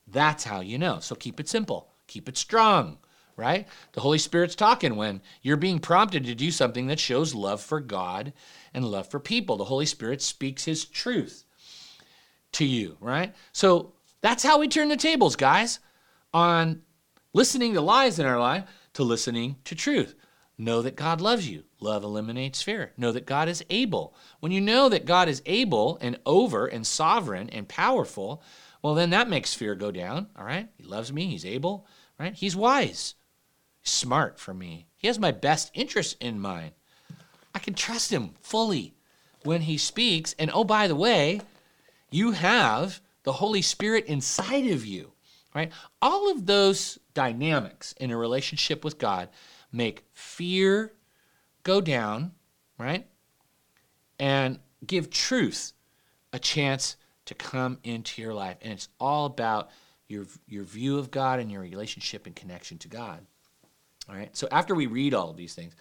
That's 0.07 0.45
how 0.45 0.61
you 0.61 0.79
know. 0.79 1.01
So 1.01 1.15
keep 1.15 1.39
it 1.41 1.49
simple, 1.49 1.89
keep 2.07 2.29
it 2.29 2.37
strong, 2.37 2.99
right? 3.37 3.69
The 3.93 4.01
Holy 4.01 4.19
Spirit's 4.19 4.55
talking 4.55 4.97
when 4.97 5.21
you're 5.43 5.57
being 5.57 5.79
prompted 5.79 6.25
to 6.25 6.35
do 6.35 6.51
something 6.51 6.87
that 6.87 6.99
shows 6.99 7.35
love 7.35 7.61
for 7.61 7.81
God 7.81 8.33
and 8.75 8.85
love 8.85 9.09
for 9.09 9.21
people. 9.21 9.57
The 9.57 9.65
Holy 9.65 9.87
Spirit 9.87 10.23
speaks 10.23 10.65
His 10.65 10.85
truth 10.85 11.45
to 12.53 12.65
you, 12.65 12.97
right? 13.01 13.35
So 13.53 13.93
that's 14.21 14.43
how 14.43 14.59
we 14.59 14.69
turn 14.69 14.89
the 14.89 14.97
tables, 14.97 15.37
guys, 15.37 15.79
on 16.33 16.83
listening 17.33 17.75
to 17.75 17.81
lies 17.81 18.19
in 18.19 18.27
our 18.27 18.41
life 18.41 18.65
to 18.95 19.03
listening 19.03 19.57
to 19.65 19.75
truth. 19.75 20.15
Know 20.61 20.83
that 20.83 20.97
God 20.97 21.21
loves 21.21 21.49
you. 21.49 21.63
Love 21.79 22.03
eliminates 22.03 22.63
fear. 22.63 22.93
Know 22.97 23.13
that 23.13 23.27
God 23.27 23.49
is 23.49 23.65
able. 23.71 24.15
When 24.41 24.51
you 24.51 24.61
know 24.61 24.89
that 24.89 25.07
God 25.07 25.29
is 25.29 25.41
able 25.47 25.99
and 26.01 26.19
over 26.27 26.67
and 26.67 26.85
sovereign 26.85 27.49
and 27.51 27.69
powerful, 27.69 28.43
well, 28.83 28.95
then 28.95 29.11
that 29.11 29.29
makes 29.29 29.55
fear 29.55 29.77
go 29.77 29.93
down, 29.93 30.27
all 30.37 30.45
right? 30.45 30.69
He 30.77 30.83
loves 30.83 31.13
me. 31.13 31.27
He's 31.27 31.47
able, 31.47 31.87
right? 32.19 32.35
He's 32.35 32.57
wise, 32.57 33.15
smart 33.85 34.41
for 34.41 34.53
me. 34.53 34.89
He 34.97 35.07
has 35.07 35.19
my 35.19 35.31
best 35.31 35.71
interest 35.75 36.17
in 36.21 36.41
mind. 36.41 36.73
I 37.55 37.61
can 37.61 37.75
trust 37.75 38.13
him 38.13 38.35
fully 38.41 38.95
when 39.45 39.63
he 39.63 39.79
speaks. 39.79 40.35
And 40.41 40.51
oh, 40.53 40.65
by 40.65 40.89
the 40.89 40.97
way, 40.97 41.41
you 42.11 42.33
have 42.33 43.01
the 43.23 43.33
Holy 43.33 43.63
Spirit 43.63 44.07
inside 44.07 44.67
of 44.71 44.85
you, 44.85 45.13
right? 45.55 45.71
All 46.03 46.31
of 46.31 46.47
those 46.47 46.99
dynamics 47.15 47.93
in 48.01 48.11
a 48.11 48.17
relationship 48.17 48.85
with 48.85 48.99
God 48.99 49.29
make 49.73 50.05
fear 50.13 50.93
go 51.63 51.81
down, 51.81 52.33
right? 52.79 53.07
And 54.19 54.59
give 54.87 55.11
truth 55.11 55.73
a 56.33 56.39
chance 56.39 56.97
to 57.27 57.35
come 57.35 57.79
into 57.85 58.23
your 58.23 58.35
life. 58.35 58.57
And 58.63 58.73
it's 58.73 58.89
all 58.99 59.27
about 59.27 59.71
your, 60.09 60.27
your 60.47 60.65
view 60.65 60.99
of 60.99 61.11
God 61.11 61.41
and 61.41 61.51
your 61.51 61.61
relationship 61.61 62.27
and 62.27 62.35
connection 62.35 62.79
to 62.79 62.89
God. 62.89 63.21
All 64.09 64.15
right. 64.15 64.35
So 64.37 64.49
after 64.51 64.75
we 64.75 64.87
read 64.87 65.15
all 65.15 65.31
of 65.31 65.37
these 65.37 65.55
things, 65.55 65.75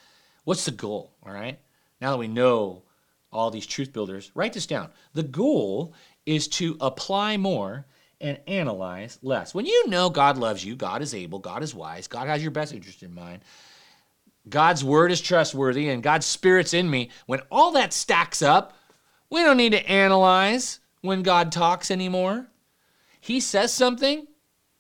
what's 0.44 0.66
the 0.66 0.72
goal? 0.72 1.14
All 1.26 1.32
right. 1.32 1.60
Now 2.02 2.12
that 2.12 2.18
we 2.18 2.28
know 2.28 2.84
all 3.32 3.52
these 3.52 3.66
truth 3.66 3.94
builders, 3.94 4.32
write 4.36 4.54
this 4.54 4.66
down. 4.66 4.90
The 5.14 5.24
goal 5.24 5.94
is 6.26 6.48
to 6.50 6.78
apply 6.82 7.38
more 7.38 7.86
and 8.20 8.40
analyze 8.48 9.20
less. 9.22 9.54
When 9.54 9.66
you 9.66 9.88
know 9.88 10.10
God 10.10 10.38
loves 10.38 10.66
you, 10.66 10.76
God 10.76 11.02
is 11.02 11.14
able, 11.14 11.40
God 11.40 11.64
is 11.64 11.76
wise, 11.76 12.08
God 12.08 12.28
has 12.28 12.42
your 12.42 12.52
best 12.52 12.74
interest 12.74 13.04
in 13.04 13.14
mind, 13.14 13.44
God's 14.50 14.84
word 14.84 15.12
is 15.12 15.22
trustworthy, 15.22 15.90
and 15.90 16.04
God's 16.04 16.26
spirit's 16.26 16.74
in 16.74 16.90
me, 16.90 17.10
when 17.26 17.42
all 17.52 17.72
that 17.72 17.94
stacks 17.94 18.42
up, 18.42 18.74
we 19.30 19.44
don't 19.44 19.58
need 19.58 19.74
to 19.74 19.90
analyze 19.90 20.80
when 21.02 21.24
God 21.24 21.52
talks 21.52 21.92
anymore. 21.92 22.48
He 23.20 23.40
says 23.40 23.74
something, 23.74 24.28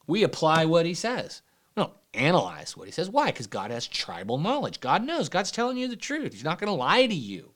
we 0.05 0.23
apply 0.23 0.65
what 0.65 0.85
he 0.85 0.93
says 0.93 1.41
No, 1.75 1.91
analyze 2.13 2.77
what 2.77 2.87
he 2.87 2.91
says. 2.91 3.09
Why? 3.09 3.27
Because 3.27 3.47
God 3.47 3.71
has 3.71 3.85
tribal 3.85 4.37
knowledge. 4.37 4.79
God 4.79 5.03
knows. 5.03 5.29
God's 5.29 5.51
telling 5.51 5.77
you 5.77 5.87
the 5.87 5.95
truth. 5.95 6.33
He's 6.33 6.43
not 6.43 6.59
going 6.59 6.69
to 6.69 6.73
lie 6.73 7.05
to 7.05 7.13
you. 7.13 7.51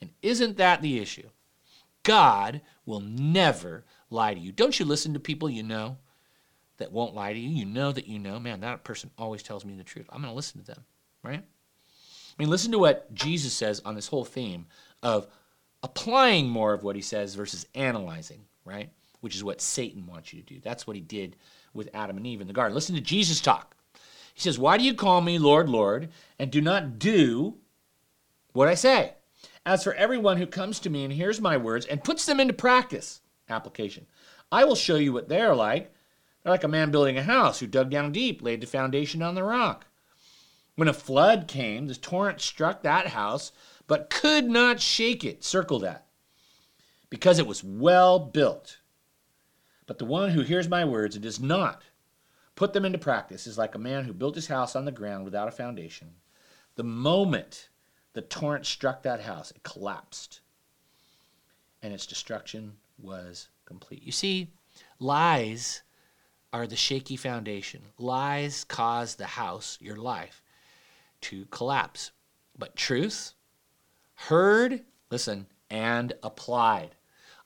And 0.00 0.10
isn't 0.22 0.56
that 0.58 0.82
the 0.82 0.98
issue? 0.98 1.28
God 2.02 2.60
will 2.84 3.00
never 3.00 3.84
lie 4.10 4.34
to 4.34 4.40
you. 4.40 4.52
Don't 4.52 4.78
you 4.78 4.84
listen 4.84 5.14
to 5.14 5.20
people 5.20 5.50
you 5.50 5.64
know 5.64 5.96
that 6.76 6.92
won't 6.92 7.14
lie 7.14 7.32
to 7.32 7.38
you? 7.38 7.48
You 7.48 7.64
know 7.64 7.90
that 7.90 8.06
you 8.06 8.18
know, 8.18 8.38
man, 8.38 8.60
that 8.60 8.84
person 8.84 9.10
always 9.18 9.42
tells 9.42 9.64
me 9.64 9.74
the 9.74 9.82
truth. 9.82 10.06
I'm 10.10 10.20
going 10.20 10.32
to 10.32 10.36
listen 10.36 10.60
to 10.60 10.66
them, 10.66 10.84
right? 11.24 11.44
I 12.36 12.42
mean, 12.42 12.50
listen 12.50 12.72
to 12.72 12.78
what 12.78 13.12
Jesus 13.14 13.54
says 13.54 13.80
on 13.84 13.94
this 13.94 14.08
whole 14.08 14.24
theme 14.24 14.66
of 15.02 15.26
applying 15.82 16.48
more 16.48 16.74
of 16.74 16.82
what 16.82 16.96
he 16.96 17.02
says 17.02 17.34
versus 17.34 17.66
analyzing, 17.74 18.40
right? 18.64 18.90
Which 19.20 19.34
is 19.34 19.44
what 19.44 19.60
Satan 19.60 20.06
wants 20.06 20.32
you 20.32 20.42
to 20.42 20.54
do. 20.54 20.60
That's 20.60 20.86
what 20.86 20.96
he 20.96 21.02
did 21.02 21.36
with 21.72 21.88
Adam 21.94 22.16
and 22.16 22.26
Eve 22.26 22.40
in 22.40 22.46
the 22.46 22.52
garden. 22.52 22.74
Listen 22.74 22.94
to 22.94 23.00
Jesus 23.00 23.40
talk. 23.40 23.76
He 24.34 24.40
says, 24.40 24.58
Why 24.58 24.76
do 24.76 24.84
you 24.84 24.94
call 24.94 25.22
me 25.22 25.38
Lord, 25.38 25.68
Lord, 25.68 26.10
and 26.38 26.50
do 26.50 26.60
not 26.60 26.98
do 26.98 27.54
what 28.52 28.68
I 28.68 28.74
say? 28.74 29.14
As 29.64 29.82
for 29.82 29.94
everyone 29.94 30.36
who 30.36 30.46
comes 30.46 30.78
to 30.80 30.90
me 30.90 31.04
and 31.04 31.12
hears 31.12 31.40
my 31.40 31.56
words 31.56 31.86
and 31.86 32.04
puts 32.04 32.26
them 32.26 32.38
into 32.38 32.52
practice, 32.52 33.20
application, 33.48 34.06
I 34.52 34.64
will 34.64 34.76
show 34.76 34.96
you 34.96 35.12
what 35.12 35.28
they 35.28 35.40
are 35.40 35.56
like. 35.56 35.92
They're 36.42 36.52
like 36.52 36.64
a 36.64 36.68
man 36.68 36.90
building 36.90 37.16
a 37.18 37.22
house 37.22 37.58
who 37.58 37.66
dug 37.66 37.90
down 37.90 38.12
deep, 38.12 38.42
laid 38.42 38.60
the 38.60 38.66
foundation 38.66 39.22
on 39.22 39.34
the 39.34 39.42
rock. 39.42 39.85
When 40.76 40.88
a 40.88 40.92
flood 40.92 41.48
came, 41.48 41.86
the 41.86 41.94
torrent 41.94 42.40
struck 42.40 42.82
that 42.82 43.08
house, 43.08 43.50
but 43.86 44.10
could 44.10 44.44
not 44.44 44.80
shake 44.80 45.24
it. 45.24 45.42
Circle 45.42 45.80
that. 45.80 46.06
Because 47.10 47.38
it 47.38 47.46
was 47.46 47.64
well 47.64 48.18
built. 48.18 48.78
But 49.86 49.98
the 49.98 50.04
one 50.04 50.30
who 50.30 50.42
hears 50.42 50.68
my 50.68 50.84
words 50.84 51.16
and 51.16 51.22
does 51.22 51.40
not 51.40 51.82
put 52.56 52.72
them 52.72 52.84
into 52.84 52.98
practice 52.98 53.46
is 53.46 53.58
like 53.58 53.74
a 53.74 53.78
man 53.78 54.04
who 54.04 54.12
built 54.12 54.34
his 54.34 54.48
house 54.48 54.76
on 54.76 54.84
the 54.84 54.92
ground 54.92 55.24
without 55.24 55.48
a 55.48 55.52
foundation. 55.52 56.08
The 56.74 56.84
moment 56.84 57.68
the 58.12 58.22
torrent 58.22 58.66
struck 58.66 59.02
that 59.02 59.20
house, 59.20 59.50
it 59.50 59.62
collapsed, 59.62 60.40
and 61.82 61.92
its 61.92 62.06
destruction 62.06 62.72
was 62.98 63.48
complete. 63.66 64.02
You 64.02 64.12
see, 64.12 64.52
lies 64.98 65.82
are 66.52 66.66
the 66.66 66.76
shaky 66.76 67.16
foundation. 67.16 67.82
Lies 67.98 68.64
cause 68.64 69.14
the 69.14 69.26
house, 69.26 69.76
your 69.82 69.96
life, 69.96 70.42
to 71.22 71.46
collapse. 71.46 72.10
But 72.58 72.76
truth, 72.76 73.34
heard, 74.14 74.82
listen, 75.10 75.46
and 75.70 76.12
applied. 76.22 76.94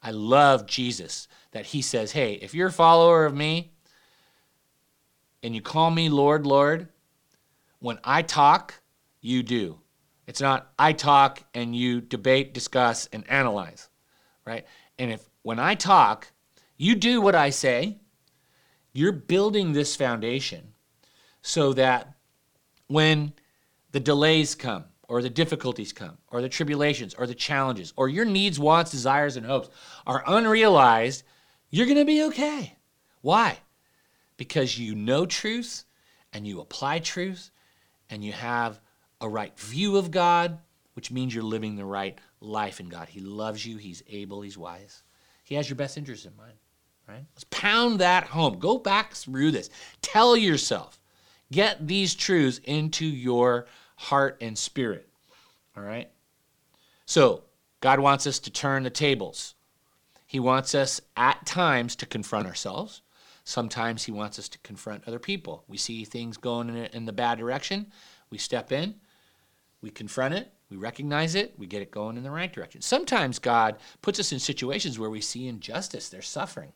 I 0.03 0.13
love 0.13 0.67
Jesus 0.67 1.29
that 1.53 1.67
he 1.67 1.83
says, 1.83 2.13
hey, 2.13 2.35
if 2.35 2.55
you're 2.55 2.69
a 2.69 2.73
follower 2.73 3.27
of 3.27 3.35
me, 3.35 3.73
and 5.43 5.55
you 5.55 5.63
call 5.63 5.91
me 5.91 6.09
Lord, 6.09 6.47
Lord, 6.47 6.89
when 7.79 7.99
I 8.05 8.23
talk, 8.23 8.75
you 9.21 9.43
do. 9.43 9.79
It's 10.27 10.41
not 10.41 10.73
I 10.79 10.93
talk 10.93 11.43
and 11.55 11.75
you 11.75 12.01
debate, 12.01 12.55
discuss, 12.55 13.09
and 13.13 13.29
analyze, 13.29 13.89
right? 14.45 14.67
And 14.99 15.11
if 15.11 15.29
when 15.43 15.59
I 15.59 15.75
talk, 15.75 16.31
you 16.77 16.95
do 16.95 17.21
what 17.21 17.35
I 17.35 17.51
say, 17.51 17.99
you're 18.93 19.13
building 19.13 19.73
this 19.73 19.97
foundation 19.97 20.73
so 21.43 21.73
that 21.73 22.15
when 22.87 23.33
the 23.93 24.01
delays 24.01 24.55
come, 24.55 24.85
or 25.09 25.23
the 25.23 25.31
difficulties 25.31 25.93
come, 25.93 26.17
or 26.29 26.41
the 26.41 26.49
tribulations, 26.49 27.15
or 27.15 27.27
the 27.27 27.35
challenges, 27.35 27.93
or 27.97 28.09
your 28.09 28.25
needs, 28.25 28.61
wants, 28.61 28.91
desires, 28.91 29.37
and 29.37 29.45
hopes 29.45 29.69
are 30.07 30.23
unrealized, 30.27 31.25
you're 31.71 31.87
going 31.87 31.99
to 31.99 32.05
be 32.05 32.23
okay. 32.25 32.77
Why? 33.21 33.59
Because 34.37 34.79
you 34.79 34.95
know 34.95 35.27
truth 35.27 35.85
and 36.33 36.47
you 36.47 36.61
apply 36.61 37.01
truth 37.01 37.51
and 38.09 38.25
you 38.25 38.33
have 38.33 38.81
a 39.21 39.29
right 39.29 39.59
view 39.59 39.97
of 39.97 40.11
God, 40.11 40.59
which 40.95 41.11
means 41.11 41.35
you're 41.35 41.45
living 41.45 41.77
the 41.77 41.85
right 41.85 42.19
life 42.41 42.81
in 42.81 42.89
God. 42.89 43.09
He 43.09 43.21
loves 43.21 43.65
you, 43.65 43.77
He's 43.77 44.03
able, 44.09 44.41
He's 44.43 44.59
wise. 44.59 45.03
He 45.45 45.57
has 45.57 45.69
your 45.69 45.77
best 45.77 45.99
interest 45.99 46.27
in 46.27 46.37
mind, 46.37 46.55
right? 47.09 47.25
Let's 47.35 47.45
pound 47.51 47.99
that 47.99 48.25
home. 48.25 48.59
Go 48.59 48.79
back 48.79 49.13
through 49.15 49.51
this. 49.51 49.71
Tell 50.01 50.37
yourself, 50.37 51.01
get 51.51 51.87
these 51.87 52.15
truths 52.15 52.61
into 52.65 53.05
your 53.05 53.67
heart, 54.01 54.39
and 54.41 54.57
spirit. 54.57 55.07
All 55.77 55.83
right? 55.83 56.11
So, 57.05 57.43
God 57.83 58.01
wants 58.01 58.27
us 58.27 58.39
to 58.39 58.51
turn 58.51 58.83
the 58.83 58.91
tables. 58.91 59.55
He 60.27 60.41
wants 60.41 60.75
us 60.75 61.03
at 61.19 61.45
times 61.45 61.97
to 61.97 62.07
confront 62.07 62.47
ourselves. 62.47 63.03
Sometimes 63.45 64.05
He 64.05 64.13
wants 64.13 64.39
us 64.39 64.49
to 64.49 64.59
confront 64.61 65.07
other 65.07 65.19
people. 65.19 65.65
We 65.69 65.77
see 65.77 66.07
things 66.07 66.39
going 66.39 66.75
in, 66.75 67.05
the 67.05 67.13
bad 67.13 67.37
direction. 67.37 67.89
We 68.31 68.39
step 68.39 68.73
in, 68.73 68.95
we 69.83 69.91
confront 69.91 70.33
it, 70.33 70.51
we 70.71 70.79
recognize 70.79 71.35
it, 71.35 71.55
we 71.59 71.67
get 71.67 71.83
it 71.83 71.91
going 71.91 72.17
in 72.17 72.23
the 72.23 72.31
right 72.31 72.51
direction. 72.51 72.81
Sometimes 72.81 73.39
God 73.39 73.77
puts 74.01 74.19
us 74.19 74.33
in 74.33 74.39
situations 74.39 74.99
where 74.99 75.11
we 75.11 75.21
see 75.21 75.47
injustice, 75.47 76.09
there's 76.09 76.29
suffering, 76.29 76.73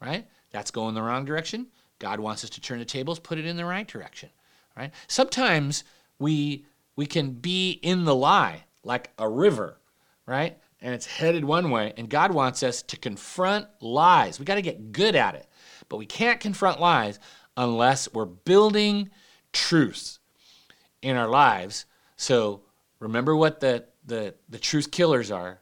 right? 0.00 0.26
That's 0.50 0.70
going 0.70 0.94
the 0.94 1.02
wrong 1.02 1.26
direction. 1.26 1.66
God 1.98 2.20
wants 2.20 2.42
us 2.42 2.50
to 2.50 2.60
turn 2.60 2.78
the 2.78 2.86
tables, 2.86 3.18
put 3.18 3.38
it 3.38 3.44
in 3.44 3.58
the 3.58 3.66
right 3.66 3.86
direction, 3.86 4.30
right? 4.76 4.92
Sometimes 5.08 5.84
we 6.18 6.66
we 6.96 7.06
can 7.06 7.32
be 7.32 7.72
in 7.72 8.04
the 8.04 8.14
lie 8.14 8.64
like 8.84 9.10
a 9.18 9.28
river, 9.28 9.78
right? 10.26 10.58
And 10.80 10.94
it's 10.94 11.06
headed 11.06 11.44
one 11.44 11.70
way, 11.70 11.92
and 11.96 12.08
God 12.08 12.32
wants 12.32 12.62
us 12.62 12.82
to 12.82 12.96
confront 12.96 13.66
lies. 13.80 14.38
We 14.38 14.44
got 14.44 14.56
to 14.56 14.62
get 14.62 14.92
good 14.92 15.16
at 15.16 15.34
it. 15.34 15.48
But 15.88 15.96
we 15.96 16.06
can't 16.06 16.40
confront 16.40 16.80
lies 16.80 17.18
unless 17.56 18.12
we're 18.12 18.24
building 18.24 19.10
truths 19.52 20.18
in 21.02 21.16
our 21.16 21.28
lives. 21.28 21.86
So 22.16 22.62
remember 23.00 23.34
what 23.36 23.60
the, 23.60 23.86
the, 24.04 24.34
the 24.48 24.58
truth 24.58 24.90
killers 24.90 25.30
are 25.30 25.60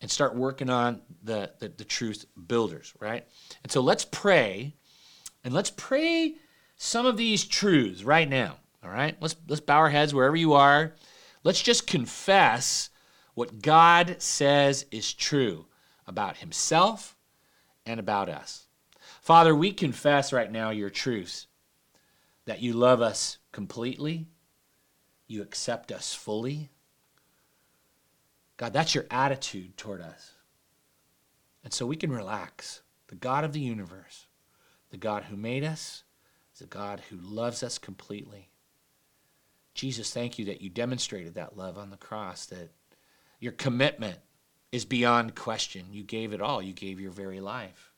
and 0.00 0.10
start 0.10 0.34
working 0.34 0.70
on 0.70 1.02
the, 1.22 1.52
the, 1.58 1.68
the 1.68 1.84
truth 1.84 2.24
builders, 2.46 2.94
right? 2.98 3.26
And 3.62 3.70
so 3.70 3.80
let's 3.80 4.04
pray 4.04 4.74
and 5.44 5.52
let's 5.52 5.70
pray 5.70 6.36
some 6.76 7.06
of 7.06 7.16
these 7.16 7.44
truths 7.44 8.02
right 8.02 8.28
now. 8.28 8.56
All 8.84 8.90
right? 8.90 9.16
Let's 9.20 9.36
let's 9.48 9.60
bow 9.60 9.78
our 9.78 9.90
heads 9.90 10.14
wherever 10.14 10.36
you 10.36 10.54
are. 10.54 10.94
Let's 11.42 11.62
just 11.62 11.86
confess 11.86 12.90
what 13.34 13.62
God 13.62 14.16
says 14.18 14.86
is 14.90 15.12
true 15.12 15.66
about 16.06 16.38
himself 16.38 17.16
and 17.86 17.98
about 17.98 18.28
us. 18.28 18.66
Father, 19.22 19.54
we 19.54 19.72
confess 19.72 20.32
right 20.32 20.50
now 20.50 20.70
your 20.70 20.90
truths 20.90 21.46
that 22.46 22.60
you 22.60 22.72
love 22.72 23.00
us 23.00 23.38
completely, 23.52 24.26
you 25.26 25.42
accept 25.42 25.92
us 25.92 26.12
fully. 26.12 26.70
God, 28.56 28.72
that's 28.72 28.94
your 28.94 29.06
attitude 29.10 29.76
toward 29.76 30.02
us. 30.02 30.34
And 31.64 31.72
so 31.72 31.86
we 31.86 31.96
can 31.96 32.12
relax. 32.12 32.82
The 33.08 33.14
God 33.14 33.44
of 33.44 33.52
the 33.52 33.60
universe, 33.60 34.26
the 34.90 34.96
God 34.96 35.24
who 35.24 35.36
made 35.36 35.64
us, 35.64 36.04
is 36.54 36.60
a 36.60 36.66
God 36.66 37.00
who 37.08 37.16
loves 37.16 37.62
us 37.62 37.78
completely. 37.78 38.49
Jesus, 39.80 40.12
thank 40.12 40.38
you 40.38 40.44
that 40.44 40.60
you 40.60 40.68
demonstrated 40.68 41.32
that 41.36 41.56
love 41.56 41.78
on 41.78 41.88
the 41.88 41.96
cross, 41.96 42.44
that 42.44 42.68
your 43.38 43.52
commitment 43.52 44.18
is 44.70 44.84
beyond 44.84 45.34
question. 45.34 45.86
You 45.90 46.02
gave 46.02 46.34
it 46.34 46.42
all, 46.42 46.60
you 46.60 46.74
gave 46.74 47.00
your 47.00 47.12
very 47.12 47.40
life. 47.40 47.90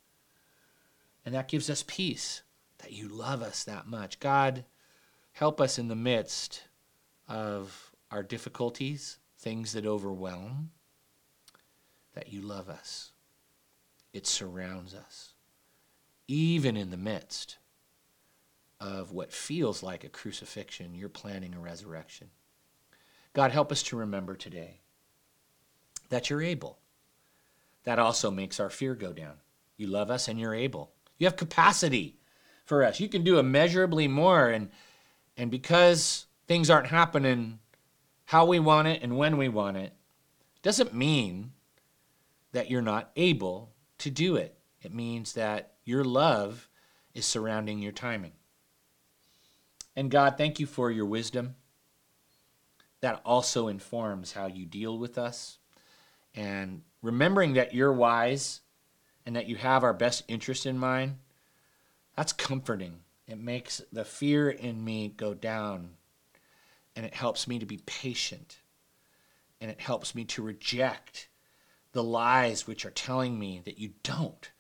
And 1.27 1.35
that 1.35 1.49
gives 1.49 1.69
us 1.69 1.83
peace 1.85 2.43
that 2.79 2.93
you 2.93 3.09
love 3.09 3.43
us 3.43 3.65
that 3.65 3.89
much. 3.89 4.21
God, 4.21 4.65
help 5.33 5.61
us 5.61 5.77
in 5.77 5.89
the 5.89 5.97
midst 5.97 6.63
of 7.27 7.91
our 8.13 8.23
difficulties, 8.23 9.19
things 9.41 9.73
that 9.73 9.85
overwhelm, 9.85 10.71
that 12.15 12.33
you 12.33 12.43
love 12.43 12.69
us. 12.69 13.11
It 14.13 14.29
surrounds 14.29 14.95
us, 14.95 15.33
even 16.29 16.77
in 16.77 16.91
the 16.91 16.97
midst 16.97 17.57
of 18.83 19.13
what 19.13 19.33
feels 19.33 19.81
like 19.81 20.03
a 20.03 20.09
crucifixion, 20.09 20.93
you're 20.93 21.09
planning 21.09 21.55
a 21.55 21.61
resurrection. 21.61 22.29
God, 23.33 23.53
help 23.53 23.71
us 23.71 23.83
to 23.85 23.97
remember 23.97 24.35
today 24.35 24.81
that 26.09 26.29
you're 26.29 26.43
able. 26.43 26.79
That 27.85 28.01
also 28.01 28.29
makes 28.31 28.59
our 28.59 28.71
fear 28.71 28.97
go 28.97 29.13
down. 29.13 29.35
You 29.77 29.87
love 29.87 30.11
us 30.11 30.27
and 30.27 30.39
you're 30.39 30.55
able. 30.55 30.91
You 31.17 31.29
have 31.29 31.37
capacity 31.37 32.19
for 32.65 32.83
us. 32.83 32.99
You 32.99 33.09
can 33.09 33.23
do 33.23 33.39
immeasurably 33.39 34.09
more. 34.09 34.49
And, 34.49 34.69
and 35.37 35.49
because 35.49 36.27
things 36.49 36.69
aren't 36.69 36.89
happening 36.89 37.61
how 38.25 38.47
we 38.47 38.59
want 38.59 38.89
it 38.89 39.01
and 39.03 39.17
when 39.17 39.37
we 39.37 39.49
want 39.49 39.77
it, 39.77 39.93
doesn't 40.63 40.93
mean 40.93 41.53
that 42.51 42.69
you're 42.69 42.83
not 42.83 43.13
able 43.15 43.71
to 43.99 44.11
do 44.11 44.35
it. 44.35 44.59
It 44.81 44.93
means 44.93 45.35
that 45.35 45.75
your 45.85 46.03
love 46.03 46.69
is 47.15 47.25
surrounding 47.25 47.79
your 47.79 47.93
timing. 47.93 48.33
And 49.95 50.11
God, 50.11 50.37
thank 50.39 50.59
you 50.59 50.67
for 50.67 50.91
your 50.91 51.07
wisdom. 51.07 51.57
That 53.01 53.21
also 53.25 53.69
informs 53.69 54.33
how 54.33 54.47
you 54.47 54.65
deal 54.65 54.99
with 54.99 55.19
us. 55.19 55.59
And 56.35 56.83
remembering 57.03 57.55
that 57.55 57.75
you're 57.75 57.93
wise 57.93 58.61
and 59.27 59.37
that 59.37 59.49
you 59.49 59.57
have 59.57 59.85
our 59.85 59.93
best 59.93 60.25
interest 60.29 60.67
in 60.67 60.79
mind, 60.79 61.17
that's 62.17 62.33
comforting. 62.33 63.01
It 63.27 63.39
makes 63.39 63.83
the 63.93 64.05
fear 64.05 64.51
in 64.51 64.85
me 64.85 65.13
go 65.17 65.35
down. 65.35 65.91
And 66.97 67.05
it 67.05 67.15
helps 67.15 67.47
me 67.47 67.59
to 67.59 67.67
be 67.67 67.81
patient. 67.87 68.59
And 69.61 69.71
it 69.71 69.81
helps 69.81 70.15
me 70.15 70.25
to 70.27 70.43
reject 70.43 71.29
the 71.93 72.03
lies 72.03 72.67
which 72.67 72.87
are 72.87 72.91
telling 72.91 73.39
me 73.39 73.61
that 73.65 73.79
you 73.79 73.91
don't 74.03 74.51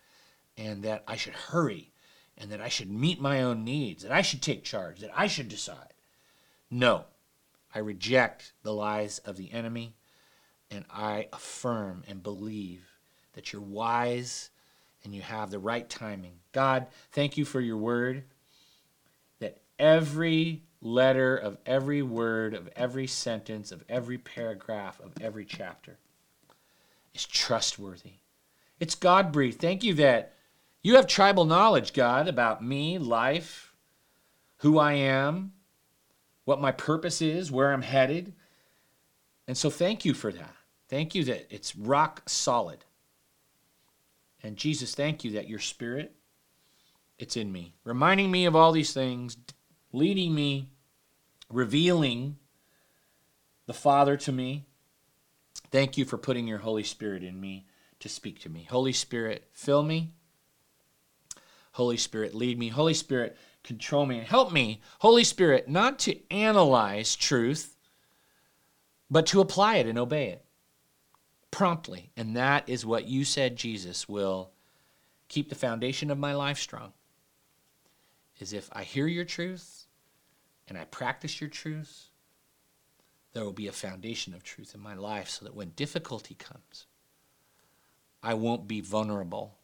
and 0.56 0.82
that 0.82 1.02
I 1.08 1.16
should 1.16 1.32
hurry 1.32 1.91
and 2.36 2.50
that 2.50 2.60
I 2.60 2.68
should 2.68 2.90
meet 2.90 3.20
my 3.20 3.42
own 3.42 3.64
needs, 3.64 4.02
that 4.02 4.12
I 4.12 4.22
should 4.22 4.42
take 4.42 4.64
charge, 4.64 5.00
that 5.00 5.12
I 5.14 5.26
should 5.26 5.48
decide. 5.48 5.94
No, 6.70 7.04
I 7.74 7.78
reject 7.80 8.52
the 8.62 8.72
lies 8.72 9.18
of 9.20 9.36
the 9.36 9.52
enemy, 9.52 9.94
and 10.70 10.84
I 10.90 11.28
affirm 11.32 12.02
and 12.08 12.22
believe 12.22 12.92
that 13.34 13.52
you're 13.52 13.62
wise 13.62 14.50
and 15.04 15.14
you 15.14 15.22
have 15.22 15.50
the 15.50 15.58
right 15.58 15.88
timing. 15.88 16.34
God, 16.52 16.86
thank 17.10 17.36
you 17.36 17.44
for 17.44 17.60
your 17.60 17.76
word, 17.76 18.24
that 19.40 19.60
every 19.78 20.62
letter 20.80 21.36
of 21.36 21.58
every 21.66 22.02
word, 22.02 22.54
of 22.54 22.68
every 22.76 23.06
sentence, 23.06 23.72
of 23.72 23.84
every 23.88 24.18
paragraph, 24.18 25.00
of 25.00 25.12
every 25.20 25.44
chapter 25.44 25.98
is 27.14 27.26
trustworthy. 27.26 28.14
It's 28.80 28.94
God 28.94 29.32
breathed. 29.32 29.60
Thank 29.60 29.84
you 29.84 29.94
that 29.94 30.34
you 30.82 30.96
have 30.96 31.06
tribal 31.06 31.44
knowledge, 31.44 31.92
God, 31.92 32.28
about 32.28 32.64
me, 32.64 32.98
life, 32.98 33.72
who 34.58 34.78
I 34.78 34.94
am, 34.94 35.52
what 36.44 36.60
my 36.60 36.72
purpose 36.72 37.22
is, 37.22 37.50
where 37.52 37.72
I'm 37.72 37.82
headed. 37.82 38.32
And 39.46 39.56
so 39.56 39.70
thank 39.70 40.04
you 40.04 40.14
for 40.14 40.32
that. 40.32 40.54
Thank 40.88 41.14
you 41.14 41.24
that 41.24 41.46
it's 41.50 41.76
rock 41.76 42.22
solid. 42.28 42.84
And 44.42 44.56
Jesus, 44.56 44.94
thank 44.94 45.24
you 45.24 45.32
that 45.32 45.48
your 45.48 45.60
spirit 45.60 46.14
it's 47.18 47.36
in 47.36 47.52
me, 47.52 47.74
reminding 47.84 48.32
me 48.32 48.46
of 48.46 48.56
all 48.56 48.72
these 48.72 48.92
things, 48.92 49.36
leading 49.92 50.34
me, 50.34 50.68
revealing 51.48 52.36
the 53.66 53.72
Father 53.72 54.16
to 54.16 54.32
me. 54.32 54.64
Thank 55.70 55.96
you 55.96 56.04
for 56.04 56.18
putting 56.18 56.48
your 56.48 56.58
Holy 56.58 56.82
Spirit 56.82 57.22
in 57.22 57.40
me 57.40 57.66
to 58.00 58.08
speak 58.08 58.40
to 58.40 58.48
me. 58.48 58.66
Holy 58.68 58.92
Spirit, 58.92 59.48
fill 59.52 59.84
me 59.84 60.14
Holy 61.72 61.96
Spirit, 61.96 62.34
lead 62.34 62.58
me. 62.58 62.68
Holy 62.68 62.94
Spirit, 62.94 63.36
control 63.62 64.06
me 64.06 64.18
and 64.18 64.26
help 64.26 64.52
me, 64.52 64.80
Holy 65.00 65.24
Spirit, 65.24 65.68
not 65.68 65.98
to 66.00 66.18
analyze 66.30 67.16
truth, 67.16 67.76
but 69.10 69.26
to 69.26 69.40
apply 69.40 69.76
it 69.76 69.86
and 69.86 69.98
obey 69.98 70.28
it 70.28 70.44
promptly. 71.50 72.10
And 72.16 72.36
that 72.36 72.68
is 72.68 72.84
what 72.84 73.06
you 73.06 73.24
said, 73.24 73.56
Jesus, 73.56 74.08
will 74.08 74.50
keep 75.28 75.48
the 75.48 75.54
foundation 75.54 76.10
of 76.10 76.18
my 76.18 76.34
life 76.34 76.58
strong. 76.58 76.92
Is 78.38 78.52
if 78.52 78.68
I 78.72 78.82
hear 78.82 79.06
your 79.06 79.24
truth 79.24 79.86
and 80.66 80.76
I 80.76 80.84
practice 80.84 81.40
your 81.40 81.50
truth, 81.50 82.08
there 83.32 83.44
will 83.44 83.52
be 83.52 83.68
a 83.68 83.72
foundation 83.72 84.34
of 84.34 84.42
truth 84.42 84.74
in 84.74 84.80
my 84.80 84.94
life 84.94 85.28
so 85.28 85.44
that 85.44 85.54
when 85.54 85.70
difficulty 85.70 86.34
comes, 86.34 86.86
I 88.22 88.34
won't 88.34 88.68
be 88.68 88.80
vulnerable 88.80 89.58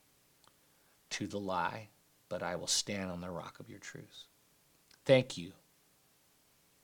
to 1.11 1.27
the 1.27 1.39
lie, 1.39 1.89
but 2.29 2.43
I 2.43 2.57
will 2.57 2.67
stand 2.67 3.11
on 3.11 3.21
the 3.21 3.31
rock 3.31 3.61
of 3.61 3.71
your 3.71 3.79
truth. 3.79 4.25
Thank 5.05 5.37
you 5.37 5.53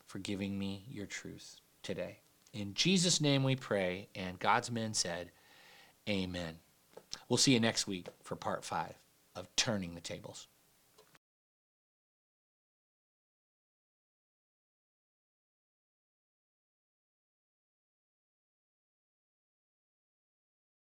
for 0.07 0.19
giving 0.19 0.59
me 0.59 0.85
your 0.91 1.07
truth 1.07 1.61
today. 1.83 2.19
In 2.53 2.75
Jesus' 2.75 3.21
name 3.21 3.43
we 3.43 3.57
pray, 3.57 4.09
and 4.15 4.39
God's 4.39 4.71
men 4.71 4.95
said, 4.95 5.31
Amen. 6.09 6.59
We'll 7.29 7.37
see 7.37 7.53
you 7.53 7.61
next 7.61 7.87
week 7.87 8.07
for 8.23 8.37
part 8.37 8.65
five 8.65 8.95
of 9.35 9.55
Turning 9.57 9.95
the 9.95 10.01
Tables. 10.01 10.47